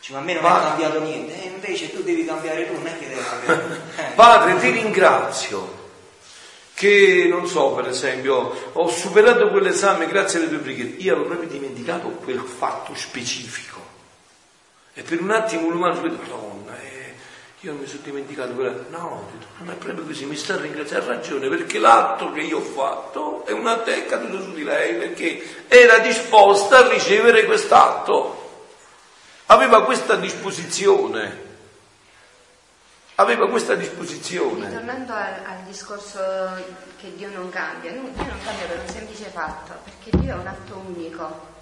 Cioè, 0.00 0.16
ma 0.16 0.22
a 0.22 0.24
me 0.24 0.32
non 0.32 0.42
ma... 0.42 0.58
è 0.58 0.62
cambiato 0.68 1.00
niente, 1.00 1.42
e 1.42 1.48
invece 1.48 1.90
tu 1.90 2.02
devi 2.02 2.24
cambiare 2.24 2.66
tu, 2.66 2.74
non 2.74 2.86
è 2.86 2.98
che 2.98 3.08
devi 3.08 3.20
cambiare 3.22 3.60
tu. 3.68 4.00
Eh. 4.00 4.04
Padre, 4.14 4.58
ti 4.58 4.70
ringrazio 4.70 5.73
che 6.74 7.26
non 7.28 7.46
so, 7.46 7.70
per 7.70 7.88
esempio, 7.88 8.70
ho 8.72 8.88
superato 8.88 9.48
quell'esame 9.48 10.06
grazie 10.06 10.40
alle 10.40 10.48
tue 10.48 10.58
preghiere, 10.58 10.90
io 10.98 11.12
avevo 11.14 11.28
proprio 11.28 11.48
dimenticato 11.48 12.08
quel 12.08 12.40
fatto 12.40 12.94
specifico. 12.94 13.80
E 14.92 15.02
per 15.02 15.20
un 15.20 15.30
attimo 15.30 15.68
l'umano 15.70 15.94
si 15.94 16.00
Madonna, 16.00 16.80
eh, 16.80 17.14
io 17.60 17.74
mi 17.74 17.86
sono 17.86 18.00
dimenticato, 18.02 18.52
quella... 18.54 18.74
no, 18.90 19.30
non 19.58 19.70
è 19.70 19.74
proprio 19.74 20.04
così, 20.04 20.24
mi 20.26 20.36
sta 20.36 20.56
ringraziando, 20.56 21.10
ha 21.10 21.14
ragione, 21.14 21.48
perché 21.48 21.78
l'atto 21.78 22.32
che 22.32 22.40
io 22.40 22.58
ho 22.58 22.62
fatto 22.62 23.46
è 23.46 23.52
un 23.52 23.66
atto 23.66 23.84
che 23.84 24.04
è 24.04 24.06
caduto 24.06 24.42
su 24.42 24.52
di 24.52 24.64
lei, 24.64 24.94
perché 24.96 25.64
era 25.68 25.98
disposta 25.98 26.78
a 26.78 26.88
ricevere 26.88 27.44
quest'atto, 27.44 28.62
aveva 29.46 29.84
questa 29.84 30.16
disposizione 30.16 31.43
aveva 33.16 33.48
questa 33.48 33.74
disposizione. 33.74 34.70
Tornando 34.70 35.12
al, 35.12 35.34
al, 35.44 35.62
discorso 35.66 36.18
che 36.98 37.14
Dio 37.14 37.30
non 37.30 37.48
cambia, 37.50 37.92
Dio 37.92 38.02
non 38.02 38.12
cambia 38.14 38.66
per 38.66 38.80
un 38.80 38.88
semplice 38.88 39.24
fatto, 39.26 39.74
perché 39.84 40.16
Dio 40.18 40.34
è 40.34 40.38
un 40.38 40.46
atto 40.46 40.82
unico, 40.86 41.52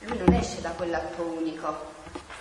lui 0.00 0.18
non 0.18 0.32
esce 0.34 0.60
da 0.60 0.70
quell'atto 0.70 1.22
unico. 1.22 1.92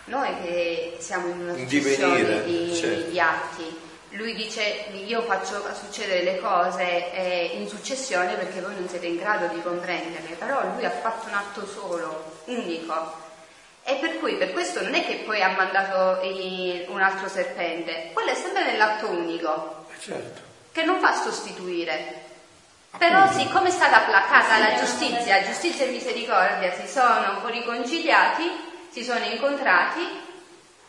Noi 0.05 0.29
che 0.41 0.97
siamo 0.99 1.27
in 1.27 1.39
una 1.41 1.55
successione 1.55 2.43
di, 2.43 2.75
certo. 2.75 3.09
di, 3.09 3.19
atti, 3.19 3.79
lui 4.09 4.35
dice 4.35 4.61
io 5.05 5.21
faccio 5.23 5.63
succedere 5.73 6.23
le 6.23 6.39
cose 6.39 7.11
eh, 7.13 7.57
in 7.57 7.67
successione 7.67 8.35
perché 8.35 8.61
voi 8.61 8.75
non 8.75 8.87
siete 8.87 9.07
in 9.07 9.17
grado 9.17 9.47
di 9.53 9.61
comprenderle, 9.61 10.35
però 10.35 10.61
lui 10.73 10.85
ha 10.85 10.91
fatto 10.91 11.27
un 11.27 11.33
atto 11.33 11.65
solo, 11.65 12.41
unico, 12.45 13.22
e 13.85 13.95
per 13.95 14.19
cui 14.19 14.35
per 14.35 14.53
questo 14.53 14.81
non 14.81 14.93
è 14.93 15.05
che 15.05 15.23
poi 15.25 15.41
ha 15.41 15.49
mandato 15.49 16.21
un 16.87 17.01
altro 17.01 17.27
serpente, 17.27 18.11
quello 18.13 18.31
è 18.31 18.35
sempre 18.35 18.63
nell'atto 18.63 19.09
unico, 19.09 19.85
eh, 19.89 19.99
certo. 19.99 20.41
che 20.71 20.83
non 20.83 20.99
fa 20.99 21.13
sostituire. 21.13 22.21
Però 22.97 23.29
siccome 23.31 23.69
è 23.69 23.71
stata 23.71 23.99
placata 24.01 24.59
la 24.59 24.75
giustizia, 24.75 25.43
giustizia 25.43 25.85
e 25.85 25.89
misericordia 25.89 26.71
si 26.73 26.87
sono 26.87 27.41
riconciliati, 27.47 28.43
si 28.91 29.03
sono 29.03 29.25
incontrati. 29.25 30.21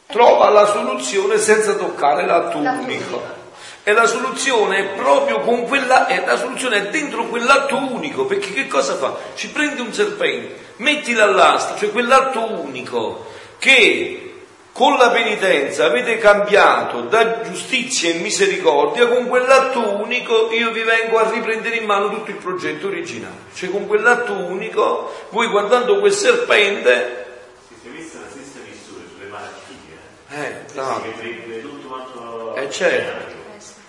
Trova 0.07 0.51
la 0.51 0.67
soluzione 0.67 1.39
senza 1.39 1.75
toccare 1.75 2.27
l'atto, 2.27 2.61
l'atto 2.61 2.83
unico. 2.83 3.44
E 3.87 3.93
la 3.93 4.07
soluzione 4.07 4.79
è 4.79 4.85
proprio 4.97 5.41
con 5.41 5.67
quella, 5.67 6.07
e 6.07 6.25
la 6.25 6.39
soluzione 6.39 6.77
è 6.79 6.89
dentro 6.89 7.27
quell'atto 7.27 7.77
unico, 7.77 8.25
perché 8.25 8.53
che 8.53 8.67
cosa 8.67 8.97
fa? 8.97 9.15
Ci 9.35 9.51
prende 9.51 9.83
un 9.83 9.93
serpente, 9.93 10.73
mettila 10.77 11.25
all'asta, 11.25 11.77
cioè 11.77 11.91
quell'atto 11.91 12.51
unico 12.63 13.27
che 13.59 14.25
con 14.73 14.97
la 14.97 15.11
penitenza 15.11 15.85
avete 15.85 16.19
cambiato 16.19 17.03
da 17.03 17.43
giustizia 17.43 18.11
e 18.11 18.15
misericordia, 18.15 19.07
con 19.07 19.29
quell'atto 19.29 20.01
unico 20.01 20.51
io 20.51 20.73
vi 20.73 20.83
vengo 20.83 21.19
a 21.19 21.31
riprendere 21.31 21.77
in 21.77 21.85
mano 21.85 22.11
tutto 22.11 22.31
il 22.31 22.39
progetto 22.39 22.89
originale. 22.89 23.37
Cioè 23.55 23.71
con 23.71 23.87
quell'atto 23.87 24.33
unico, 24.33 25.27
voi 25.29 25.47
guardando 25.47 26.01
quel 26.01 26.13
serpente... 26.13 27.27
Si 27.69 27.87
è 27.87 27.91
vista 27.91 28.19
la 28.19 28.29
stessa 28.29 28.59
misura 28.67 29.05
sulle 29.15 29.29
malattie. 29.29 29.93
Eh, 30.31 30.73
no. 30.73 31.03
Che 31.03 31.09
prende 31.19 31.61
tutto 31.61 31.87
quanto... 31.87 32.55
Eh 32.57 32.71
certo, 32.71 33.35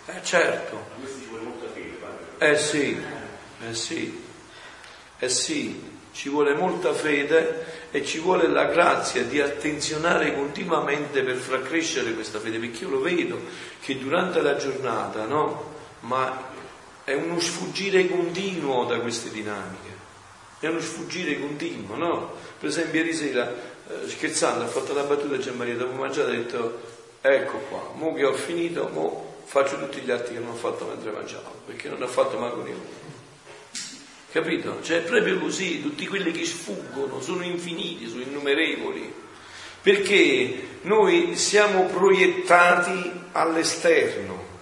eh 0.05 0.23
certo. 0.23 0.75
A 0.75 0.99
questo 0.99 1.19
ci 1.19 1.27
vuole 1.27 1.43
molta 1.43 1.67
fede, 1.73 1.95
padre. 1.95 2.51
Eh 2.51 2.57
sì, 2.57 3.01
eh 3.67 3.73
sì, 3.73 4.23
eh 5.19 5.29
sì 5.29 5.93
ci 6.15 6.29
vuole 6.29 6.53
molta 6.53 6.93
fede 6.93 7.89
e 7.91 8.05
ci 8.05 8.19
vuole 8.19 8.47
la 8.47 8.65
grazia 8.67 9.23
di 9.23 9.41
attenzionare 9.41 10.33
continuamente 10.33 11.23
per 11.23 11.35
far 11.35 11.61
crescere 11.61 12.13
questa 12.13 12.39
fede, 12.39 12.57
perché 12.57 12.85
io 12.85 12.91
lo 12.91 13.01
vedo 13.01 13.37
che 13.81 13.97
durante 13.97 14.41
la 14.41 14.55
giornata, 14.55 15.25
no? 15.25 15.73
Ma 15.99 16.53
è 17.03 17.13
uno 17.13 17.37
sfuggire 17.41 18.07
continuo 18.07 18.85
da 18.85 18.97
queste 19.01 19.29
dinamiche, 19.29 19.89
è 20.61 20.67
uno 20.67 20.79
sfuggire 20.79 21.37
continuo, 21.37 21.97
no? 21.97 22.33
Per 22.61 22.69
esempio 22.69 23.01
ieri 23.01 23.13
sera, 23.13 23.53
eh, 23.53 24.07
scherzando, 24.07 24.63
ha 24.63 24.67
fatto 24.67 24.93
la 24.93 25.03
battuta 25.03 25.35
a 25.35 25.39
Gian 25.39 25.57
Maria, 25.57 25.75
dopo 25.75 25.97
mangiare 25.97 26.31
ha 26.31 26.35
detto, 26.35 26.81
ecco 27.19 27.57
qua, 27.67 27.91
mo 27.93 28.13
che 28.13 28.23
ho 28.23 28.33
finito, 28.33 28.89
mo 28.93 29.24
faccio 29.45 29.77
tutti 29.77 30.01
gli 30.01 30.11
atti 30.11 30.33
che 30.33 30.39
non 30.39 30.49
ho 30.49 30.55
fatto 30.55 30.85
mentre 30.85 31.11
mangiavo, 31.11 31.61
perché 31.65 31.87
non 31.87 32.01
ho 32.01 32.07
fatto 32.07 32.37
manco 32.37 32.61
niente. 32.61 33.03
Capito? 34.31 34.79
Cioè 34.81 34.99
proprio 35.01 35.39
così, 35.39 35.81
tutti 35.81 36.05
quelli 36.07 36.31
che 36.31 36.43
sfuggono 36.43 37.21
sono 37.21 37.43
infiniti, 37.43 38.09
sono 38.09 38.21
innumerevoli, 38.21 39.13
perché 39.81 40.67
noi 40.81 41.37
siamo 41.37 41.85
proiettati 41.85 43.11
all'esterno 43.31 44.53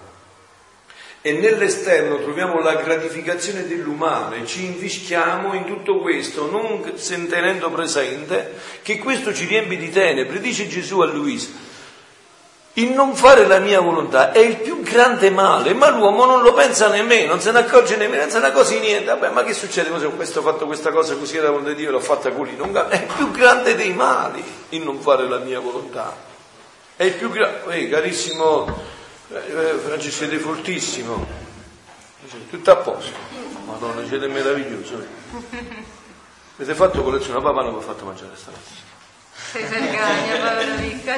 e 1.25 1.31
nell'esterno 1.31 2.19
troviamo 2.19 2.59
la 2.59 2.75
gratificazione 2.75 3.65
dell'umano 3.65 4.35
e 4.35 4.45
ci 4.45 4.65
invischiamo 4.65 5.53
in 5.53 5.63
tutto 5.63 5.99
questo, 5.99 6.51
non 6.51 6.83
tenendo 7.29 7.71
presente 7.71 8.59
che 8.81 8.97
questo 8.97 9.33
ci 9.33 9.45
riempie 9.45 9.77
di 9.77 9.89
tenebre. 9.89 10.41
Dice 10.41 10.67
Gesù 10.67 10.99
a 10.99 11.05
Luisa, 11.05 11.47
il 12.75 12.89
non 12.91 13.15
fare 13.15 13.45
la 13.45 13.59
mia 13.59 13.79
volontà 13.79 14.31
è 14.31 14.39
il 14.39 14.57
più 14.57 14.81
grande 14.81 15.29
male, 15.29 15.73
ma 15.73 15.89
l'uomo 15.89 16.25
non 16.25 16.41
lo 16.41 16.53
pensa 16.53 16.87
nemmeno, 16.87 17.33
non 17.33 17.41
se 17.41 17.51
ne 17.51 17.59
accorge 17.59 17.97
nemmeno, 17.97 18.23
non 18.23 18.31
se 18.31 18.39
ne 18.39 18.47
accorge 18.47 18.79
niente. 18.79 19.05
Vabbè, 19.05 19.29
ma 19.29 19.43
che 19.43 19.53
succede? 19.53 19.89
Cosa 19.89 20.07
ho 20.07 20.11
questo, 20.11 20.41
fatto 20.41 20.65
questa 20.65 20.91
cosa 20.91 21.15
così 21.15 21.37
era 21.37 21.49
volontà 21.49 21.69
di 21.69 21.75
Dio, 21.75 21.91
l'ho 21.91 21.99
fatta 21.99 22.31
così. 22.31 22.55
È 22.55 22.95
il 22.95 23.13
più 23.15 23.29
grande 23.31 23.75
dei 23.75 23.93
mali 23.93 24.43
il 24.69 24.81
non 24.81 24.99
fare 24.99 25.27
la 25.27 25.37
mia 25.37 25.59
volontà. 25.59 26.15
È 26.95 27.03
il 27.03 27.13
più 27.13 27.29
grande. 27.29 27.75
Ehi, 27.75 27.89
carissimo 27.89 28.65
eh, 29.29 29.37
eh, 29.37 29.77
Francesco, 29.77 30.15
siete 30.15 30.37
fortissimo. 30.37 31.25
Tutto 32.49 32.71
a 32.71 32.75
posto. 32.77 33.17
Madonna, 33.65 34.05
siete 34.07 34.27
meravigliosi. 34.27 34.95
Avete 36.55 36.73
fatto 36.73 37.03
colazione? 37.03 37.41
Papà 37.41 37.61
non 37.61 37.73
vi 37.73 37.79
ha 37.79 37.83
fatto 37.83 38.05
mangiare 38.05 38.31
stamattina. 38.35 38.82
Si 39.53 39.61
vergogna, 39.61 40.49
povero 40.49 40.75
piccolo. 40.81 41.15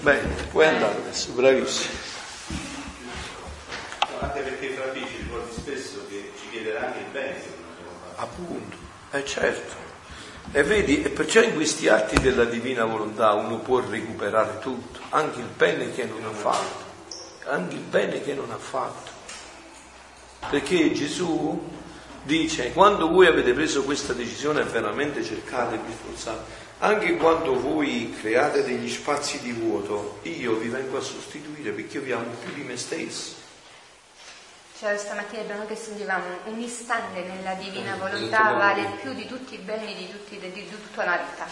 Bene, 0.00 0.34
puoi 0.50 0.66
andare 0.66 0.96
adesso, 0.96 1.30
bravissimo. 1.30 1.94
Anche 4.18 4.40
perché 4.40 4.70
fra 4.70 4.90
amici 4.90 5.16
ricordi 5.18 5.52
spesso 5.52 6.06
che 6.08 6.32
ci 6.40 6.48
chiederà 6.50 6.86
anche 6.86 6.98
il 6.98 7.04
bene. 7.12 7.40
Appunto, 8.16 8.76
è 9.10 9.22
certo. 9.22 9.74
E 10.50 10.64
vedi, 10.64 11.04
e 11.04 11.08
perciò 11.08 11.40
in 11.40 11.54
questi 11.54 11.86
atti 11.86 12.18
della 12.18 12.46
divina 12.46 12.84
volontà 12.84 13.32
uno 13.34 13.58
può 13.58 13.78
recuperare 13.78 14.58
tutto, 14.58 14.98
anche 15.10 15.38
il 15.38 15.46
bene 15.56 15.92
che 15.92 16.02
non 16.02 16.24
ha 16.24 16.32
fatto, 16.36 16.84
anche 17.48 17.76
il 17.76 17.82
bene 17.82 18.20
che 18.22 18.34
non 18.34 18.50
ha 18.50 18.58
fatto. 18.58 19.12
Perché 20.50 20.90
Gesù 20.90 21.78
dice, 22.22 22.72
quando 22.72 23.08
voi 23.08 23.26
avete 23.26 23.52
preso 23.52 23.82
questa 23.84 24.12
decisione 24.12 24.62
veramente 24.62 25.22
cercate 25.22 25.78
di 25.84 25.92
sforzare, 25.92 26.68
anche 26.78 27.16
quando 27.16 27.60
voi 27.60 28.16
create 28.20 28.64
degli 28.64 28.88
spazi 28.88 29.40
di 29.40 29.52
vuoto, 29.52 30.18
io 30.22 30.54
vi 30.54 30.68
vengo 30.68 30.96
a 30.96 31.02
sostituire 31.02 31.72
perché 31.72 31.98
io 31.98 32.02
vi 32.02 32.12
amo 32.12 32.32
più 32.42 32.52
di 32.54 32.62
me 32.62 32.76
stesso. 32.76 33.34
Cioè 34.78 34.96
stamattina 34.96 35.42
abbiamo 35.42 35.66
che 35.66 35.76
sentivamo 35.76 36.24
un 36.44 36.58
istante 36.58 37.20
nella 37.20 37.52
divina 37.52 37.94
Eh, 37.94 37.98
volontà 37.98 38.52
vale 38.52 38.96
più 39.02 39.12
di 39.12 39.26
tutti 39.26 39.54
i 39.54 39.58
beni 39.58 39.94
di, 39.94 40.10
tutti, 40.10 40.38
di, 40.38 40.50
di 40.50 40.70
tutta 40.70 41.04
la 41.04 41.18
vita. 41.18 41.46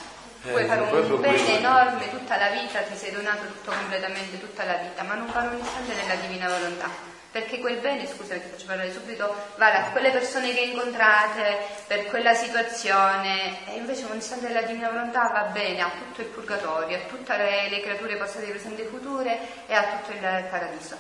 Eh, 0.45 0.51
Puoi 0.51 0.65
fare 0.65 0.81
un 0.81 1.21
bene 1.21 1.59
enorme 1.59 2.09
tutta 2.09 2.39
la 2.39 2.49
vita, 2.49 2.81
ti 2.81 2.97
sei 2.97 3.13
donato 3.13 3.45
tutto 3.49 3.71
completamente 3.71 4.41
tutta 4.41 4.65
la 4.65 4.77
vita, 4.77 5.03
ma 5.03 5.15
non 5.15 5.31
vale 5.31 5.49
un 5.49 5.61
istante 5.63 5.93
nella 5.93 6.15
divina 6.15 6.49
volontà. 6.49 7.18
Perché 7.31 7.59
quel 7.59 7.77
bene, 7.79 8.07
scusa 8.07 8.35
che 8.35 8.43
ti 8.43 8.49
faccio 8.51 8.65
parlare 8.67 8.91
subito, 8.91 9.35
vale 9.57 9.77
a 9.77 9.91
quelle 9.91 10.11
persone 10.11 10.55
che 10.55 10.61
incontrate 10.61 11.59
per 11.87 12.07
quella 12.07 12.33
situazione 12.35 13.69
e 13.71 13.77
invece 13.77 14.07
un 14.07 14.17
istante 14.17 14.47
della 14.47 14.63
divina 14.63 14.89
volontà 14.89 15.29
va 15.29 15.43
bene 15.53 15.83
a 15.83 15.91
tutto 15.91 16.23
il 16.23 16.29
purgatorio, 16.29 16.97
a 16.97 17.01
tutte 17.01 17.37
le, 17.37 17.69
le 17.69 17.81
creature 17.83 18.17
passate, 18.17 18.47
presenti 18.47 18.81
e 18.81 18.87
future 18.87 19.39
e 19.67 19.75
a 19.75 19.99
tutto 19.99 20.13
il 20.13 20.47
paradiso. 20.51 20.97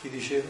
Chi 0.00 0.10
diceva? 0.10 0.48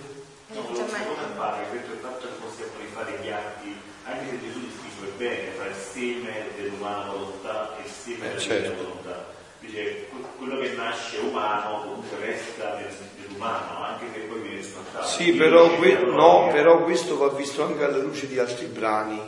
Eh, 0.50 0.54
No, 0.54 0.62
lo 0.70 0.74
secondo 0.88 1.26
parte, 1.36 1.70
detto 1.70 1.92
il 1.92 1.98
fatto 1.98 2.26
che 2.26 2.32
possiamo 2.40 2.72
rifare 2.78 3.18
gli 3.20 3.28
atti, 3.28 3.78
anche 4.04 4.30
se 4.30 4.40
Gesù 4.40 4.60
distingue 4.60 5.08
bene 5.18 5.54
tra 5.54 5.66
il 5.66 5.74
seme 5.74 6.46
dell'umana 6.56 7.10
volontà 7.12 7.76
e 7.76 7.82
il 7.84 7.90
seme 7.90 8.24
Eh, 8.24 8.28
della 8.28 8.40
certo. 8.40 8.68
divina 8.70 8.82
volontà. 8.82 9.26
Dice, 9.60 10.08
que- 10.08 10.24
quello 10.38 10.58
che 10.60 10.68
nasce 10.70 11.18
umano 11.18 11.82
comunque 11.82 12.16
resta 12.24 12.76
del- 12.76 12.96
dell'umano, 13.38 13.84
anche 13.84 14.06
se 14.12 14.18
poi 14.20 14.40
viene 14.40 14.62
sfruttato. 14.62 15.06
Sì, 15.06 15.32
però, 15.32 15.70
que- 15.76 15.98
no, 15.98 16.48
però 16.52 16.82
questo 16.82 17.16
va 17.16 17.28
visto 17.28 17.64
anche 17.64 17.84
alla 17.84 17.98
luce 17.98 18.26
di 18.26 18.38
altri 18.38 18.66
brani. 18.66 19.20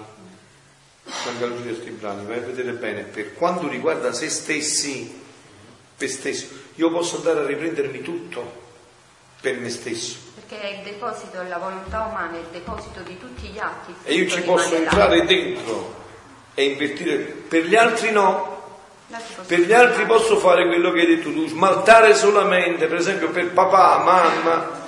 Anche 1.27 1.45
alla 1.45 1.55
luce 1.55 1.63
di 1.63 1.69
altri 1.71 1.91
brani, 1.91 2.27
vai 2.27 2.39
a 2.39 2.43
vedere 2.43 2.73
bene. 2.73 3.03
Per 3.03 3.35
quanto 3.35 3.69
riguarda 3.69 4.13
se 4.13 4.29
stessi, 4.29 5.21
per 5.97 6.09
stesso, 6.09 6.47
io 6.75 6.91
posso 6.91 7.17
andare 7.17 7.41
a 7.41 7.47
riprendermi 7.47 8.01
tutto 8.01 8.69
per 9.41 9.59
me 9.59 9.71
stesso. 9.71 10.19
Perché 10.35 10.61
è 10.61 10.77
il 10.79 10.85
deposito, 10.85 11.43
la 11.43 11.59
volontà 11.59 12.05
umana 12.05 12.37
è 12.37 12.41
il 12.41 12.49
deposito 12.53 13.01
di 13.01 13.19
tutti 13.19 13.49
gli 13.49 13.59
atti. 13.59 13.95
E 14.05 14.15
io 14.15 14.29
ci 14.29 14.43
posso 14.43 14.75
rimane 14.75 14.85
là. 14.85 14.91
entrare 14.91 15.25
dentro 15.27 15.95
e 16.55 16.65
invertire. 16.65 17.17
Per 17.17 17.65
gli 17.65 17.77
altri 17.77 18.11
no. 18.13 18.59
Per 19.47 19.59
gli 19.59 19.73
altri 19.73 20.07
posso 20.07 20.37
fare 20.37 20.67
quello 20.69 20.93
che 20.93 21.01
hai 21.01 21.07
detto 21.07 21.33
tu, 21.33 21.49
smaltare 21.49 22.15
solamente, 22.15 22.87
per 22.87 22.99
esempio 22.99 23.31
per 23.31 23.51
papà, 23.51 23.99
mamma, 24.05 24.79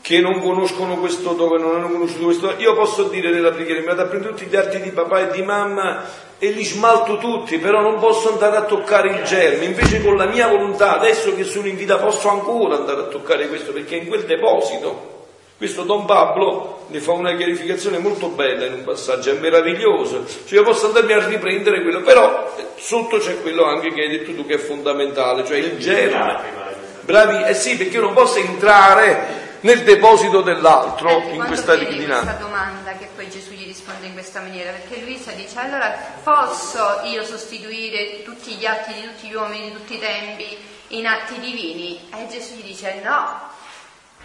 che 0.00 0.18
non 0.20 0.40
conoscono 0.40 0.96
questo 0.96 1.32
dove, 1.32 1.58
non 1.58 1.74
hanno 1.74 1.90
conosciuto 1.90 2.24
questo. 2.24 2.54
Io 2.56 2.74
posso 2.74 3.04
dire 3.04 3.30
nella 3.30 3.50
preghiera, 3.50 3.80
mi 3.80 3.86
vado 3.86 4.02
a 4.02 4.06
prendere 4.06 4.32
tutti 4.32 4.46
gli 4.46 4.56
atti 4.56 4.80
di 4.80 4.90
papà 4.90 5.28
e 5.28 5.30
di 5.30 5.42
mamma 5.42 6.04
e 6.38 6.50
li 6.52 6.64
smalto 6.64 7.18
tutti, 7.18 7.58
però 7.58 7.82
non 7.82 7.98
posso 7.98 8.32
andare 8.32 8.56
a 8.56 8.62
toccare 8.62 9.10
il 9.10 9.24
germe. 9.24 9.66
Invece 9.66 10.02
con 10.02 10.16
la 10.16 10.26
mia 10.26 10.48
volontà, 10.48 10.94
adesso 10.94 11.34
che 11.34 11.44
sono 11.44 11.66
in 11.66 11.76
vita, 11.76 11.98
posso 11.98 12.30
ancora 12.30 12.76
andare 12.76 13.00
a 13.00 13.04
toccare 13.04 13.46
questo, 13.48 13.72
perché 13.72 13.98
è 13.98 14.02
in 14.02 14.08
quel 14.08 14.24
deposito. 14.24 15.15
Questo 15.56 15.84
Don 15.84 16.04
Pablo 16.04 16.84
ne 16.88 17.00
fa 17.00 17.12
una 17.12 17.34
chiarificazione 17.34 17.96
molto 17.98 18.28
bella 18.28 18.66
in 18.66 18.74
un 18.74 18.84
passaggio, 18.84 19.30
è 19.30 19.38
meraviglioso. 19.38 20.26
Cioè 20.26 20.58
io 20.58 20.64
posso 20.64 20.86
andarmi 20.86 21.14
a 21.14 21.26
riprendere 21.26 21.82
quello, 21.82 22.02
però 22.02 22.54
eh, 22.58 22.66
sotto 22.76 23.16
c'è 23.18 23.40
quello 23.40 23.64
anche 23.64 23.90
che 23.92 24.02
hai 24.02 24.10
detto 24.10 24.34
tu 24.34 24.44
che 24.44 24.54
è 24.54 24.58
fondamentale, 24.58 25.46
cioè 25.46 25.56
il 25.56 25.78
germe. 25.78 26.64
Bravi, 27.00 27.44
eh 27.48 27.54
sì, 27.54 27.76
perché 27.76 27.96
io 27.96 28.02
non 28.02 28.12
posso 28.12 28.38
entrare 28.38 29.44
nel 29.60 29.82
deposito 29.82 30.42
dell'altro 30.42 31.08
Ecco, 31.08 31.28
in 31.30 31.44
questa 31.44 31.74
dinamica. 31.74 32.20
questa 32.20 32.38
domanda 32.38 32.92
che 32.92 33.08
poi 33.14 33.30
Gesù 33.30 33.52
gli 33.52 33.64
risponde 33.64 34.06
in 34.06 34.12
questa 34.12 34.40
maniera, 34.40 34.72
perché 34.72 35.00
Luisa 35.00 35.30
dice 35.32 35.58
allora 35.58 35.96
posso 36.22 37.00
io 37.04 37.24
sostituire 37.24 38.22
tutti 38.24 38.54
gli 38.56 38.66
atti 38.66 38.92
di 38.92 39.02
tutti 39.02 39.28
gli 39.28 39.34
uomini 39.34 39.70
di 39.70 39.72
tutti 39.72 39.94
i 39.94 39.98
tempi 39.98 40.56
in 40.88 41.06
atti 41.06 41.40
divini? 41.40 42.08
E 42.14 42.26
Gesù 42.28 42.56
gli 42.56 42.62
dice 42.64 43.00
no, 43.02 43.40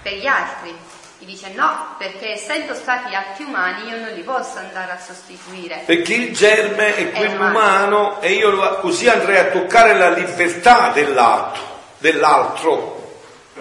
per 0.01 0.13
gli 0.13 0.27
altri. 0.27 0.75
Gli 1.21 1.25
dice 1.27 1.51
no, 1.53 1.95
perché 1.99 2.31
essendo 2.31 2.73
stati 2.73 3.13
atti 3.13 3.43
umani 3.43 3.89
io 3.91 3.97
non 3.99 4.09
li 4.15 4.23
posso 4.23 4.57
andare 4.57 4.93
a 4.93 4.97
sostituire. 4.99 5.83
Perché 5.85 6.15
il 6.15 6.33
germe 6.33 6.95
è 6.95 7.11
quello 7.11 7.33
umano. 7.35 7.49
umano 7.59 8.21
e 8.21 8.31
io 8.31 8.49
lo- 8.49 8.77
così 8.79 9.07
andrei 9.07 9.37
a 9.37 9.45
toccare 9.51 9.93
la 9.95 10.09
libertà 10.09 10.89
dell'atto, 10.91 11.59
dell'altro. 11.99 13.13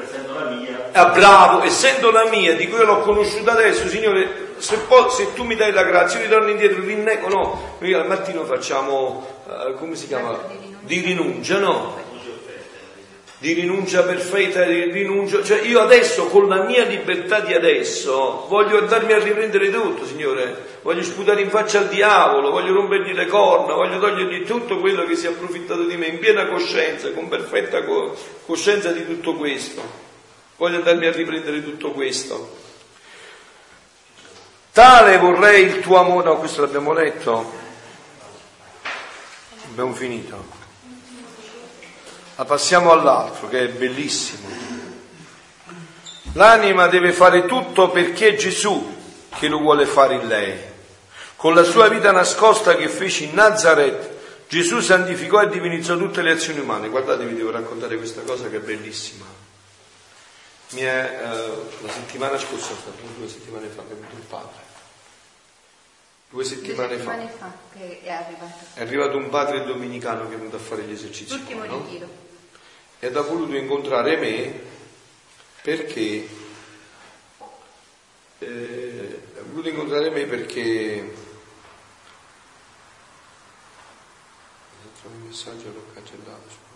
Essendo 0.03 0.33
la 0.39 0.45
mia, 0.47 0.89
Ah, 0.93 1.07
bravo, 1.11 1.63
essendo 1.63 2.11
la 2.11 2.25
mia, 2.31 2.55
di 2.57 2.67
cui 2.67 2.79
io 2.79 2.85
l'ho 2.85 3.01
conosciuta 3.01 3.53
adesso, 3.53 3.87
Signore, 3.89 4.55
se, 4.57 4.79
poi- 4.79 5.11
se 5.11 5.35
tu 5.35 5.45
mi 5.45 5.55
dai 5.55 5.73
la 5.73 5.83
grazia, 5.85 6.19
io 6.19 6.25
ritorno 6.27 6.49
indietro, 6.49 6.81
rinnego, 6.83 7.29
no, 7.29 7.77
noi 7.79 7.93
al 7.93 8.07
mattino 8.07 8.45
facciamo, 8.45 9.27
eh, 9.47 9.75
come 9.75 9.95
si 9.97 10.07
chiama? 10.07 10.31
L'atto 10.31 10.47
di 10.49 10.57
rinuncia. 10.59 10.79
Di 10.87 11.01
rinuncia, 11.01 11.59
no? 11.59 12.00
Di 13.41 13.55
rinuncia 13.55 14.03
perfetta, 14.03 14.65
di 14.65 14.91
rinuncia, 14.91 15.43
cioè 15.43 15.63
io 15.63 15.81
adesso 15.81 16.27
con 16.27 16.47
la 16.47 16.63
mia 16.65 16.85
libertà 16.85 17.41
di 17.41 17.55
adesso 17.55 18.45
voglio 18.49 18.77
andarmi 18.77 19.15
a 19.15 19.19
riprendere 19.19 19.71
tutto, 19.71 20.05
Signore, 20.05 20.79
voglio 20.83 21.03
sputare 21.03 21.41
in 21.41 21.49
faccia 21.49 21.79
al 21.79 21.89
diavolo, 21.89 22.51
voglio 22.51 22.75
rompergli 22.75 23.15
le 23.15 23.27
corna, 23.27 23.73
voglio 23.73 23.99
togliergli 23.99 24.45
tutto 24.45 24.79
quello 24.79 25.07
che 25.07 25.17
si 25.17 25.25
è 25.25 25.31
approfittato 25.31 25.85
di 25.85 25.97
me 25.97 26.09
in 26.09 26.19
piena 26.19 26.49
coscienza, 26.49 27.13
con 27.13 27.29
perfetta 27.29 27.83
co- 27.83 28.15
coscienza 28.45 28.93
di 28.93 29.07
tutto 29.07 29.35
questo. 29.35 29.81
Voglio 30.59 30.77
andarmi 30.77 31.07
a 31.07 31.13
riprendere 31.13 31.65
tutto 31.65 31.93
questo. 31.93 32.59
Tale 34.73 35.17
vorrei 35.17 35.65
il 35.65 35.81
tuo 35.81 35.97
amore. 35.97 36.29
No, 36.29 36.37
questo 36.37 36.61
l'abbiamo 36.61 36.93
letto. 36.93 37.51
Abbiamo 39.71 39.95
finito. 39.95 40.60
Ma 42.41 42.47
passiamo 42.47 42.91
all'altro 42.91 43.51
che 43.51 43.65
è 43.65 43.69
bellissimo. 43.69 44.49
L'anima 46.33 46.87
deve 46.87 47.13
fare 47.13 47.45
tutto 47.45 47.91
perché 47.91 48.29
è 48.29 48.35
Gesù 48.35 48.97
che 49.37 49.47
lo 49.47 49.59
vuole 49.59 49.85
fare 49.85 50.15
in 50.15 50.27
lei. 50.27 50.59
Con 51.37 51.53
la 51.53 51.65
sua 51.65 51.89
vita 51.89 52.13
nascosta 52.13 52.77
che 52.77 52.89
fece 52.89 53.25
in 53.25 53.35
Nazareth, 53.35 54.47
Gesù 54.49 54.81
santificò 54.81 55.43
e 55.43 55.51
divinizzò 55.51 55.99
tutte 55.99 56.23
le 56.23 56.31
azioni 56.31 56.61
umane. 56.61 56.89
Guardate, 56.89 57.27
vi 57.27 57.35
devo 57.35 57.51
raccontare 57.51 57.99
questa 57.99 58.23
cosa 58.23 58.49
che 58.49 58.57
è 58.57 58.61
bellissima. 58.61 59.27
Mi 60.71 60.81
è, 60.81 61.21
eh, 61.23 61.83
la 61.85 61.93
settimana 61.93 62.39
scorsa, 62.39 62.73
due 63.19 63.29
settimane 63.29 63.67
fa, 63.67 63.83
che 63.87 63.93
è 63.93 63.97
venuto 63.97 64.17
il 64.17 64.23
padre. 64.23 64.69
Due 66.31 66.43
Due 66.43 66.45
settimane 66.45 66.97
fa. 66.97 67.11
settimane 67.11 67.31
fa 67.39 67.53
che 67.75 68.01
è 68.03 68.11
arrivato. 68.11 68.65
È 68.73 68.81
arrivato 68.81 69.17
un 69.19 69.29
padre 69.29 69.63
domenicano 69.63 70.27
che 70.27 70.37
è 70.37 70.39
venuto 70.39 70.57
a 70.57 70.61
fare 70.61 70.85
gli 70.85 70.93
esercizi. 70.93 71.37
L'ultimo 71.37 71.65
qua, 71.65 71.69
no? 71.69 71.83
ritiro. 71.83 72.29
Ed 73.01 73.17
ha 73.17 73.23
voluto 73.23 73.57
incontrare 73.57 74.17
me 74.17 74.61
perché 75.63 76.29
eh, 78.39 79.21
ha 79.37 79.43
voluto 79.43 79.69
incontrare 79.69 80.11
me 80.11 80.25
perché 80.25 81.29
un 85.03 85.27
messaggio 85.27 85.73
l'ho 85.73 85.87
cancellato 85.95 86.69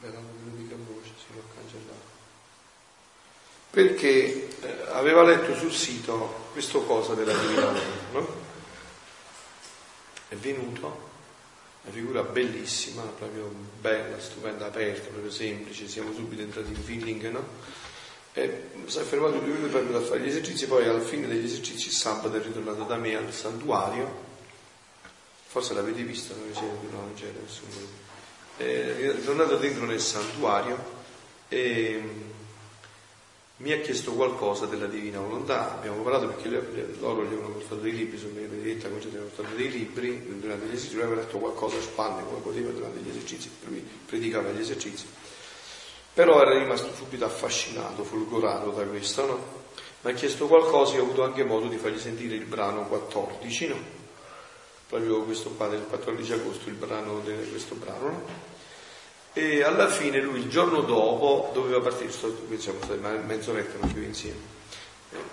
bella 0.00 0.18
melodica 0.18 0.76
voce 0.76 1.12
sì 1.18 1.34
l'ho 1.34 1.44
cancellato 1.54 2.18
perché 3.70 4.60
eh, 4.60 4.86
aveva 4.92 5.22
letto 5.22 5.54
sul 5.54 5.72
sito 5.72 6.48
questo 6.52 6.82
cosa 6.84 7.14
della 7.14 7.34
Divina 7.34 7.66
Volontà, 7.66 7.82
no? 8.12 8.28
è 10.28 10.34
venuto 10.36 11.09
una 11.82 11.92
figura 11.92 12.22
bellissima, 12.22 13.02
proprio 13.02 13.52
bella, 13.80 14.20
stupenda, 14.20 14.66
aperta, 14.66 15.08
proprio 15.08 15.30
semplice, 15.30 15.88
siamo 15.88 16.12
subito 16.12 16.42
entrati 16.42 16.68
in 16.68 16.82
feeling, 16.82 17.30
no? 17.30 17.44
E 18.32 18.64
si 18.86 18.98
è 18.98 19.02
fermato 19.02 19.40
minuti 19.40 19.68
per 19.70 19.80
andare 19.80 20.04
a 20.04 20.06
fare 20.06 20.20
gli 20.20 20.28
esercizi, 20.28 20.66
poi 20.66 20.86
alla 20.86 21.00
fine 21.00 21.26
degli 21.26 21.44
esercizi 21.44 21.90
sabato 21.90 22.34
è 22.34 22.42
ritornato 22.42 22.84
da 22.84 22.96
me 22.96 23.16
al 23.16 23.32
santuario, 23.32 24.28
forse 25.46 25.74
l'avete 25.74 26.02
visto, 26.02 26.34
non 26.36 26.50
c'era, 26.52 26.66
no, 26.66 27.00
non 27.00 27.14
c'era 27.14 27.38
nessuno. 27.42 28.08
È 28.56 29.12
ritornato 29.14 29.56
dentro 29.56 29.84
nel 29.86 30.00
santuario 30.00 30.98
e 31.48 32.02
mi 33.60 33.72
ha 33.72 33.80
chiesto 33.80 34.12
qualcosa 34.12 34.64
della 34.64 34.86
divina 34.86 35.20
volontà. 35.20 35.76
Abbiamo 35.76 36.02
parlato 36.02 36.28
perché 36.28 36.48
loro 36.98 37.22
gli 37.24 37.26
avevano 37.26 37.52
portato 37.52 37.76
dei 37.76 37.92
libri, 37.92 38.18
sono 38.18 38.32
Benedetta 38.32 38.88
Concetta 38.88 39.08
gli 39.08 39.16
avevano 39.16 39.34
portato 39.34 39.56
dei 39.56 39.70
libri, 39.70 40.40
durante 40.40 40.66
gli 40.66 40.72
esercizi 40.72 40.94
lui 40.94 41.02
aveva 41.04 41.20
letto 41.20 41.38
qualcosa 41.38 41.76
a 41.76 41.82
spalle 41.82 42.24
come 42.24 42.40
poteva 42.40 42.70
durante 42.70 43.00
gli 43.00 43.10
esercizi, 43.10 43.50
per 43.60 43.70
lui 43.70 43.86
predicava 44.06 44.50
gli 44.50 44.60
esercizi. 44.60 45.06
Però 46.12 46.40
era 46.40 46.58
rimasto 46.58 46.92
subito 46.94 47.24
affascinato, 47.24 48.02
folgorato 48.02 48.70
da 48.70 48.82
questo, 48.84 49.26
no? 49.26 49.58
Mi 50.02 50.10
ha 50.10 50.14
chiesto 50.14 50.46
qualcosa 50.46 50.94
e 50.94 51.00
ho 51.00 51.02
avuto 51.02 51.22
anche 51.22 51.44
modo 51.44 51.68
di 51.68 51.76
fargli 51.76 51.98
sentire 51.98 52.34
il 52.34 52.46
brano 52.46 52.86
14, 52.86 53.68
no? 53.68 53.76
Proprio 54.88 55.22
questo 55.22 55.50
qua 55.50 55.68
del 55.68 55.84
14 55.86 56.32
agosto, 56.32 56.68
il 56.70 56.76
brano 56.76 57.20
di 57.20 57.50
questo 57.50 57.74
brano, 57.74 58.08
no? 58.08 58.49
E 59.32 59.62
alla 59.62 59.88
fine 59.88 60.20
lui 60.20 60.40
il 60.40 60.48
giorno 60.48 60.80
dopo 60.80 61.50
doveva 61.52 61.80
partire, 61.80 62.10
siamo 62.10 62.78
stati 62.82 62.98
mezz'oretta 62.98 63.78
non 63.80 63.92
più 63.92 64.02
insieme, 64.02 64.40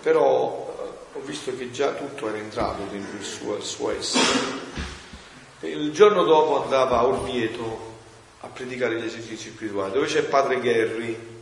però 0.00 0.76
eh, 1.14 1.18
ho 1.18 1.20
visto 1.22 1.56
che 1.56 1.70
già 1.70 1.92
tutto 1.92 2.28
era 2.28 2.38
entrato 2.38 2.84
dentro 2.90 3.16
il 3.16 3.24
suo, 3.24 3.56
il 3.56 3.62
suo 3.62 3.90
essere. 3.90 4.86
E 5.60 5.70
il 5.70 5.90
giorno 5.92 6.22
dopo 6.22 6.62
andava 6.62 6.98
a 6.98 7.06
Orvieto 7.06 7.96
a 8.40 8.46
predicare 8.46 9.00
gli 9.00 9.04
esercizi 9.04 9.50
spirituali, 9.50 9.92
dove 9.92 10.06
c'è 10.06 10.22
padre 10.22 10.60
Gherri. 10.60 11.36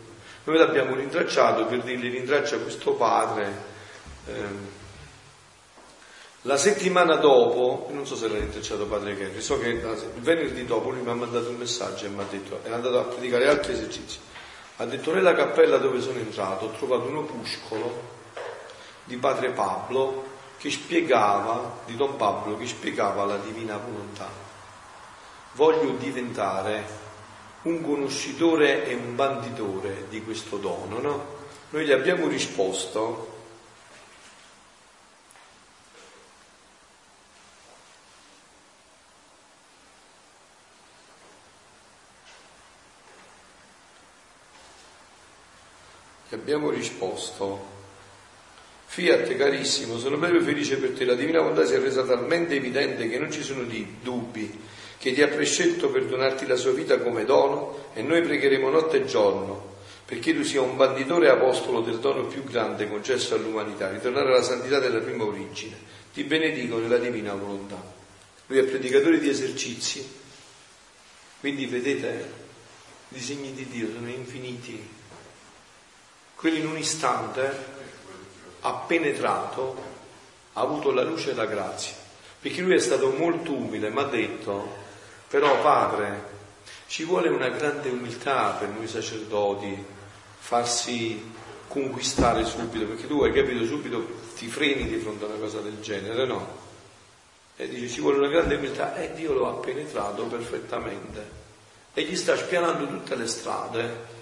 Noi 0.44 0.57
l'abbiamo 0.57 0.94
rintracciato 0.94 1.66
per 1.66 1.82
dirgli 1.82 2.11
rintraccia 2.11 2.57
questo 2.59 2.92
padre. 2.92 3.74
Ehm, 4.28 4.68
la 6.47 6.57
settimana 6.57 7.16
dopo, 7.16 7.88
non 7.90 8.07
so 8.07 8.14
se 8.14 8.28
l'ha 8.28 8.38
rintracciato 8.38 8.86
padre 8.86 9.16
Kerry, 9.16 9.40
so 9.40 9.59
che 9.59 9.66
il 9.66 9.80
venerdì 10.20 10.64
dopo 10.64 10.90
lui 10.90 11.03
mi 11.03 11.11
ha 11.11 11.14
mandato 11.14 11.49
un 11.49 11.57
messaggio 11.57 12.07
e 12.07 12.09
mi 12.09 12.20
ha 12.20 12.26
detto, 12.30 12.61
è 12.62 12.70
andato 12.70 13.01
a 13.01 13.03
predicare 13.03 13.49
altri 13.49 13.72
esercizi. 13.72 14.18
Ha 14.76 14.84
detto 14.84 15.12
nella 15.12 15.34
cappella 15.34 15.78
dove 15.78 16.01
sono 16.01 16.18
entrato 16.18 16.66
ho 16.66 16.70
trovato 16.70 17.09
un 17.09 17.16
opuscolo 17.16 18.14
di 19.05 19.16
padre 19.16 19.51
Pablo 19.51 20.34
che 20.57 20.70
spiegava, 20.70 21.80
di 21.84 21.97
Don 21.97 22.14
Pablo, 22.14 22.57
che 22.57 22.66
spiegava 22.66 23.24
la 23.24 23.38
divina 23.38 23.76
volontà. 23.76 24.28
Voglio 25.55 25.97
diventare 25.99 26.84
un 27.62 27.82
conoscitore 27.82 28.86
e 28.86 28.94
un 28.94 29.16
banditore 29.16 30.05
di 30.09 30.22
questo 30.22 30.59
dono, 30.59 31.01
no? 31.01 31.26
Noi 31.70 31.84
gli 31.84 31.92
abbiamo 31.92 32.28
risposto 32.28 33.34
abbiamo 46.47 46.70
risposto, 46.70 47.74
Fiat 48.86 49.34
carissimo, 49.34 49.99
sono 49.99 50.16
proprio 50.16 50.40
felice 50.40 50.76
per 50.76 50.90
te, 50.90 51.05
la 51.05 51.16
divina 51.16 51.40
volontà 51.40 51.66
si 51.66 51.74
è 51.74 51.80
resa 51.80 52.05
talmente 52.05 52.55
evidente 52.55 53.09
che 53.09 53.18
non 53.18 53.32
ci 53.32 53.42
sono 53.42 53.66
dubbi, 54.01 54.57
che 54.97 55.12
ti 55.12 55.22
ha 55.22 55.26
prescelto 55.26 55.90
per 55.90 56.05
donarti 56.05 56.47
la 56.47 56.55
sua 56.55 56.70
vita 56.70 57.01
come 57.01 57.24
dono 57.24 57.88
e 57.94 58.03
noi 58.03 58.22
pregheremo 58.22 58.70
notte 58.70 58.99
e 58.99 59.05
giorno 59.07 59.74
perché 60.07 60.32
tu 60.36 60.44
sia 60.44 60.61
un 60.61 60.76
banditore 60.76 61.28
apostolo 61.30 61.80
del 61.80 61.99
dono 61.99 62.26
più 62.26 62.44
grande 62.44 62.88
concesso 62.88 63.34
all'umanità, 63.34 63.90
ritornare 63.90 64.28
alla 64.28 64.42
santità 64.42 64.78
della 64.78 65.01
prima 65.01 65.24
origine. 65.24 65.76
Ti 66.14 66.22
benedico 66.22 66.78
nella 66.78 66.99
divina 66.99 67.34
volontà. 67.34 67.82
Lui 68.47 68.59
è 68.59 68.62
predicatore 68.62 69.18
di 69.18 69.28
esercizi, 69.28 70.09
quindi 71.40 71.66
vedete, 71.66 72.30
i 73.09 73.14
disegni 73.14 73.53
di 73.53 73.66
Dio 73.66 73.88
sono 73.92 74.09
infiniti 74.09 74.94
quello 76.37 76.57
in 76.57 76.66
un 76.66 76.78
istante 76.78 77.74
ha 78.61 78.72
penetrato, 78.72 79.82
ha 80.53 80.61
avuto 80.61 80.93
la 80.93 81.03
luce 81.03 81.30
e 81.30 81.34
la 81.34 81.47
grazia, 81.47 81.95
perché 82.41 82.61
lui 82.61 82.74
è 82.74 82.78
stato 82.78 83.11
molto 83.11 83.53
umile, 83.53 83.91
mi 83.91 84.01
ha 84.01 84.05
detto, 84.05 84.84
però 85.28 85.61
padre, 85.61 86.34
ci 86.87 87.05
vuole 87.05 87.28
una 87.28 87.49
grande 87.49 87.89
umiltà 87.89 88.51
per 88.59 88.68
noi 88.68 88.87
sacerdoti 88.87 89.84
farsi 90.39 91.32
conquistare 91.66 92.45
subito, 92.45 92.87
perché 92.87 93.07
tu 93.07 93.22
hai 93.22 93.32
capito 93.32 93.64
subito, 93.64 94.07
ti 94.37 94.47
freni 94.47 94.87
di 94.87 94.99
fronte 94.99 95.24
a 95.24 95.28
una 95.28 95.39
cosa 95.39 95.59
del 95.59 95.80
genere, 95.80 96.26
no? 96.26 96.64
E 97.57 97.68
dice 97.68 97.89
ci 97.89 98.01
vuole 98.01 98.18
una 98.18 98.28
grande 98.28 98.57
umiltà. 98.57 98.95
E 98.97 99.14
Dio 99.14 99.32
lo 99.32 99.49
ha 99.49 99.55
penetrato 99.55 100.24
perfettamente. 100.24 101.45
E 101.95 102.03
gli 102.03 102.14
sta 102.14 102.37
spianando 102.37 102.87
tutte 102.87 103.16
le 103.16 103.26
strade 103.26 104.14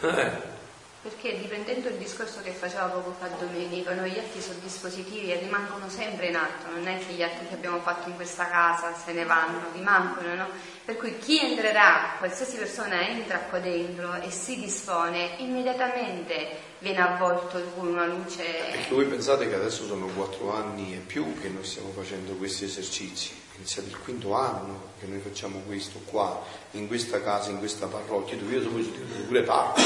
Eh. 0.00 0.56
Perché 1.00 1.30
riprendendo 1.30 1.88
il 1.88 1.94
discorso 1.94 2.40
che 2.42 2.50
faceva 2.50 2.86
poco 2.86 3.14
fa 3.18 3.28
Domenico, 3.38 3.94
noi 3.94 4.10
gli 4.10 4.18
atti 4.18 4.40
soddispositivi 4.40 5.32
rimangono 5.34 5.88
sempre 5.88 6.26
in 6.26 6.34
atto, 6.34 6.68
non 6.74 6.88
è 6.88 6.98
che 6.98 7.12
gli 7.12 7.22
atti 7.22 7.46
che 7.46 7.54
abbiamo 7.54 7.78
fatto 7.78 8.08
in 8.08 8.16
questa 8.16 8.48
casa 8.48 8.92
se 8.94 9.12
ne 9.12 9.24
vanno, 9.24 9.70
rimangono, 9.72 10.34
no? 10.34 10.48
Per 10.84 10.96
cui 10.96 11.16
chi 11.18 11.38
entrerà, 11.38 12.16
qualsiasi 12.18 12.56
persona 12.56 13.06
entra 13.08 13.38
qua 13.38 13.60
dentro 13.60 14.14
e 14.14 14.30
si 14.30 14.58
dispone, 14.58 15.36
immediatamente 15.38 16.58
viene 16.80 17.00
avvolto 17.00 17.62
con 17.76 17.86
una 17.86 18.06
luce. 18.06 18.42
Perché 18.42 18.94
voi 18.94 19.04
pensate 19.04 19.48
che 19.48 19.54
adesso 19.54 19.86
sono 19.86 20.06
quattro 20.08 20.52
anni 20.52 20.94
e 20.94 20.98
più 20.98 21.40
che 21.40 21.48
noi 21.48 21.64
stiamo 21.64 21.90
facendo 21.90 22.32
questi 22.34 22.64
esercizi, 22.64 23.40
è 23.58 23.62
iniziato 23.62 23.88
il 23.88 23.98
quinto 23.98 24.34
anno 24.34 24.92
che 25.00 25.06
noi 25.06 25.18
facciamo 25.18 25.58
questo 25.66 26.00
qua, 26.04 26.44
in 26.72 26.86
questa 26.86 27.20
casa, 27.20 27.50
in 27.50 27.58
questa 27.58 27.86
parrocchia, 27.86 28.36
dove 28.36 28.54
io 28.54 28.62
sono 28.62 28.82
pure 29.26 29.42
parte. 29.42 29.82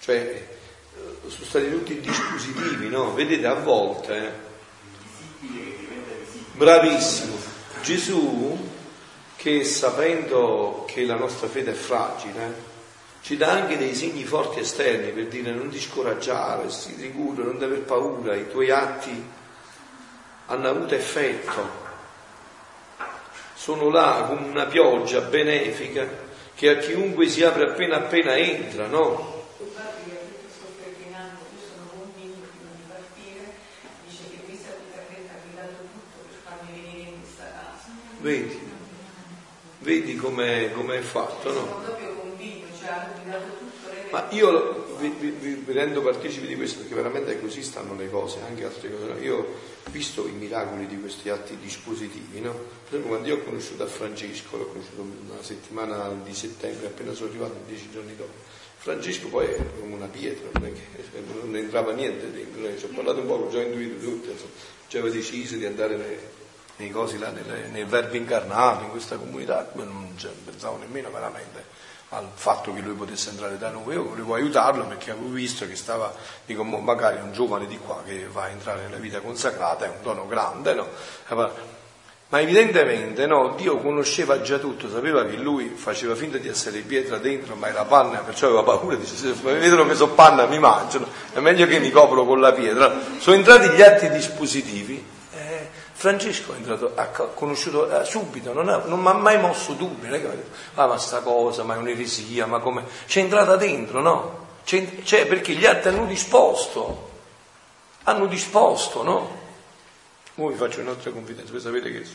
Cioè, 0.00 0.16
eh, 0.16 1.30
sono 1.30 1.44
stati 1.46 1.70
tutti 1.70 1.98
dispositivi, 2.00 2.88
no? 2.88 3.14
Vedete, 3.14 3.46
a 3.46 3.54
volte, 3.54 4.32
bravissimo, 6.52 7.36
Gesù, 7.82 8.70
che 9.36 9.64
sapendo 9.64 10.84
che 10.86 11.06
la 11.06 11.16
nostra 11.16 11.48
fede 11.48 11.70
è 11.70 11.74
fragile, 11.74 12.72
ci 13.22 13.38
dà 13.38 13.52
anche 13.52 13.78
dei 13.78 13.94
segni 13.94 14.24
forti 14.24 14.60
esterni 14.60 15.10
per 15.10 15.28
dire 15.28 15.52
non 15.52 15.70
ti 15.70 15.80
scoraggiare, 15.80 16.68
sii 16.68 16.96
sicuro, 16.98 17.44
non 17.44 17.62
aver 17.62 17.80
paura, 17.80 18.34
i 18.36 18.50
tuoi 18.50 18.70
atti 18.70 19.24
hanno 20.46 20.68
avuto 20.68 20.94
effetto, 20.94 21.83
sono 23.64 23.88
là 23.88 24.26
come 24.28 24.46
una 24.46 24.66
pioggia 24.66 25.22
benefica 25.22 26.06
che 26.54 26.68
a 26.68 26.76
chiunque 26.76 27.30
si 27.30 27.42
apre 27.42 27.70
appena 27.70 27.96
appena 27.96 28.36
entra, 28.36 28.88
no? 28.88 29.46
Vedi, 38.18 38.60
vedi 39.78 40.16
come 40.16 40.98
è 40.98 41.00
fatto, 41.00 41.50
no? 41.50 43.63
Ma 44.14 44.28
io 44.30 44.94
vi, 45.00 45.08
vi, 45.08 45.30
vi, 45.30 45.72
rendo 45.72 46.00
partecipi 46.00 46.46
di 46.46 46.54
questo 46.54 46.78
perché 46.78 46.94
veramente 46.94 47.40
così 47.40 47.64
stanno 47.64 47.96
le 47.96 48.08
cose, 48.08 48.38
anche 48.46 48.64
altre 48.64 48.88
cose. 48.88 49.06
No? 49.06 49.18
Io 49.18 49.38
ho 49.38 49.90
visto 49.90 50.28
i 50.28 50.30
miracoli 50.30 50.86
di 50.86 51.00
questi 51.00 51.30
atti 51.30 51.58
dispositivi, 51.58 52.40
no? 52.40 52.52
Per 52.52 52.90
esempio 52.90 53.08
quando 53.08 53.26
io 53.26 53.34
ho 53.34 53.42
conosciuto 53.42 53.82
a 53.82 53.86
Francesco, 53.88 54.56
l'ho 54.56 54.66
conosciuto 54.66 55.00
una 55.00 55.42
settimana 55.42 56.14
di 56.22 56.32
settembre, 56.32 56.86
appena 56.86 57.12
sono 57.12 57.30
arrivato, 57.30 57.56
dieci 57.66 57.90
giorni 57.90 58.14
dopo. 58.14 58.30
Francesco 58.76 59.26
poi 59.26 59.46
è 59.46 59.56
come 59.80 59.94
una 59.94 60.06
pietra, 60.06 60.48
non, 60.60 60.72
che, 60.72 61.10
non 61.42 61.56
entrava 61.56 61.90
niente 61.90 62.30
dentro, 62.30 62.78
ci 62.78 62.84
ho 62.84 62.94
parlato 62.94 63.18
un 63.18 63.26
po', 63.26 63.48
già 63.50 63.62
intuito 63.62 63.96
tutto, 63.98 64.30
insomma, 64.30 64.52
ci 64.86 64.96
aveva 64.96 65.12
deciso 65.12 65.56
di 65.56 65.66
andare 65.66 65.96
nei, 65.96 66.18
nei 66.76 66.90
cosi 66.90 67.18
là, 67.18 67.30
nel, 67.30 67.68
nel 67.72 67.86
verbo 67.86 68.14
incarnato, 68.14 68.84
in 68.84 68.90
questa 68.90 69.16
comunità, 69.16 69.72
non 69.74 70.14
pensavo 70.44 70.76
nemmeno 70.76 71.10
veramente 71.10 71.82
al 72.16 72.28
fatto 72.34 72.72
che 72.72 72.80
lui 72.80 72.94
potesse 72.94 73.30
entrare 73.30 73.58
da 73.58 73.70
noi, 73.70 73.94
io 73.94 74.04
volevo 74.04 74.34
aiutarlo 74.34 74.84
perché 74.84 75.10
avevo 75.10 75.28
visto 75.28 75.66
che 75.66 75.76
stava, 75.76 76.14
dico, 76.46 76.62
magari 76.62 77.20
un 77.20 77.32
giovane 77.32 77.66
di 77.66 77.78
qua 77.78 78.02
che 78.04 78.26
va 78.30 78.44
a 78.44 78.48
entrare 78.48 78.82
nella 78.82 78.98
vita 78.98 79.20
consacrata, 79.20 79.84
è 79.84 79.88
un 79.88 80.02
dono 80.02 80.26
grande, 80.26 80.74
no? 80.74 80.88
Ma 82.28 82.40
evidentemente 82.40 83.26
no, 83.26 83.54
Dio 83.56 83.76
conosceva 83.78 84.40
già 84.40 84.58
tutto, 84.58 84.88
sapeva 84.88 85.24
che 85.24 85.36
lui 85.36 85.68
faceva 85.68 86.14
finta 86.16 86.38
di 86.38 86.48
essere 86.48 86.80
pietra 86.80 87.18
dentro, 87.18 87.54
ma 87.54 87.68
era 87.68 87.84
panna, 87.84 88.18
perciò 88.18 88.46
aveva 88.46 88.62
paura, 88.64 88.96
dice 88.96 89.14
se 89.14 89.32
vedono 89.32 89.86
che 89.86 89.94
sono 89.94 90.14
panna 90.14 90.46
mi 90.46 90.58
mangiano, 90.58 91.06
è 91.32 91.38
meglio 91.38 91.66
che 91.66 91.78
mi 91.78 91.90
copro 91.90 92.24
con 92.24 92.40
la 92.40 92.52
pietra. 92.52 92.92
Sono 93.18 93.36
entrati 93.36 93.68
gli 93.68 93.82
atti 93.82 94.08
dispositivi 94.08 95.12
Francesco 96.04 96.52
è 96.52 96.56
entrato, 96.56 96.92
ha 96.96 97.06
conosciuto 97.06 97.90
eh, 97.90 98.04
subito, 98.04 98.52
non, 98.52 98.68
ha, 98.68 98.76
non 98.84 99.00
mi 99.00 99.08
ha 99.08 99.14
mai 99.14 99.40
mosso 99.40 99.72
dubbi, 99.72 100.04
non 100.04 100.16
è 100.16 100.20
che 100.20 100.44
ah 100.74 100.86
ma 100.86 100.98
sta 100.98 101.20
cosa, 101.20 101.62
ma 101.62 101.76
è 101.76 101.78
un'eresia, 101.78 102.44
ma 102.44 102.58
come... 102.58 102.84
C'è 103.06 103.20
entrata 103.20 103.56
dentro, 103.56 104.02
no? 104.02 104.46
C'è, 104.66 105.00
c'è 105.02 105.26
perché 105.26 105.54
gli 105.54 105.64
altri 105.64 105.88
hanno 105.88 106.04
disposto, 106.04 107.10
hanno 108.02 108.26
disposto, 108.26 109.02
no? 109.02 109.42
Ora 110.34 110.52
vi 110.52 110.58
faccio 110.58 110.80
un'altra 110.80 111.10
confidenza, 111.10 111.52
voi 111.52 111.60
sapete 111.62 111.90
che, 111.90 112.06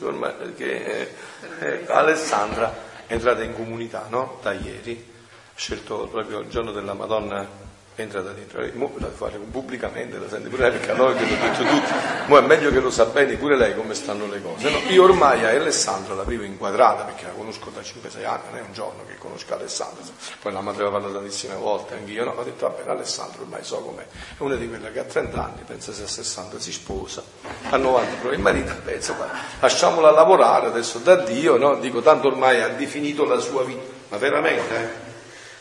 che 0.56 0.86
eh, 0.86 1.16
eh, 1.60 1.86
Alessandra 1.88 2.72
entrata 3.08 3.42
in 3.42 3.56
comunità, 3.56 4.06
no? 4.08 4.38
Da 4.44 4.52
ieri, 4.52 5.04
ha 5.52 5.58
scelto 5.58 6.08
proprio 6.12 6.42
il 6.42 6.50
giorno 6.50 6.72
della 6.72 6.94
Madonna 6.94 7.69
entra 8.02 8.22
da 8.22 8.32
dentro, 8.32 8.66
mo 8.74 8.92
la 8.98 9.10
fare 9.10 9.38
pubblicamente, 9.38 10.18
la 10.18 10.28
sente 10.28 10.50
pure 10.50 10.72
perché 10.72 10.92
allora 10.92 11.14
che 11.14 11.24
l'ho 11.24 11.36
detto 11.36 11.64
tutti, 11.64 11.94
mo 12.28 12.38
è 12.38 12.42
meglio 12.42 12.72
che 12.72 12.80
lo 12.80 12.90
sa 12.90 13.06
bene 13.06 13.36
pure 13.36 13.58
lei 13.58 13.76
come 13.76 13.94
stanno 13.94 14.28
le 14.28 14.42
cose. 14.42 14.70
No, 14.70 14.78
io 14.90 15.04
ormai 15.04 15.44
a 15.44 15.50
Alessandro 15.50 16.16
l'avevo 16.16 16.44
inquadrata 16.44 17.04
perché 17.04 17.26
la 17.26 17.32
conosco 17.32 17.70
da 17.70 17.82
5-6 17.82 18.26
anni, 18.26 18.42
non 18.50 18.58
è 18.58 18.62
un 18.62 18.74
giorno 18.74 19.04
che 19.08 19.18
conosco 19.18 19.54
Alessandro, 19.54 20.04
poi 20.42 20.54
la 20.54 20.62
madre 20.62 20.84
aveva 20.84 20.98
parlato 20.98 21.20
tantissime 21.20 21.56
volte, 21.56 21.96
anche 21.96 22.12
io 22.12 22.24
no, 22.24 22.32
ho 22.32 22.44
detto 22.44 22.68
va 22.68 22.76
bene 22.76 22.92
Alessandro 22.92 23.42
ormai 23.42 23.64
so 23.64 23.78
com'è, 23.78 24.02
è 24.04 24.42
una 24.42 24.56
di 24.56 24.68
quelle 24.68 24.92
che 24.92 25.00
a 25.00 25.04
30 25.04 25.44
anni, 25.44 25.62
pensa 25.66 25.92
se 25.94 26.04
a 26.04 26.08
60 26.08 26.60
si 26.60 26.72
sposa, 26.72 27.24
a 27.70 27.78
90 27.78 28.16
però 28.18 28.34
il 28.34 28.40
marito 28.40 28.74
pensa, 28.84 29.16
lasciamola 29.60 30.12
lavorare 30.12 30.68
adesso 30.68 31.00
da 31.00 31.16
Dio, 31.16 31.58
no? 31.58 31.76
dico 31.76 32.02
tanto 32.02 32.28
ormai 32.28 32.62
ha 32.62 32.70
definito 32.70 33.26
la 33.26 33.40
sua 33.40 33.64
vita, 33.64 33.82
ma 34.10 34.18
veramente 34.18 34.76
eh? 34.76 35.09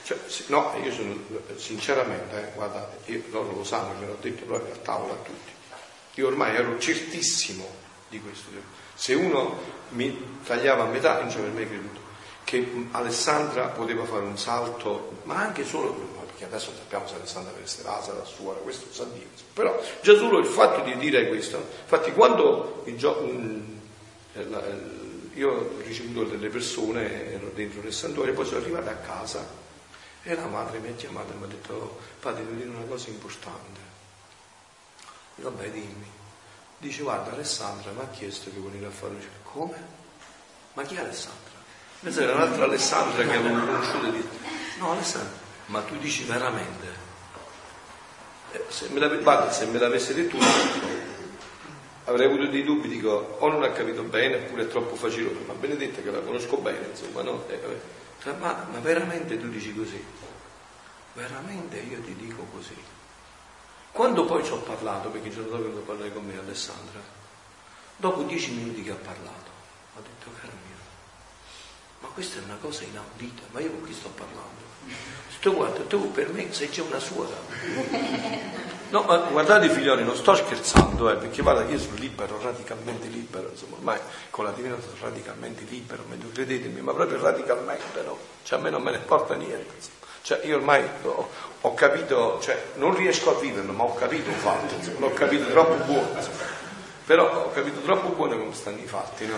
Cioè, 0.09 0.16
no, 0.46 0.72
io 0.82 0.90
sono 0.90 1.14
sinceramente, 1.56 2.34
eh, 2.34 2.54
guardate, 2.54 3.12
io, 3.12 3.24
loro 3.28 3.56
lo 3.56 3.62
sanno, 3.62 3.92
me 4.00 4.06
l'ho 4.06 4.16
detto 4.18 4.46
proprio 4.46 4.72
a 4.72 4.76
tavola 4.78 5.12
a 5.12 5.16
tutti. 5.16 5.52
Io 6.14 6.28
ormai 6.28 6.56
ero 6.56 6.78
certissimo 6.78 7.68
di 8.09 8.18
questo. 8.18 8.48
Se 8.94 9.12
uno 9.12 9.59
mi 9.90 10.38
tagliava 10.46 10.84
a 10.84 10.86
metà, 10.86 11.20
non 11.20 11.30
ci 11.30 11.36
avrei 11.36 11.52
mai 11.52 11.66
creduto. 11.68 12.00
Che 12.42 12.86
Alessandra 12.92 13.66
poteva 13.66 14.06
fare 14.06 14.24
un 14.24 14.38
salto, 14.38 15.20
ma 15.24 15.40
anche 15.40 15.66
solo 15.66 15.92
perché 16.24 16.46
adesso 16.46 16.72
sappiamo 16.74 17.06
se 17.06 17.16
Alessandra 17.16 17.52
resterà, 17.61 18.00
sarà 18.00 18.24
sua, 18.24 18.54
questo 18.54 18.86
sa 18.90 19.04
Dio. 19.12 19.26
Però 19.52 19.78
già 20.00 20.16
solo 20.16 20.38
il 20.38 20.46
fatto 20.46 20.84
di 20.84 20.96
dire 20.96 21.28
questo, 21.28 21.59
infatti 21.82 22.12
quando 22.12 22.82
gio- 22.96 23.20
un, 23.20 23.78
io 25.34 25.50
ho 25.50 25.70
ricevuto 25.84 26.30
delle 26.30 26.48
persone, 26.48 27.30
ero 27.30 27.50
dentro 27.54 27.86
il 27.86 27.92
santuario, 27.92 28.32
poi 28.32 28.46
sono 28.46 28.61
arrivato 28.61 28.88
a 28.88 28.94
casa 28.94 29.66
e 30.22 30.34
la 30.34 30.46
madre 30.46 30.78
mi 30.78 30.88
ha 30.88 30.94
chiamato 30.94 31.32
e 31.32 31.36
mi 31.36 31.44
ha 31.44 31.46
detto, 31.46 31.98
padre, 32.20 32.44
devo 32.44 32.56
dire 32.56 32.68
una 32.68 32.84
cosa 32.86 33.08
importante. 33.08 33.80
Vabbè, 35.36 35.70
dimmi. 35.70 36.10
Dice, 36.78 37.02
guarda, 37.02 37.32
Alessandra 37.32 37.90
mi 37.92 38.00
ha 38.00 38.08
chiesto 38.10 38.50
di 38.50 38.58
venire 38.58 38.86
a 38.86 38.90
fare 38.90 39.14
un 39.14 39.20
Come? 39.42 39.96
Ma 40.74 40.82
chi 40.82 40.94
è 40.94 41.00
Alessandra? 41.00 41.56
Questa 42.00 42.22
era 42.22 42.34
un'altra 42.34 42.64
Alessandra 42.64 43.24
che 43.24 43.34
avevo 43.34 43.64
conosciuto 43.66 44.10
detto, 44.10 44.36
no 44.78 44.92
Alessandra, 44.92 45.36
ma 45.66 45.80
tu 45.82 45.96
dici 45.98 46.24
veramente? 46.24 46.86
Eh, 48.52 48.64
se, 48.68 48.88
me 48.88 49.18
guarda, 49.18 49.50
se 49.50 49.66
me 49.66 49.78
l'avesse 49.78 50.14
detto 50.14 50.36
avrei 52.04 52.26
avuto 52.26 52.46
dei 52.46 52.62
dubbi, 52.62 52.88
dico, 52.88 53.36
o 53.38 53.48
non 53.48 53.62
ha 53.62 53.70
capito 53.70 54.02
bene, 54.02 54.36
oppure 54.36 54.62
è 54.62 54.68
troppo 54.68 54.94
facile, 54.94 55.30
ma 55.46 55.52
Benedetta 55.54 56.00
che 56.00 56.10
la 56.10 56.20
conosco 56.20 56.56
bene, 56.58 56.86
insomma, 56.90 57.22
no? 57.22 57.44
Eh, 57.48 57.60
ma, 58.38 58.66
ma 58.70 58.78
veramente 58.80 59.38
tu 59.38 59.48
dici 59.48 59.74
così? 59.74 60.02
Veramente 61.14 61.78
io 61.78 62.00
ti 62.00 62.14
dico 62.14 62.42
così. 62.52 62.76
Quando 63.92 64.24
poi 64.24 64.44
ci 64.44 64.52
ho 64.52 64.58
parlato, 64.58 65.08
perché 65.08 65.28
il 65.28 65.34
giorno 65.34 65.50
dopo 65.50 65.62
venuto 65.62 65.80
a 65.80 65.86
parlare 65.86 66.12
con 66.12 66.24
me 66.24 66.38
Alessandra, 66.38 67.00
dopo 67.96 68.22
dieci 68.22 68.52
minuti 68.52 68.82
che 68.82 68.90
ha 68.90 68.96
parlato, 68.96 69.50
ho 69.96 70.00
detto, 70.00 70.30
caro 70.40 70.52
mio, 70.66 70.76
ma 72.00 72.08
questa 72.08 72.38
è 72.38 72.42
una 72.44 72.56
cosa 72.56 72.84
inaudita, 72.84 73.42
ma 73.50 73.60
io 73.60 73.70
con 73.70 73.84
chi 73.84 73.92
sto 73.92 74.08
parlando? 74.10 74.62
Ho 74.84 75.30
detto, 75.30 75.54
guarda, 75.54 75.80
tu 75.84 76.12
per 76.12 76.32
me 76.32 76.52
sei 76.52 76.70
già 76.70 76.82
una 76.82 77.00
suora. 77.00 77.36
No, 78.91 79.03
ma 79.03 79.18
guardate 79.18 79.68
figlioli, 79.68 80.03
non 80.03 80.16
sto 80.16 80.34
scherzando, 80.34 81.11
eh, 81.11 81.16
perché 81.16 81.43
guarda, 81.43 81.62
io 81.70 81.78
sono 81.78 81.97
libero, 81.97 82.41
radicalmente 82.43 83.09
libero, 83.09 83.51
insomma, 83.51 83.76
ormai 83.76 83.99
con 84.30 84.45
la 84.47 84.51
divina 84.53 84.76
sono 84.80 84.95
radicalmente 85.01 85.64
libero, 85.68 86.05
credetemi, 86.32 86.80
ma 86.80 86.95
proprio 86.95 87.20
radicalmente, 87.20 88.03
no? 88.03 88.16
Cioè 88.43 88.59
a 88.59 88.62
me 88.62 88.70
non 88.70 88.82
me 88.82 88.93
ne 88.93 88.97
importa 88.97 89.34
niente. 89.34 89.74
Insomma. 89.74 89.97
Cioè 90.22 90.41
io 90.45 90.57
ormai 90.57 90.82
ho, 91.03 91.28
ho, 91.61 91.74
capito, 91.74 92.39
cioè 92.41 92.62
non 92.76 92.95
riesco 92.95 93.36
a 93.36 93.41
viverlo, 93.41 93.72
ma 93.72 93.84
ho 93.84 93.95
capito 93.95 94.30
un 94.30 94.36
fatto, 94.36 94.74
insomma, 94.74 95.01
l'ho 95.01 95.12
capito 95.12 95.47
troppo 95.47 95.84
buono, 95.84 96.09
insomma. 96.14 96.36
però 97.05 97.45
ho 97.45 97.51
capito 97.53 97.80
troppo 97.80 98.09
buono 98.09 98.39
come 98.39 98.55
stanno 98.55 98.78
i 98.78 98.86
fatti, 98.86 99.26
no? 99.26 99.36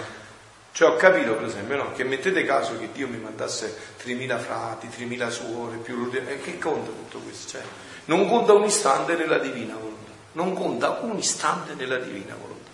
Cioè 0.73 0.91
ho 0.91 0.97
capito 0.97 1.35
per 1.35 1.47
esempio 1.47 1.77
no, 1.77 1.93
che 1.93 2.05
mettete 2.05 2.45
caso 2.45 2.79
che 2.79 2.91
Dio 2.93 3.09
mi 3.09 3.19
mandasse 3.19 3.77
3.000 4.05 4.39
frati, 4.39 4.87
3.000 4.87 5.29
suore, 5.29 5.77
più... 5.79 6.09
E 6.13 6.41
che 6.41 6.59
conta 6.59 6.91
tutto 6.91 7.19
questo? 7.19 7.51
Cioè, 7.51 7.63
non 8.11 8.29
conta 8.29 8.53
un 8.55 8.65
istante 8.65 9.15
nella 9.15 9.39
divina 9.39 9.75
volontà, 9.75 10.11
non 10.33 10.53
conta 10.53 10.99
un 11.03 11.17
istante 11.17 11.75
nella 11.75 11.99
divina 11.99 12.35
volontà. 12.35 12.71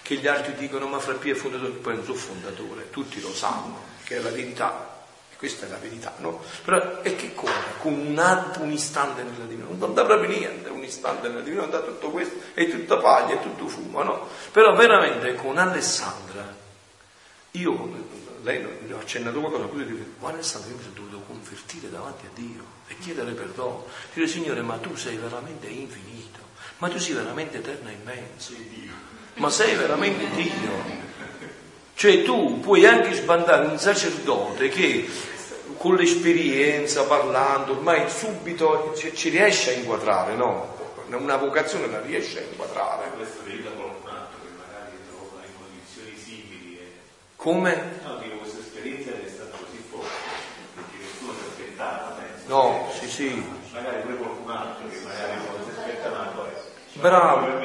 Che 0.00 0.14
gli 0.14 0.26
altri 0.26 0.54
dicono 0.54 0.86
ma 0.86 0.98
fra 0.98 1.12
Pio 1.12 1.34
è 1.34 1.36
fondatore, 1.36 1.72
poi 1.72 1.94
non 1.96 2.04
sono 2.04 2.16
fondatore, 2.16 2.88
tutti 2.88 3.20
lo 3.20 3.34
sanno, 3.34 3.82
che 4.04 4.16
è 4.16 4.20
la 4.20 4.30
verità, 4.30 5.04
questa 5.36 5.66
è 5.66 5.68
la 5.68 5.76
verità, 5.76 6.14
no? 6.18 6.42
Però 6.64 7.02
e 7.02 7.16
che 7.16 7.34
conta? 7.34 7.52
Con 7.80 7.98
un 7.98 8.18
attimo, 8.18 8.64
un 8.64 8.72
istante 8.72 9.22
nella 9.24 9.44
divina, 9.44 9.66
non 9.68 9.78
conta 9.78 10.06
proprio 10.06 10.30
niente, 10.30 10.70
un 10.70 10.82
istante 10.82 11.28
nella 11.28 11.42
divina, 11.42 11.66
da 11.66 11.80
tutto 11.80 12.08
questo, 12.08 12.36
è 12.54 12.66
tutta 12.70 12.96
paglia, 12.96 13.34
è 13.34 13.42
tutto 13.42 13.68
fumo, 13.68 14.02
no? 14.02 14.26
Però 14.52 14.74
veramente 14.74 15.34
con 15.34 15.58
Alessandra, 15.58 16.54
io, 17.50 18.06
lei 18.42 18.66
le 18.86 18.94
ho 18.94 18.98
accennato 19.00 19.38
qualcosa, 19.38 19.64
poi 19.64 19.84
dico, 19.84 20.02
ma 20.20 20.30
Alessandra 20.30 20.70
io 20.70 20.76
mi 20.76 20.82
sono 20.82 20.94
dovuto 20.94 21.24
convertire 21.26 21.90
davanti 21.90 22.24
a 22.24 22.30
Dio 22.32 22.75
e 22.98 23.02
chiedere 23.02 23.32
perdono. 23.32 23.86
Dire 24.12 24.26
Signore, 24.26 24.62
ma 24.62 24.76
tu 24.76 24.94
sei 24.96 25.16
veramente 25.16 25.66
infinito, 25.66 26.40
ma 26.78 26.88
tu 26.88 26.98
sei 26.98 27.14
veramente 27.14 27.58
eterno 27.58 27.88
e 27.88 27.92
immenso. 27.92 28.52
Ma 29.34 29.50
sei 29.50 29.74
veramente 29.74 30.30
Dio. 30.30 31.04
Cioè 31.94 32.22
tu 32.22 32.60
puoi 32.60 32.84
anche 32.86 33.14
sbandare 33.14 33.66
un 33.66 33.78
sacerdote 33.78 34.68
che 34.68 35.08
con 35.78 35.94
l'esperienza, 35.94 37.04
parlando, 37.04 37.72
ormai 37.72 38.08
subito 38.10 38.92
ci, 38.96 39.14
ci 39.14 39.28
riesce 39.28 39.70
a 39.70 39.72
inquadrare, 39.74 40.34
no? 40.34 40.74
Una 41.08 41.36
vocazione 41.36 41.86
la 41.88 42.00
riesce 42.00 42.38
a 42.38 42.42
inquadrare. 42.42 43.10
Questo 43.16 43.42
vita 43.44 43.70
qualcun 43.70 44.10
altro 44.10 44.38
che 44.42 44.50
magari 44.56 44.96
trova 45.08 45.42
in 45.44 45.52
condizioni 45.56 46.16
simili. 46.22 46.80
Come? 47.36 48.00
No, 48.04 48.16
dico, 48.18 48.36
questa 48.38 48.58
esperienza 48.58 49.10
è 49.12 49.28
stata 49.28 49.56
così 49.56 49.82
forte, 49.88 50.10
perché 50.74 50.96
nessuno 51.00 51.32
si 51.32 51.44
aspettava, 51.48 52.16
penso. 52.18 52.35
No, 52.46 52.88
sì, 52.98 53.08
sì. 53.08 53.44
Magari 53.72 54.02
pure 54.02 54.16
qualcun 54.16 54.50
altro 54.50 54.88
che 54.88 55.00
magari 55.04 55.34
non 55.34 55.64
si 55.64 55.78
aspettava, 55.78 56.32
poi... 56.34 56.48
Bravo. 56.92 57.60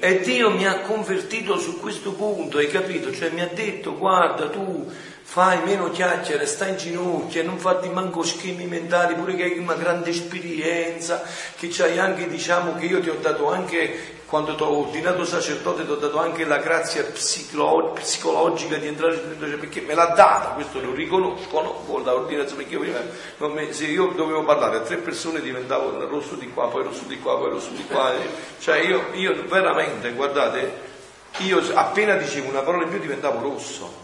E 0.00 0.20
Dio 0.20 0.50
mi 0.50 0.66
ha 0.66 0.80
convertito 0.80 1.58
su 1.58 1.80
questo 1.80 2.12
punto, 2.12 2.58
hai 2.58 2.68
capito? 2.68 3.12
Cioè 3.12 3.30
mi 3.30 3.40
ha 3.40 3.48
detto, 3.52 3.96
guarda 3.96 4.48
tu 4.48 4.90
fai 5.26 5.62
meno 5.64 5.90
chiacchiere, 5.90 6.46
stai 6.46 6.70
in 6.70 6.76
ginocchio 6.76 7.42
non 7.42 7.58
fatti 7.58 7.88
manco 7.88 8.22
schemi 8.22 8.66
mentali, 8.66 9.14
pure 9.14 9.34
che 9.34 9.44
hai 9.44 9.58
una 9.58 9.74
grande 9.74 10.10
esperienza, 10.10 11.22
che 11.56 11.68
c'hai 11.70 11.98
anche, 11.98 12.28
diciamo, 12.28 12.76
che 12.76 12.84
io 12.84 13.00
ti 13.00 13.08
ho 13.08 13.16
dato 13.20 13.50
anche 13.50 14.22
quando 14.26 14.54
ti 14.54 14.62
ho 14.62 14.78
ordinato 14.78 15.24
sacerdote 15.24 15.84
ti 15.84 15.90
ho 15.90 15.96
dato 15.96 16.18
anche 16.18 16.44
la 16.44 16.58
grazia 16.58 17.04
psicolo- 17.04 17.92
psicologica 17.92 18.76
di 18.76 18.86
entrare 18.86 19.20
dentro, 19.28 19.48
cioè 19.48 19.58
perché 19.58 19.80
me 19.80 19.94
l'ha 19.94 20.06
data, 20.06 20.50
questo 20.50 20.80
lo 20.80 20.92
riconosco, 20.92 21.60
no? 21.60 21.72
Con 21.86 22.02
l'ordinazione, 22.02 22.62
perché 22.62 22.74
io 22.78 22.80
prima, 23.36 23.54
me, 23.54 23.72
se 23.72 23.86
io 23.86 24.12
dovevo 24.14 24.44
parlare 24.44 24.76
a 24.76 24.80
tre 24.80 24.96
persone 24.98 25.40
diventavo 25.40 26.06
rosso 26.06 26.34
di 26.34 26.48
qua, 26.50 26.68
poi 26.68 26.84
rosso 26.84 27.04
di 27.06 27.18
qua, 27.18 27.38
poi 27.38 27.50
rosso 27.50 27.70
di 27.70 27.84
qua, 27.86 28.12
cioè 28.58 28.78
io, 28.78 29.06
io 29.12 29.44
veramente, 29.46 30.12
guardate, 30.12 30.80
io 31.38 31.62
appena 31.74 32.14
dicevo 32.14 32.50
una 32.50 32.60
parola 32.60 32.84
in 32.84 32.90
più 32.90 32.98
diventavo 32.98 33.40
rosso. 33.40 34.03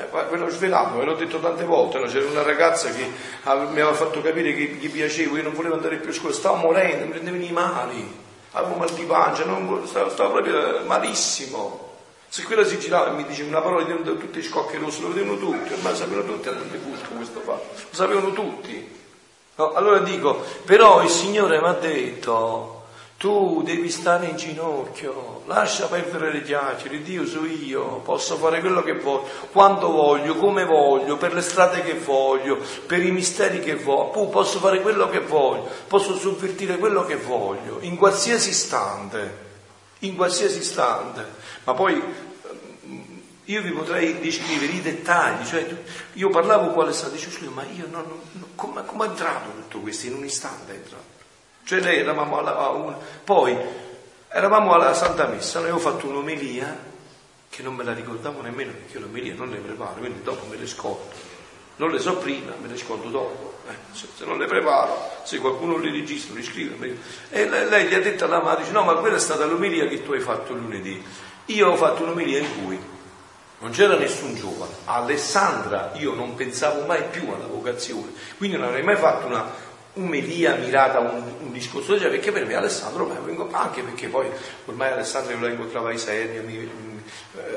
Eh, 0.00 0.24
ve 0.30 0.36
l'ho 0.36 0.48
svelato, 0.48 0.98
ve 0.98 1.04
l'ho 1.04 1.14
detto 1.14 1.38
tante 1.38 1.64
volte, 1.64 1.98
no? 1.98 2.06
c'era 2.06 2.28
una 2.28 2.42
ragazza 2.42 2.90
che 2.90 3.04
mi 3.04 3.50
aveva 3.50 3.92
fatto 3.92 4.20
capire 4.20 4.54
che 4.54 4.62
gli 4.62 4.90
piacevo, 4.90 5.36
io 5.36 5.42
non 5.42 5.54
volevo 5.54 5.74
andare 5.74 5.96
più 5.96 6.10
a 6.10 6.12
scuola, 6.12 6.34
stavo 6.34 6.56
morendo, 6.56 7.04
mi 7.04 7.10
prendevano 7.10 7.44
i 7.44 7.52
mali 7.52 8.28
avevo 8.52 8.76
mal 8.76 8.90
di 8.90 9.04
pancia, 9.04 9.44
non, 9.44 9.86
stavo, 9.86 10.10
stavo, 10.10 10.32
proprio 10.32 10.84
malissimo. 10.84 11.88
Se 12.28 12.44
quella 12.44 12.64
si 12.64 12.78
girava 12.78 13.10
e 13.10 13.14
mi 13.14 13.26
diceva 13.26 13.48
una 13.48 13.60
parola 13.60 13.84
di 13.84 14.02
tutti 14.02 14.42
scocchi 14.42 14.76
rossi, 14.76 15.02
lo 15.02 15.08
vedevano 15.08 15.38
tutti, 15.38 15.72
ormai 15.72 15.96
sapevano 15.96 16.26
tutti 16.26 16.48
a 16.48 16.52
dove 16.52 16.78
fusto 16.78 17.08
questo 17.10 17.40
fatto, 17.40 17.66
lo 17.74 17.94
sapevano 17.94 18.32
tutti. 18.32 18.98
No? 19.56 19.72
Allora 19.72 19.98
dico, 19.98 20.44
però 20.64 21.02
il 21.02 21.08
Signore 21.08 21.60
mi 21.60 21.66
ha 21.66 21.72
detto, 21.72 22.79
tu 23.20 23.60
devi 23.62 23.90
stare 23.90 24.28
in 24.28 24.36
ginocchio, 24.36 25.42
lascia 25.44 25.88
perdere 25.88 26.32
le 26.32 26.40
chiacchiere, 26.40 27.02
Dio 27.02 27.26
so 27.26 27.44
io, 27.44 27.98
posso 27.98 28.36
fare 28.36 28.60
quello 28.60 28.82
che 28.82 28.94
voglio, 28.94 29.28
quando 29.52 29.90
voglio, 29.90 30.36
come 30.36 30.64
voglio, 30.64 31.18
per 31.18 31.34
le 31.34 31.42
strade 31.42 31.82
che 31.82 31.92
voglio, 31.92 32.56
per 32.86 33.04
i 33.04 33.10
misteri 33.10 33.60
che 33.60 33.74
voglio, 33.74 34.28
posso 34.28 34.58
fare 34.58 34.80
quello 34.80 35.10
che 35.10 35.20
voglio, 35.20 35.68
posso 35.86 36.16
sovvertire 36.16 36.78
quello 36.78 37.04
che 37.04 37.16
voglio, 37.16 37.76
in 37.82 37.98
qualsiasi 37.98 38.48
istante, 38.48 39.48
in 39.98 40.16
qualsiasi 40.16 40.56
istante. 40.56 41.26
Ma 41.64 41.74
poi 41.74 42.02
mm, 42.86 43.02
io 43.44 43.60
vi 43.60 43.72
potrei 43.72 44.18
descrivere 44.18 44.72
i 44.72 44.80
dettagli, 44.80 45.44
cioè 45.44 45.76
io 46.14 46.30
parlavo 46.30 46.70
quale 46.70 46.94
stato, 46.94 47.12
dicevo, 47.12 47.50
ma 47.50 47.64
io 47.64 47.86
non, 47.90 48.06
non, 48.32 48.46
come, 48.54 48.82
come 48.86 49.04
è 49.04 49.08
entrato 49.08 49.50
tutto 49.50 49.80
questo? 49.80 50.06
In 50.06 50.14
un 50.14 50.24
istante 50.24 50.72
è 50.72 50.76
entrato. 50.76 51.19
Cioè 51.70 51.78
lei 51.78 52.00
eravamo 52.00 52.36
alla, 52.36 52.68
una, 52.70 52.98
poi 53.22 53.56
eravamo 54.26 54.74
alla 54.74 54.92
Santa 54.92 55.28
Messa, 55.28 55.60
noi 55.60 55.68
avevo 55.68 55.88
fatto 55.88 56.08
un'omelia 56.08 56.76
che 57.48 57.62
non 57.62 57.76
me 57.76 57.84
la 57.84 57.92
ricordavo 57.92 58.40
nemmeno 58.40 58.72
perché 58.72 58.98
l'omelia 58.98 59.34
non 59.36 59.50
le 59.50 59.58
preparo, 59.58 60.00
quindi 60.00 60.20
dopo 60.24 60.46
me 60.46 60.56
le 60.56 60.66
scordo. 60.66 61.14
non 61.76 61.92
le 61.92 62.00
so 62.00 62.16
prima, 62.16 62.54
me 62.60 62.66
le 62.66 62.76
sconto 62.76 63.08
dopo. 63.08 63.58
Eh, 63.68 63.74
se, 63.92 64.08
se, 64.16 64.24
non 64.24 64.38
le 64.38 64.46
preparo, 64.46 65.12
se 65.22 65.38
qualcuno 65.38 65.76
le 65.76 65.92
registra, 65.92 66.34
le 66.34 66.42
scrive. 66.42 66.98
E 67.30 67.48
lei, 67.48 67.68
lei, 67.68 67.86
gli 67.86 67.94
ha 67.94 68.00
detto 68.00 68.24
alla 68.24 68.40
madre, 68.40 68.62
dice, 68.62 68.72
no, 68.72 68.82
ma 68.82 68.94
quella 68.94 69.14
è 69.14 69.20
stata 69.20 69.44
l'omelia 69.44 69.86
che 69.86 70.02
tu 70.02 70.10
hai 70.10 70.20
fatto 70.20 70.52
lunedì. 70.54 71.00
Io 71.44 71.68
ho 71.68 71.76
fatto 71.76 72.02
un'omelia 72.02 72.38
in 72.40 72.64
cui 72.64 72.80
non 73.60 73.70
c'era 73.70 73.94
nessun 73.96 74.34
giovane. 74.34 74.72
Alessandra, 74.86 75.92
io 75.94 76.14
non 76.14 76.34
pensavo 76.34 76.84
mai 76.84 77.04
più 77.10 77.30
alla 77.30 77.46
vocazione, 77.46 78.12
quindi 78.38 78.56
non 78.56 78.66
avrei 78.66 78.82
mai 78.82 78.96
fatto 78.96 79.26
una 79.26 79.68
umelia 79.94 80.54
mirata 80.54 80.98
a 80.98 81.00
un, 81.00 81.22
un 81.40 81.52
discorso 81.52 81.92
del 81.92 82.00
genere, 82.00 82.16
perché 82.18 82.32
per 82.32 82.46
me 82.46 82.54
Alessandro 82.54 83.04
ormai 83.04 83.18
vengo, 83.24 83.48
anche 83.50 83.82
perché 83.82 84.08
poi 84.08 84.26
ormai 84.66 84.92
Alessandro 84.92 85.38
la 85.40 85.48
incontrava 85.48 85.88
ai 85.88 85.98
serni, 85.98 86.68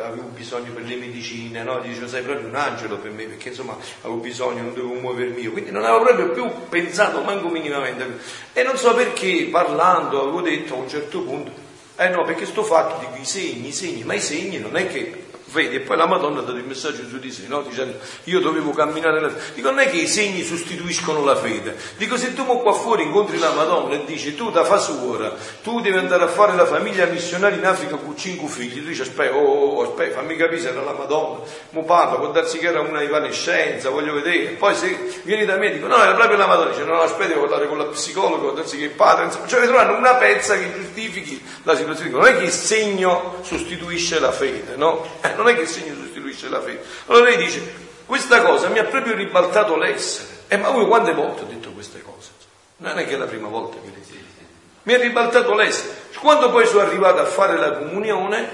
avevo 0.03 0.23
bisogno 0.33 0.71
per 0.71 0.83
le 0.83 0.95
medicine, 0.95 1.63
no? 1.63 1.79
Dicevo 1.79 2.07
sei 2.07 2.23
proprio 2.23 2.47
un 2.47 2.55
angelo 2.55 2.97
per 2.97 3.11
me, 3.11 3.25
perché 3.25 3.49
insomma 3.49 3.77
avevo 4.01 4.19
bisogno, 4.19 4.63
non 4.63 4.73
dovevo 4.73 4.99
muovermi 4.99 5.41
io, 5.41 5.51
quindi 5.51 5.71
non 5.71 5.83
avevo 5.83 6.03
proprio 6.03 6.29
più 6.31 6.51
pensato 6.69 7.21
manco 7.21 7.49
minimamente. 7.49 8.19
E 8.53 8.63
non 8.63 8.77
so 8.77 8.93
perché 8.93 9.47
parlando 9.51 10.21
avevo 10.21 10.41
detto 10.41 10.75
a 10.75 10.77
un 10.77 10.89
certo 10.89 11.21
punto, 11.21 11.51
eh 11.95 12.09
no, 12.09 12.23
perché 12.23 12.45
sto 12.45 12.63
fatto 12.63 12.99
dico 12.99 13.21
i 13.21 13.25
segni, 13.25 13.67
i 13.67 13.71
segni, 13.71 14.03
ma 14.03 14.13
i 14.15 14.21
segni 14.21 14.59
non 14.59 14.75
è 14.75 14.87
che 14.87 15.25
vedi, 15.53 15.75
e 15.75 15.79
poi 15.79 15.95
la 15.95 16.07
Madonna 16.07 16.39
ha 16.39 16.43
dato 16.43 16.57
il 16.57 16.65
messaggio 16.65 17.07
su 17.07 17.19
di 17.19 17.31
sé, 17.31 17.43
no? 17.47 17.61
dicendo 17.61 17.97
io 18.25 18.39
dovevo 18.39 18.71
camminare 18.71 19.19
nella 19.19 19.29
fede. 19.29 19.53
Dico, 19.53 19.69
non 19.69 19.79
è 19.79 19.89
che 19.89 19.97
i 19.97 20.07
segni 20.07 20.43
sostituiscono 20.43 21.23
la 21.23 21.35
fede. 21.35 21.77
Dico, 21.97 22.17
se 22.17 22.33
tu 22.33 22.45
qua 22.45 22.73
fuori 22.73 23.03
incontri 23.03 23.37
la 23.37 23.51
Madonna 23.51 23.93
e 23.93 24.03
dici, 24.05 24.35
tu 24.35 24.51
da 24.51 24.63
fa 24.65 24.77
suora, 24.77 25.33
tu 25.61 25.79
devi 25.79 25.97
andare 25.97 26.23
a 26.23 26.27
fare 26.27 26.55
la 26.55 26.65
famiglia 26.65 27.05
missionaria 27.05 27.57
in 27.57 27.65
Africa 27.65 27.95
con 27.95 28.17
cinque 28.17 28.47
figli, 28.49 28.81
tu 28.81 28.87
dici, 28.87 29.01
aspetta, 29.01 29.35
oh, 29.35 29.77
oh, 29.77 29.83
aspetta, 29.83 30.19
fammi 30.19 30.35
capire 30.35 30.59
se 30.59 30.69
era 30.69 30.81
la 30.81 30.93
Madonna. 30.93 31.39
Mo 31.69 31.83
parla, 31.83 32.15
può 32.15 32.31
darsi 32.31 32.57
che 32.57 32.67
era 32.67 32.81
una 32.81 33.01
evanescenza, 33.01 33.89
voglio 33.89 34.13
vedere. 34.13 34.53
Poi 34.53 34.75
se 34.75 35.21
vieni 35.23 35.45
da 35.45 35.57
me 35.57 35.71
dico, 35.71 35.87
no, 35.87 36.01
era 36.01 36.13
proprio 36.13 36.37
la 36.37 36.47
Madonna, 36.47 36.71
dice, 36.71 36.83
no, 36.83 36.99
aspetta, 36.99 37.29
devo 37.29 37.41
parlare 37.41 37.67
con 37.67 37.77
la 37.77 37.85
psicologa, 37.85 38.37
può 38.37 38.51
darsi 38.51 38.77
che 38.77 38.85
il 38.85 38.89
padre, 38.89 39.25
insomma, 39.25 39.47
cioè 39.47 39.65
trovano 39.65 39.97
una 39.97 40.15
pezza 40.15 40.57
che 40.57 40.73
giustifichi 40.73 41.41
la 41.63 41.75
situazione. 41.75 42.11
Non 42.11 42.25
è 42.25 42.37
che 42.37 42.45
il 42.45 42.51
segno 42.51 43.39
sostituisce 43.41 44.19
la 44.19 44.31
fede, 44.31 44.75
no? 44.75 45.05
Eh, 45.21 45.33
non 45.43 45.51
è 45.51 45.55
che 45.55 45.63
il 45.63 45.67
segno 45.67 45.93
sostituisce 45.95 46.49
la 46.49 46.61
fede. 46.61 46.83
Allora 47.07 47.25
lei 47.25 47.37
dice, 47.37 47.73
questa 48.05 48.41
cosa 48.41 48.69
mi 48.69 48.79
ha 48.79 48.85
proprio 48.85 49.13
ribaltato 49.13 49.75
l'essere. 49.75 50.41
E 50.47 50.57
ma 50.57 50.69
voi 50.69 50.87
quante 50.87 51.13
volte 51.13 51.41
ho 51.43 51.45
detto 51.45 51.71
queste 51.71 52.01
cose? 52.01 52.29
Non 52.77 52.97
è 52.97 53.05
che 53.05 53.13
è 53.13 53.17
la 53.17 53.25
prima 53.25 53.47
volta 53.47 53.77
che 53.81 53.87
le 53.87 54.01
dico. 54.05 54.21
Mi 54.83 54.93
ha 54.93 54.97
ribaltato 54.97 55.53
l'essere. 55.53 56.01
Quando 56.19 56.49
poi 56.49 56.65
sono 56.65 56.81
arrivato 56.81 57.19
a 57.19 57.25
fare 57.25 57.57
la 57.57 57.73
comunione, 57.73 58.49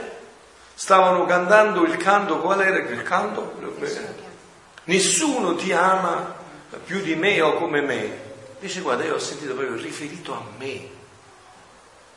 stavano 0.74 1.26
cantando 1.26 1.84
il 1.84 1.98
canto, 1.98 2.40
qual 2.40 2.62
era 2.62 2.78
il 2.78 3.04
canto? 3.04 3.54
Nessuno 4.86 5.56
ti 5.56 5.72
ama 5.72 6.36
più 6.84 7.02
di 7.02 7.16
me 7.16 7.40
o 7.42 7.54
come 7.56 7.82
me. 7.82 8.28
Dice 8.60 8.82
guarda, 8.82 9.04
io 9.04 9.16
ho 9.16 9.20
sentito 9.20 9.54
proprio 9.54 9.76
riferito 9.76 10.34
a 10.34 10.44
me. 10.58 10.98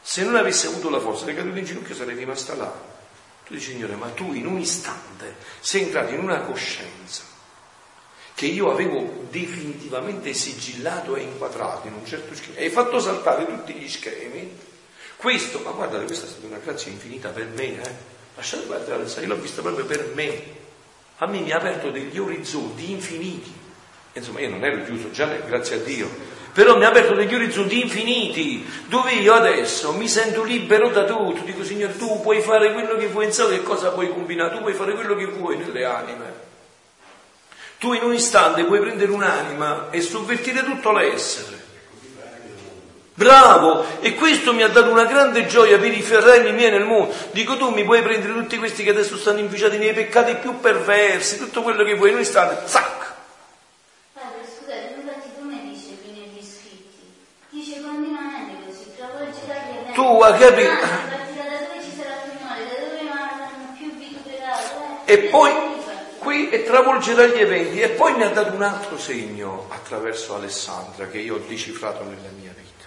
Se 0.00 0.24
non 0.24 0.36
avessi 0.36 0.66
avuto 0.66 0.90
la 0.90 0.98
forza 0.98 1.24
di 1.24 1.34
cadere 1.34 1.58
in 1.58 1.64
ginocchio 1.64 1.94
sarei 1.94 2.16
rimasta 2.16 2.54
là. 2.54 2.91
Tu 3.46 3.54
dici, 3.54 3.72
Signore, 3.72 3.94
ma 3.94 4.08
tu 4.08 4.32
in 4.32 4.46
un 4.46 4.58
istante 4.58 5.36
sei 5.60 5.82
entrato 5.82 6.12
in 6.12 6.20
una 6.20 6.40
coscienza 6.40 7.30
che 8.34 8.46
io 8.46 8.70
avevo 8.70 9.26
definitivamente 9.30 10.32
sigillato 10.34 11.16
e 11.16 11.22
inquadrato 11.22 11.86
in 11.86 11.94
un 11.94 12.06
certo 12.06 12.34
schema. 12.34 12.58
Hai 12.58 12.70
fatto 12.70 12.98
saltare 12.98 13.46
tutti 13.46 13.72
gli 13.74 13.88
schemi. 13.88 14.58
Questo, 15.16 15.60
ma 15.60 15.70
guardate, 15.70 16.06
questa 16.06 16.26
è 16.26 16.28
stata 16.28 16.46
una 16.46 16.58
grazia 16.58 16.90
infinita 16.90 17.28
per 17.28 17.46
me, 17.46 17.80
eh? 17.80 17.90
Lasciate 18.34 18.66
guardare, 18.66 19.04
io 19.04 19.26
l'ho 19.26 19.36
vista 19.36 19.62
proprio 19.62 19.84
per 19.84 20.12
me. 20.14 20.42
A 21.18 21.26
me 21.26 21.40
mi 21.40 21.52
ha 21.52 21.58
aperto 21.58 21.90
degli 21.90 22.18
orizzonti 22.18 22.90
infiniti. 22.90 23.52
Insomma, 24.14 24.40
io 24.40 24.50
non 24.50 24.64
ero 24.64 24.82
chiuso, 24.84 25.10
già 25.10 25.26
grazie 25.26 25.76
a 25.76 25.78
Dio, 25.78 26.10
però 26.52 26.76
mi 26.76 26.84
ha 26.84 26.88
aperto 26.88 27.14
degli 27.14 27.34
orizzonti 27.34 27.80
infiniti, 27.80 28.66
dove 28.86 29.12
io 29.12 29.32
adesso 29.32 29.92
mi 29.92 30.06
sento 30.06 30.42
libero 30.42 30.88
da 30.88 31.04
tutto. 31.04 31.40
Dico, 31.44 31.64
Signore, 31.64 31.96
tu 31.96 32.20
puoi 32.20 32.42
fare 32.42 32.72
quello 32.72 32.96
che 32.96 33.06
vuoi, 33.06 33.32
non 33.36 33.48
che 33.48 33.62
cosa 33.62 33.90
puoi 33.90 34.10
combinare, 34.10 34.54
tu 34.54 34.60
puoi 34.60 34.74
fare 34.74 34.92
quello 34.92 35.14
che 35.14 35.26
vuoi 35.26 35.56
nelle 35.56 35.84
anime. 35.84 36.50
Tu 37.78 37.94
in 37.94 38.02
un 38.02 38.12
istante 38.12 38.64
puoi 38.64 38.80
prendere 38.80 39.10
un'anima 39.10 39.88
e 39.90 40.00
sovvertire 40.02 40.62
tutto 40.62 40.92
l'essere. 40.92 41.60
Bravo! 43.14 43.84
E 44.00 44.14
questo 44.14 44.52
mi 44.52 44.62
ha 44.62 44.68
dato 44.68 44.90
una 44.90 45.04
grande 45.04 45.46
gioia 45.46 45.78
per 45.78 45.92
i 45.92 46.02
fratelli 46.02 46.52
miei 46.52 46.70
nel 46.70 46.84
mondo. 46.84 47.14
Dico, 47.30 47.56
tu 47.56 47.70
mi 47.70 47.84
puoi 47.84 48.02
prendere 48.02 48.32
tutti 48.34 48.58
questi 48.58 48.84
che 48.84 48.90
adesso 48.90 49.16
stanno 49.16 49.38
inficiati 49.38 49.78
nei 49.78 49.92
peccati 49.92 50.34
più 50.36 50.60
perversi, 50.60 51.38
tutto 51.38 51.62
quello 51.62 51.82
che 51.82 51.94
vuoi 51.94 52.10
in 52.10 52.16
un 52.16 52.20
istante, 52.20 52.66
zac! 52.66 53.01
Tu 59.94 60.20
hai 60.22 60.38
capito? 60.38 61.10
E 65.04 65.18
poi 65.28 65.52
qui 66.18 66.48
e 66.50 66.62
travolgerà 66.62 67.26
gli 67.26 67.38
eventi 67.38 67.80
e 67.80 67.90
poi 67.90 68.14
mi 68.14 68.22
ha 68.22 68.30
dato 68.30 68.54
un 68.54 68.62
altro 68.62 68.96
segno 68.96 69.66
attraverso 69.68 70.34
Alessandra 70.34 71.08
che 71.08 71.18
io 71.18 71.34
ho 71.34 71.42
decifrato 71.46 72.04
nella 72.04 72.30
mia 72.38 72.52
vita. 72.56 72.86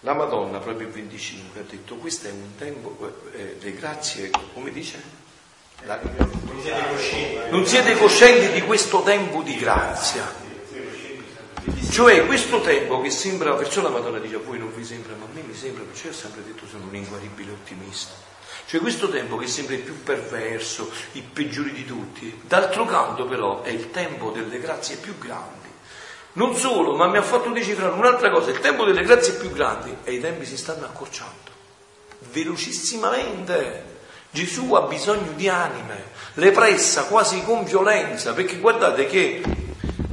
La 0.00 0.14
Madonna 0.14 0.58
proprio 0.58 0.86
il 0.86 0.92
25 0.92 1.60
ha 1.60 1.64
detto 1.68 1.96
questo 1.96 2.28
è 2.28 2.30
un 2.30 2.54
tempo, 2.56 2.96
eh, 3.32 3.58
le 3.60 3.72
grazie, 3.72 4.30
come 4.54 4.70
dice? 4.70 5.26
La, 5.82 6.00
non 7.50 7.66
siete 7.66 7.96
coscienti 7.96 8.52
di 8.52 8.62
questo 8.62 9.02
tempo 9.02 9.42
di 9.42 9.56
grazia. 9.56 10.47
Cioè 11.90 12.26
questo 12.26 12.60
tempo 12.60 13.00
che 13.00 13.10
sembra, 13.10 13.54
perciò 13.54 13.82
la 13.82 13.88
Madonna 13.88 14.18
dice 14.18 14.36
a 14.36 14.40
voi 14.44 14.58
non 14.58 14.72
vi 14.74 14.84
sembra, 14.84 15.14
ma 15.16 15.24
a 15.24 15.28
me 15.32 15.42
mi 15.42 15.54
sembra, 15.54 15.82
perciò 15.82 16.08
ho 16.10 16.12
sempre 16.12 16.44
detto 16.44 16.66
sono 16.66 16.84
un 16.86 16.94
inguaribile 16.94 17.50
ottimista. 17.50 18.12
Cioè 18.66 18.80
questo 18.80 19.08
tempo 19.08 19.36
che 19.36 19.46
sembra 19.46 19.74
il 19.74 19.80
più 19.80 20.02
perverso, 20.02 20.90
il 21.12 21.22
peggiore 21.22 21.72
di 21.72 21.84
tutti, 21.84 22.42
d'altro 22.46 22.84
canto 22.84 23.24
però 23.24 23.62
è 23.62 23.70
il 23.70 23.90
tempo 23.90 24.30
delle 24.30 24.60
grazie 24.60 24.96
più 24.96 25.18
grandi. 25.18 25.66
Non 26.34 26.54
solo, 26.54 26.94
ma 26.94 27.08
mi 27.08 27.16
ha 27.16 27.22
fatto 27.22 27.50
decifrare 27.50 27.92
un'altra 27.92 28.30
cosa, 28.30 28.50
il 28.50 28.60
tempo 28.60 28.84
delle 28.84 29.02
grazie 29.02 29.32
più 29.32 29.50
grandi 29.50 29.96
e 30.04 30.12
i 30.12 30.20
tempi 30.20 30.44
si 30.44 30.56
stanno 30.56 30.84
accorciando, 30.84 31.50
velocissimamente. 32.30 33.96
Gesù 34.30 34.74
ha 34.74 34.82
bisogno 34.82 35.32
di 35.34 35.48
anime, 35.48 36.10
le 36.34 36.50
pressa 36.52 37.04
quasi 37.04 37.42
con 37.42 37.64
violenza, 37.64 38.34
perché 38.34 38.58
guardate 38.58 39.06
che 39.06 39.42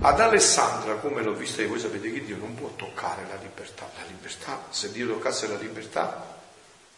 ad 0.05 0.19
Alessandra, 0.19 0.95
come 0.97 1.23
l'ho 1.23 1.33
vista 1.33 1.63
io, 1.63 1.69
voi 1.69 1.79
sapete 1.79 2.11
che 2.11 2.23
Dio 2.23 2.37
non 2.37 2.53
può 2.53 2.69
toccare 2.75 3.25
la 3.27 3.41
libertà. 3.41 3.89
La 3.95 4.03
libertà, 4.05 4.65
se 4.69 4.91
Dio 4.91 5.07
toccasse 5.07 5.47
la 5.47 5.55
libertà, 5.55 6.37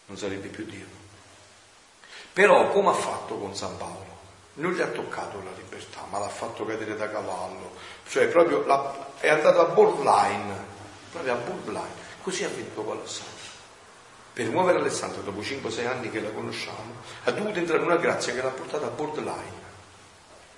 non 0.08 0.18
sarebbe 0.18 0.50
più 0.50 0.66
Dio. 0.66 0.86
Però, 2.34 2.70
come 2.70 2.90
ha 2.90 2.94
fatto 2.94 3.38
con 3.38 3.56
San 3.56 3.78
Paolo? 3.78 4.16
Non 4.56 4.74
gli 4.74 4.82
ha 4.82 4.88
toccato 4.88 5.42
la 5.42 5.52
libertà, 5.56 6.04
ma 6.10 6.20
l'ha 6.20 6.28
fatto 6.28 6.66
cadere 6.66 6.98
da 6.98 7.10
cavallo. 7.10 7.76
Cioè, 8.10 8.28
proprio 8.28 8.66
la, 8.66 9.12
è 9.20 9.30
andato 9.30 9.62
a 9.62 9.66
borderline, 9.66 10.66
proprio 11.10 11.34
a 11.34 11.38
borderline. 11.38 12.06
Così 12.22 12.44
ha 12.44 12.50
vinto 12.50 12.84
con 12.84 12.98
Alessandro. 12.98 13.36
Per 14.34 14.50
muovere 14.50 14.80
Alessandro, 14.80 15.22
dopo 15.22 15.40
5-6 15.40 15.88
anni 15.88 16.12
che 16.12 16.20
la 16.20 16.32
conosciamo, 16.32 16.96
ha 17.24 17.32
dovuto 17.32 17.58
entrare 17.58 17.80
in 17.82 17.88
una 17.88 17.98
grazia 17.98 18.34
che 18.34 18.42
l'ha 18.42 18.50
portata 18.50 18.88
a 18.88 18.90
borderline. 18.90 19.66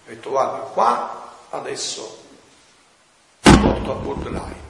Ha 0.06 0.10
detto, 0.10 0.32
guarda, 0.32 0.58
qua 0.60 1.36
adesso 1.50 2.28
a 3.92 3.96
borderline. 3.96 4.68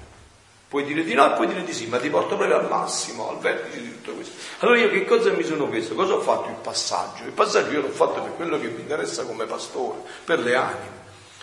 Puoi 0.70 0.84
dire 0.84 1.04
di 1.04 1.16
no 1.16 1.26
e 1.26 1.36
puoi 1.36 1.48
dire 1.48 1.64
di 1.64 1.74
sì, 1.74 1.88
ma 1.88 1.98
ti 1.98 2.10
porto 2.10 2.36
proprio 2.36 2.60
al 2.60 2.68
massimo, 2.68 3.30
al 3.30 3.40
vertice 3.40 3.82
di 3.82 3.90
tutto 3.90 4.12
questo. 4.12 4.34
Allora 4.60 4.78
io 4.78 4.90
che 4.92 5.04
cosa 5.04 5.32
mi 5.32 5.44
sono 5.44 5.68
chiesto? 5.68 5.96
Cosa 5.96 6.14
ho 6.14 6.20
fatto 6.20 6.50
il 6.50 6.58
passaggio? 6.62 7.24
Il 7.24 7.32
passaggio 7.32 7.72
io 7.72 7.82
l'ho 7.82 7.90
fatto 7.90 8.22
per 8.22 8.36
quello 8.36 8.60
che 8.60 8.68
mi 8.68 8.82
interessa 8.82 9.26
come 9.26 9.46
pastore, 9.46 10.02
per 10.24 10.40
le 10.42 10.54
anime. 10.54 10.98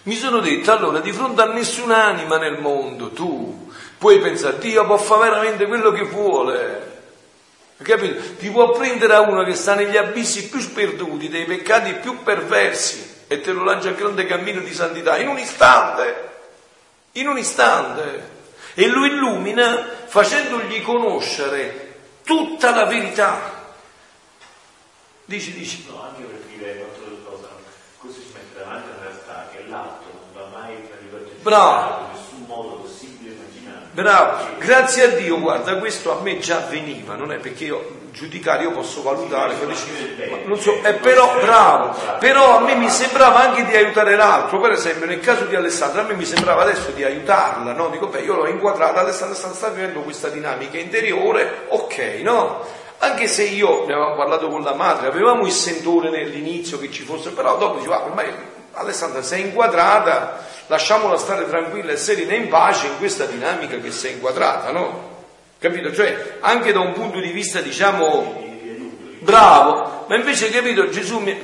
Mi 0.04 0.14
sono 0.14 0.38
detto, 0.38 0.70
allora, 0.70 1.00
di 1.00 1.10
fronte 1.10 1.42
a 1.42 1.46
nessun'anima 1.46 2.38
nel 2.38 2.60
mondo, 2.60 3.10
tu 3.10 3.68
puoi 3.98 4.20
pensare, 4.20 4.58
Dio 4.58 4.86
può 4.86 4.96
fare 4.96 5.28
veramente 5.28 5.66
quello 5.66 5.90
che 5.90 6.04
vuole. 6.04 6.94
Capito? 7.82 8.36
Ti 8.38 8.48
può 8.50 8.70
prendere 8.70 9.14
a 9.14 9.22
uno 9.22 9.42
che 9.42 9.54
sta 9.54 9.74
negli 9.74 9.96
abissi 9.96 10.48
più 10.48 10.60
sperduti, 10.60 11.28
dei 11.28 11.46
peccati 11.46 11.94
più 11.94 12.22
perversi, 12.22 13.24
e 13.26 13.40
te 13.40 13.50
lo 13.50 13.64
lancia 13.64 13.88
al 13.88 13.96
grande 13.96 14.24
cammino 14.24 14.60
di 14.60 14.72
santità 14.72 15.18
in 15.18 15.26
un 15.26 15.38
istante 15.38 16.36
in 17.20 17.28
un 17.28 17.38
istante 17.38 18.34
e 18.74 18.88
lo 18.88 19.04
illumina 19.04 19.86
facendogli 20.06 20.82
conoscere 20.82 21.98
tutta 22.24 22.74
la 22.74 22.84
verità. 22.84 23.74
Dici, 25.24 25.52
dici. 25.52 25.86
No, 25.88 26.02
anche 26.02 26.22
per 26.22 26.38
dire 26.48 26.72
un'altra 26.72 27.30
cosa, 27.30 27.48
così 27.98 28.20
si 28.20 28.32
mette 28.32 28.58
davanti 28.58 28.88
alla 28.90 29.02
realtà 29.02 29.48
che 29.52 29.64
l'atto 29.66 30.04
non 30.12 30.50
va 30.50 30.58
mai 30.58 30.76
Bravo. 31.46 32.06
in 32.06 32.20
nessun 32.20 32.44
modo 32.44 32.68
possibile 32.80 33.34
immaginare. 33.34 33.86
Bravo, 33.92 34.58
grazie 34.58 35.04
a 35.04 35.08
Dio, 35.16 35.38
guarda, 35.38 35.78
questo 35.78 36.18
a 36.18 36.20
me 36.20 36.40
già 36.40 36.58
veniva, 36.58 37.14
non 37.14 37.30
è 37.30 37.36
perché 37.36 37.66
io 37.66 37.95
giudicare, 38.16 38.62
io 38.62 38.70
posso 38.70 39.02
valutare, 39.02 39.54
non 40.46 40.58
so, 40.58 40.80
è 40.80 40.94
però 40.94 41.38
bravo, 41.38 41.94
però 42.18 42.56
a 42.56 42.60
me 42.60 42.74
mi 42.74 42.88
sembrava 42.88 43.40
anche 43.40 43.66
di 43.66 43.76
aiutare 43.76 44.16
l'altro, 44.16 44.58
per 44.58 44.70
esempio 44.70 45.04
nel 45.04 45.20
caso 45.20 45.44
di 45.44 45.54
Alessandra, 45.54 46.00
a 46.00 46.04
me 46.06 46.14
mi 46.14 46.24
sembrava 46.24 46.62
adesso 46.62 46.92
di 46.92 47.04
aiutarla, 47.04 47.72
no? 47.72 47.90
Dico, 47.90 48.06
beh, 48.06 48.22
io 48.22 48.34
l'ho 48.34 48.46
inquadrata, 48.46 49.00
Alessandra 49.00 49.36
sta, 49.36 49.52
sta 49.52 49.68
vivendo 49.68 50.00
questa 50.00 50.28
dinamica 50.28 50.78
interiore, 50.78 51.66
ok, 51.68 52.20
no? 52.22 52.64
Anche 52.98 53.26
se 53.26 53.42
io, 53.42 53.84
ne 53.84 53.92
avevamo 53.92 54.16
parlato 54.16 54.48
con 54.48 54.62
la 54.62 54.72
madre, 54.72 55.08
avevamo 55.08 55.44
il 55.44 55.52
sentore 55.52 56.08
nell'inizio 56.08 56.78
che 56.78 56.90
ci 56.90 57.02
fosse, 57.02 57.32
però 57.32 57.58
dopo 57.58 57.76
diceva, 57.76 58.00
ah, 58.00 58.04
ormai 58.06 58.32
Alessandra 58.72 59.20
sei 59.20 59.42
inquadrata, 59.42 60.42
lasciamola 60.68 61.18
stare 61.18 61.46
tranquilla 61.46 61.92
e 61.92 61.98
serena 61.98 62.32
in 62.32 62.48
pace 62.48 62.86
in 62.86 62.96
questa 62.96 63.26
dinamica 63.26 63.76
che 63.76 63.90
sei 63.90 64.12
inquadrata, 64.12 64.70
no? 64.72 65.15
Capito? 65.66 65.92
Cioè, 65.92 66.36
anche 66.40 66.72
da 66.72 66.78
un 66.78 66.92
punto 66.92 67.18
di 67.18 67.30
vista, 67.32 67.60
diciamo, 67.60 68.44
bravo, 69.18 70.04
ma 70.06 70.14
invece, 70.14 70.48
capito, 70.50 70.88
Gesù 70.90 71.18
mi, 71.18 71.36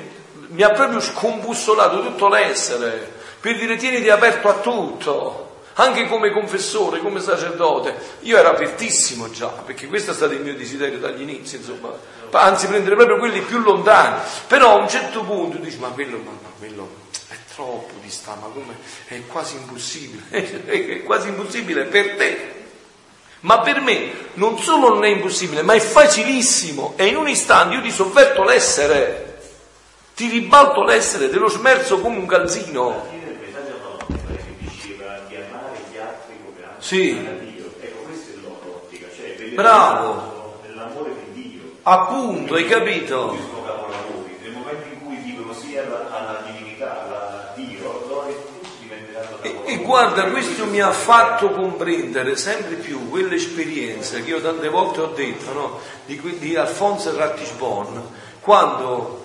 mi 0.49 0.63
ha 0.63 0.71
proprio 0.71 1.01
scombussolato 1.01 2.03
tutto 2.03 2.29
l'essere 2.29 3.21
per 3.41 3.57
dire 3.57 3.75
tieniti 3.75 4.09
aperto 4.09 4.49
a 4.49 4.55
tutto 4.61 5.51
anche 5.75 6.07
come 6.07 6.31
confessore, 6.31 7.01
come 7.01 7.21
sacerdote, 7.21 7.95
io 8.21 8.37
ero 8.37 8.51
apertissimo 8.51 9.31
già, 9.31 9.49
perché 9.49 9.89
questo 9.89 10.11
è 10.11 10.15
stato 10.15 10.35
il 10.35 10.41
mio 10.41 10.55
desiderio 10.55 10.99
dagli 10.99 11.23
inizi, 11.23 11.57
insomma, 11.57 11.93
anzi 12.31 12.67
prendere 12.69 12.95
proprio 12.95 13.19
quelli 13.19 13.41
più 13.41 13.59
lontani, 13.59 14.21
però 14.47 14.77
a 14.77 14.83
un 14.83 14.89
certo 14.89 15.25
punto 15.25 15.57
dici, 15.57 15.79
ma 15.79 15.89
quello, 15.89 16.19
ma, 16.19 16.31
quello 16.59 16.89
è 17.29 17.37
troppo 17.55 17.95
di 18.03 18.11
sta, 18.11 18.37
ma 18.41 18.49
come, 18.53 18.77
è 19.07 19.27
quasi 19.27 19.57
impossibile, 19.57 20.25
è 20.67 21.03
quasi 21.03 21.29
impossibile 21.29 21.85
per 21.85 22.17
te, 22.17 22.62
ma 23.43 23.61
per 23.61 23.81
me 23.81 24.11
non 24.35 24.59
solo 24.59 24.89
non 24.89 25.05
è 25.05 25.09
impossibile, 25.09 25.63
ma 25.63 25.75
è 25.75 25.81
facilissimo 25.81 26.95
e 26.97 27.07
in 27.07 27.17
un 27.17 27.29
istante 27.29 27.77
io 27.77 27.83
ti 27.83 27.91
sovverto 27.91 28.43
l'essere, 28.45 29.41
ti 30.15 30.29
ribalto 30.29 30.83
l'essere, 30.83 31.29
te 31.31 31.37
lo 31.39 31.49
smerzo 31.49 32.01
come 32.01 32.17
un 32.19 32.27
calzino. 32.27 33.21
Sì. 36.79 37.11
Ecco, 37.11 38.03
questa 38.07 38.33
è 38.33 38.35
l'ottica, 38.43 39.07
cioè 39.17 39.37
Bravo. 39.55 40.59
nell'amore 40.67 41.11
di 41.33 41.51
Dio. 41.51 41.61
Appunto, 41.83 42.55
hai 42.55 42.67
capito? 42.67 43.37
Nel 44.43 44.51
momento 44.53 44.87
in 44.93 45.01
cui 45.05 45.17
vivono 45.17 45.53
sia 45.55 45.83
alla, 45.85 46.09
alla 46.11 46.43
divinità, 46.51 47.05
alla 47.05 47.53
Dio, 47.55 48.05
loro 48.09 48.27
tutti 48.51 48.69
diventeranno 48.81 49.37
E, 49.43 49.49
capolavori. 49.49 49.72
e 49.72 49.72
guarda, 49.83 50.25
questo 50.25 50.67
mi 50.67 50.81
ha 50.81 50.91
fatto 50.91 51.51
comprendere 51.51 52.37
sempre 52.37 52.77
più 52.77 53.09
quell'esperienza 53.11 54.19
che 54.21 54.31
io 54.31 54.41
tante 54.41 54.69
volte 54.69 55.01
ho 55.01 55.13
detto, 55.15 55.53
no? 55.53 55.79
di, 56.07 56.39
di 56.39 56.57
Alfonso 56.57 57.15
Rattisbon, 57.17 58.03
quando 58.41 59.22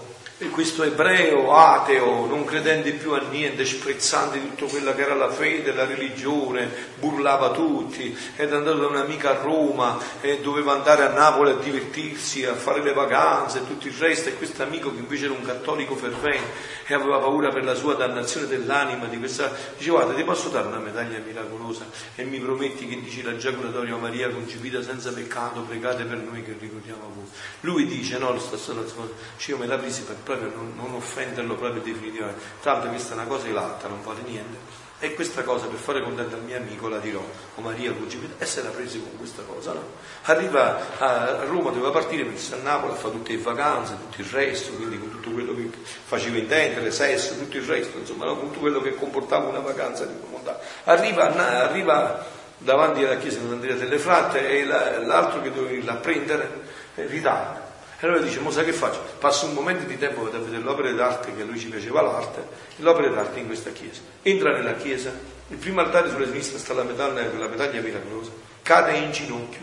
questo 0.51 0.83
ebreo 0.83 1.51
ateo, 1.51 2.27
non 2.27 2.45
credente 2.45 2.91
più 2.91 3.13
a 3.13 3.21
niente, 3.21 3.65
sprezzante 3.65 4.39
tutto 4.39 4.67
quello 4.67 4.93
che 4.93 5.01
era 5.01 5.15
la 5.15 5.31
fede, 5.31 5.73
la 5.73 5.85
religione, 5.85 6.69
burlava 6.99 7.49
tutti, 7.49 8.15
ed 8.35 8.53
andato 8.53 8.77
da 8.77 8.88
un'amica 8.88 9.31
a 9.31 9.41
Roma 9.41 9.97
e 10.21 10.39
doveva 10.41 10.73
andare 10.73 11.05
a 11.05 11.11
Napoli 11.11 11.49
a 11.49 11.55
divertirsi, 11.55 12.45
a 12.45 12.53
fare 12.53 12.83
le 12.83 12.93
vacanze 12.93 13.59
e 13.59 13.67
tutto 13.67 13.88
il 13.88 13.93
resto, 13.93 14.29
e 14.29 14.35
questo 14.35 14.61
amico 14.61 14.93
che 14.93 14.99
invece 14.99 15.25
era 15.25 15.33
un 15.33 15.41
cattolico 15.41 15.95
fervente 15.95 16.75
e 16.85 16.93
aveva 16.93 17.17
paura 17.17 17.49
per 17.49 17.63
la 17.63 17.73
sua 17.73 17.95
dannazione 17.95 18.45
dell'anima, 18.45 19.07
di 19.07 19.17
questa, 19.17 19.51
dice 19.75 19.89
guarda 19.89 20.13
ti 20.13 20.23
posso 20.23 20.49
dare 20.49 20.67
una 20.67 20.79
medaglia 20.79 21.17
miracolosa 21.17 21.89
e 22.15 22.23
mi 22.23 22.39
prometti 22.39 22.88
che 22.88 23.01
dici 23.01 23.23
la 23.23 23.35
giaculatoria 23.35 23.95
a 23.95 23.97
Maria 23.97 24.29
concepita 24.29 24.83
senza 24.83 25.11
peccato, 25.11 25.61
pregate 25.61 26.03
per 26.03 26.17
noi 26.17 26.43
che 26.43 26.55
ricordiamo 26.59 27.11
voi. 27.13 27.25
Lui 27.61 27.88
dice 27.88 28.19
no, 28.19 28.31
lo 28.31 28.39
stesso 28.39 28.73
dice 28.73 29.51
io 29.51 29.57
me 29.57 29.65
la 29.65 29.77
presi 29.77 30.03
per 30.03 30.15
proprio 30.28 30.51
non, 30.53 30.73
non 30.75 30.93
offenderlo 30.93 31.55
proprio 31.55 31.82
definitivamente, 31.82 32.41
tanto 32.61 32.89
questa 32.89 33.11
è 33.11 33.13
una 33.15 33.25
cosa 33.25 33.47
elatta, 33.47 33.88
non 33.88 34.03
vale 34.03 34.21
niente. 34.25 34.86
E 34.99 35.13
questa 35.13 35.43
cosa 35.43 35.67
per 35.67 35.78
fare 35.78 36.01
contento 36.01 36.36
al 36.36 36.41
mio 36.41 36.57
amico 36.57 36.88
la 36.89 36.97
dirò, 36.97 37.21
o 37.21 37.61
Maria 37.61 37.93
concepita, 37.93 38.43
e 38.43 38.47
se 38.47 38.63
la 38.63 38.69
prese 38.69 38.99
con 38.99 39.15
questa 39.17 39.43
cosa, 39.43 39.73
no? 39.73 39.84
Arriva 40.23 40.97
a 40.97 41.43
Roma, 41.45 41.69
doveva 41.69 41.91
partire 41.91 42.23
per 42.25 42.34
a 42.51 42.63
Napoli 42.63 42.93
a 42.93 42.95
fare 42.95 43.13
tutte 43.13 43.34
le 43.34 43.41
vacanze, 43.41 43.95
tutto 43.95 44.21
il 44.21 44.28
resto, 44.28 44.71
quindi 44.71 44.97
con 44.99 45.11
tutto 45.11 45.30
quello 45.30 45.53
che 45.53 45.69
faceva 46.05 46.38
intendere, 46.38 46.91
sesso, 46.91 47.36
tutto 47.36 47.57
il 47.57 47.63
resto, 47.63 47.99
insomma, 47.99 48.25
no? 48.25 48.38
con 48.38 48.47
tutto 48.47 48.59
quello 48.59 48.82
che 48.82 48.95
comportava 48.95 49.47
una 49.47 49.59
vacanza 49.59 50.03
di 50.05 50.13
montagna. 50.32 50.57
Arriva, 50.86 51.32
arriva 51.63 52.25
davanti 52.57 53.03
alla 53.03 53.17
chiesa 53.17 53.38
di 53.38 53.51
Andrea 53.51 53.75
delle 53.75 53.99
Fratte 53.99 54.49
e 54.49 54.65
la- 54.65 54.97
l'altro 54.99 55.41
che 55.41 55.51
doveva 55.51 55.93
prendere 55.93 56.61
eh, 56.95 57.05
ritarda. 57.05 57.66
E 57.99 58.05
allora 58.05 58.21
dice, 58.21 58.39
ma 58.41 58.51
sai 58.51 58.65
che 58.65 58.73
faccio? 58.73 59.01
Passo 59.17 59.47
un 59.47 59.53
momento 59.53 59.85
di 59.85 59.97
tempo 59.97 60.21
per 60.21 60.39
vedere 60.39 60.61
l'opera 60.61 60.91
d'arte, 60.91 61.33
che 61.35 61.41
a 61.41 61.45
lui 61.45 61.57
ci 61.57 61.67
piaceva 61.67 62.01
l'arte, 62.01 62.41
e 62.77 62.81
l'opera 62.83 63.09
d'arte 63.09 63.39
in 63.39 63.47
questa 63.47 63.71
chiesa. 63.71 64.01
Entra 64.21 64.51
nella 64.51 64.75
chiesa, 64.75 65.11
il 65.47 65.57
primo 65.57 65.81
altare 65.81 66.09
sulla 66.09 66.27
sinistra 66.27 66.59
sta 66.59 66.73
la 66.73 66.83
medaglia, 66.83 67.27
la 67.33 67.47
medaglia 67.47 67.81
miracolosa, 67.81 68.29
cade 68.61 68.97
in 68.97 69.11
ginocchio, 69.11 69.61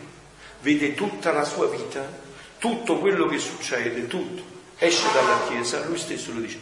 vede 0.62 0.95
tutta 0.95 1.30
la 1.30 1.45
sua 1.45 1.68
vita, 1.68 2.05
tutto 2.59 2.99
quello 2.99 3.26
che 3.26 3.39
succede, 3.39 4.09
tutto. 4.09 4.43
Esce 4.78 5.07
dalla 5.12 5.41
chiesa, 5.47 5.85
lui 5.87 5.99
stesso 5.99 6.32
lo 6.32 6.41
dice, 6.41 6.59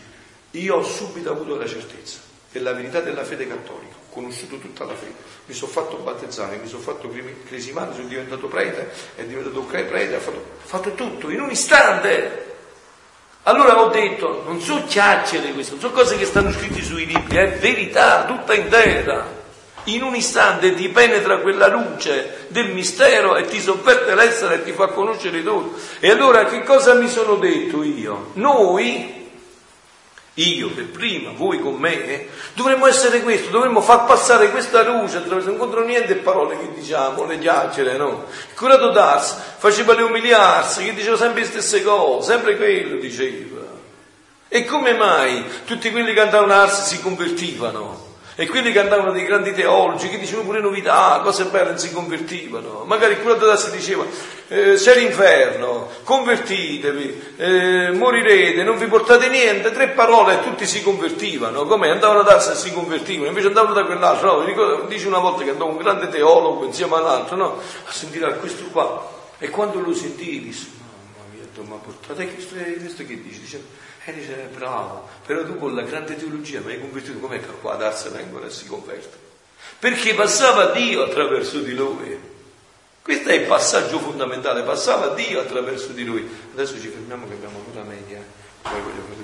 io 0.50 0.76
ho 0.76 0.82
subito 0.82 1.30
avuto 1.30 1.56
la 1.56 1.66
certezza 1.66 2.18
della 2.50 2.74
verità 2.74 3.00
della 3.00 3.24
fede 3.24 3.48
cattolica, 3.48 3.94
conosciuto 4.12 4.58
tutta 4.58 4.84
la 4.84 4.94
fede, 4.94 5.14
mi 5.46 5.54
sono 5.54 5.70
fatto 5.70 5.96
battezzare, 5.96 6.56
mi 6.56 6.68
sono 6.68 6.82
fatto 6.82 7.10
cresimare, 7.46 7.94
sono 7.94 8.06
diventato 8.06 8.46
prete, 8.46 8.90
è 9.16 9.22
diventato 9.24 9.60
prete, 9.62 10.14
ha 10.14 10.20
fatto, 10.20 10.44
fatto 10.62 10.92
tutto 10.94 11.30
in 11.30 11.40
un 11.40 11.50
istante. 11.50 12.50
Allora 13.44 13.80
ho 13.80 13.88
detto, 13.88 14.42
non 14.44 14.60
sono 14.60 14.84
chiacchiere 14.84 15.52
queste, 15.52 15.72
non 15.72 15.80
sono 15.80 15.92
cose 15.94 16.16
che 16.16 16.26
stanno 16.26 16.52
scritte 16.52 16.82
sui 16.82 17.06
libri, 17.06 17.36
è 17.36 17.58
verità 17.58 18.24
tutta 18.24 18.54
intera. 18.54 19.40
In 19.86 20.04
un 20.04 20.14
istante 20.14 20.74
ti 20.74 20.88
penetra 20.90 21.38
quella 21.38 21.66
luce 21.66 22.46
del 22.48 22.72
mistero 22.72 23.34
e 23.34 23.46
ti 23.46 23.60
sovverte 23.60 24.14
l'essere 24.14 24.56
e 24.56 24.62
ti 24.62 24.72
fa 24.72 24.88
conoscere 24.88 25.42
tutto. 25.42 25.76
E 25.98 26.10
allora 26.10 26.44
che 26.44 26.62
cosa 26.62 26.94
mi 26.94 27.08
sono 27.08 27.34
detto 27.34 27.82
io? 27.82 28.30
Noi, 28.34 29.21
io 30.34 30.70
per 30.70 30.86
prima, 30.86 31.30
voi 31.32 31.60
con 31.60 31.74
me, 31.74 32.06
eh, 32.06 32.28
dovremmo 32.54 32.86
essere 32.86 33.20
questo, 33.20 33.50
dovremmo 33.50 33.82
far 33.82 34.06
passare 34.06 34.50
questa 34.50 34.82
luce 34.82 35.18
attraverso 35.18 35.50
non 35.50 35.58
contro 35.58 35.84
niente 35.84 36.14
parole 36.14 36.58
che 36.58 36.72
diciamo, 36.72 37.24
le 37.26 37.38
chiacchiere, 37.38 37.96
no? 37.98 38.24
Il 38.48 38.56
curato 38.56 38.90
d'Ars 38.90 39.36
faceva 39.58 39.94
le 39.94 40.02
umiliarsi, 40.02 40.84
che 40.84 40.94
diceva 40.94 41.16
sempre 41.16 41.40
le 41.40 41.46
stesse 41.46 41.82
cose, 41.82 42.32
sempre 42.32 42.56
quello 42.56 42.96
diceva. 42.96 43.60
E 44.48 44.64
come 44.64 44.94
mai 44.94 45.44
tutti 45.66 45.90
quelli 45.90 46.14
che 46.14 46.20
andavano 46.20 46.52
a 46.52 46.62
Ars 46.62 46.84
si 46.84 47.00
convertivano? 47.00 48.11
E 48.34 48.48
quelli 48.48 48.72
che 48.72 48.78
andavano 48.78 49.12
dei 49.12 49.24
grandi 49.24 49.52
teologi, 49.52 50.08
che 50.08 50.18
dicevano 50.18 50.46
pure 50.46 50.60
novità, 50.60 51.20
cose 51.22 51.44
belle, 51.44 51.76
si 51.76 51.92
convertivano. 51.92 52.84
Magari 52.86 53.12
il 53.12 53.20
curato 53.20 53.44
d'Ars 53.44 53.70
diceva, 53.70 54.06
eh, 54.48 54.74
c'è 54.74 54.94
l'inferno, 54.96 55.90
convertitevi, 56.02 57.34
eh, 57.36 57.90
morirete, 57.92 58.62
non 58.62 58.78
vi 58.78 58.86
portate 58.86 59.28
niente, 59.28 59.70
tre 59.70 59.88
parole 59.88 60.34
e 60.34 60.42
tutti 60.42 60.66
si 60.66 60.82
convertivano. 60.82 61.66
Come? 61.66 61.90
Andavano 61.90 62.20
Ars 62.20 62.48
e 62.48 62.54
si 62.54 62.72
convertivano, 62.72 63.28
invece 63.28 63.48
andavano 63.48 63.74
da 63.74 63.84
quell'altro. 63.84 64.42
No, 64.46 64.86
dice 64.86 65.06
una 65.06 65.18
volta 65.18 65.44
che 65.44 65.50
andò 65.50 65.66
un 65.66 65.76
grande 65.76 66.09
teologo 66.09 66.64
insieme 66.64 66.96
all'altro, 66.96 67.36
no? 67.36 67.59
A 67.84 67.92
sentire 67.92 68.26
a 68.26 68.32
questo 68.32 68.64
qua. 68.72 69.10
E 69.38 69.50
quando 69.50 69.78
lo 69.80 69.92
sentì, 69.92 70.40
disse, 70.40 70.68
mamma 70.78 71.28
mia, 71.34 71.68
ma 71.68 71.76
portate 71.76 72.32
questo, 72.32 72.54
questo 72.54 73.04
che 73.04 73.22
dice? 73.22 73.40
Dice, 73.40 73.62
e 74.04 74.12
dice, 74.12 74.48
bravo, 74.52 75.08
però 75.24 75.44
tu 75.44 75.58
con 75.58 75.74
la 75.74 75.82
grande 75.82 76.16
teologia 76.16 76.60
mi 76.60 76.72
hai 76.72 76.80
convertito, 76.80 77.18
com'è 77.18 77.40
che 77.40 77.46
qua 77.60 77.74
ad 77.74 77.82
Ars 77.82 78.10
vengono 78.10 78.46
e 78.46 78.50
si 78.50 78.66
convertono? 78.66 79.22
Perché 79.78 80.14
passava 80.14 80.72
Dio 80.72 81.04
attraverso 81.04 81.60
di 81.60 81.74
lui. 81.74 82.30
Questo 83.00 83.28
è 83.28 83.34
il 83.34 83.46
passaggio 83.46 83.98
fondamentale, 83.98 84.62
passava 84.62 85.08
Dio 85.08 85.40
attraverso 85.40 85.88
di 85.88 86.04
lui. 86.04 86.28
Adesso 86.52 86.80
ci 86.80 86.88
fermiamo 86.88 87.26
che 87.26 87.34
abbiamo 87.34 87.64
una 87.72 87.82
media, 87.82 88.22
poi 88.62 88.80
voglio 88.80 89.06
vedere 89.08 89.22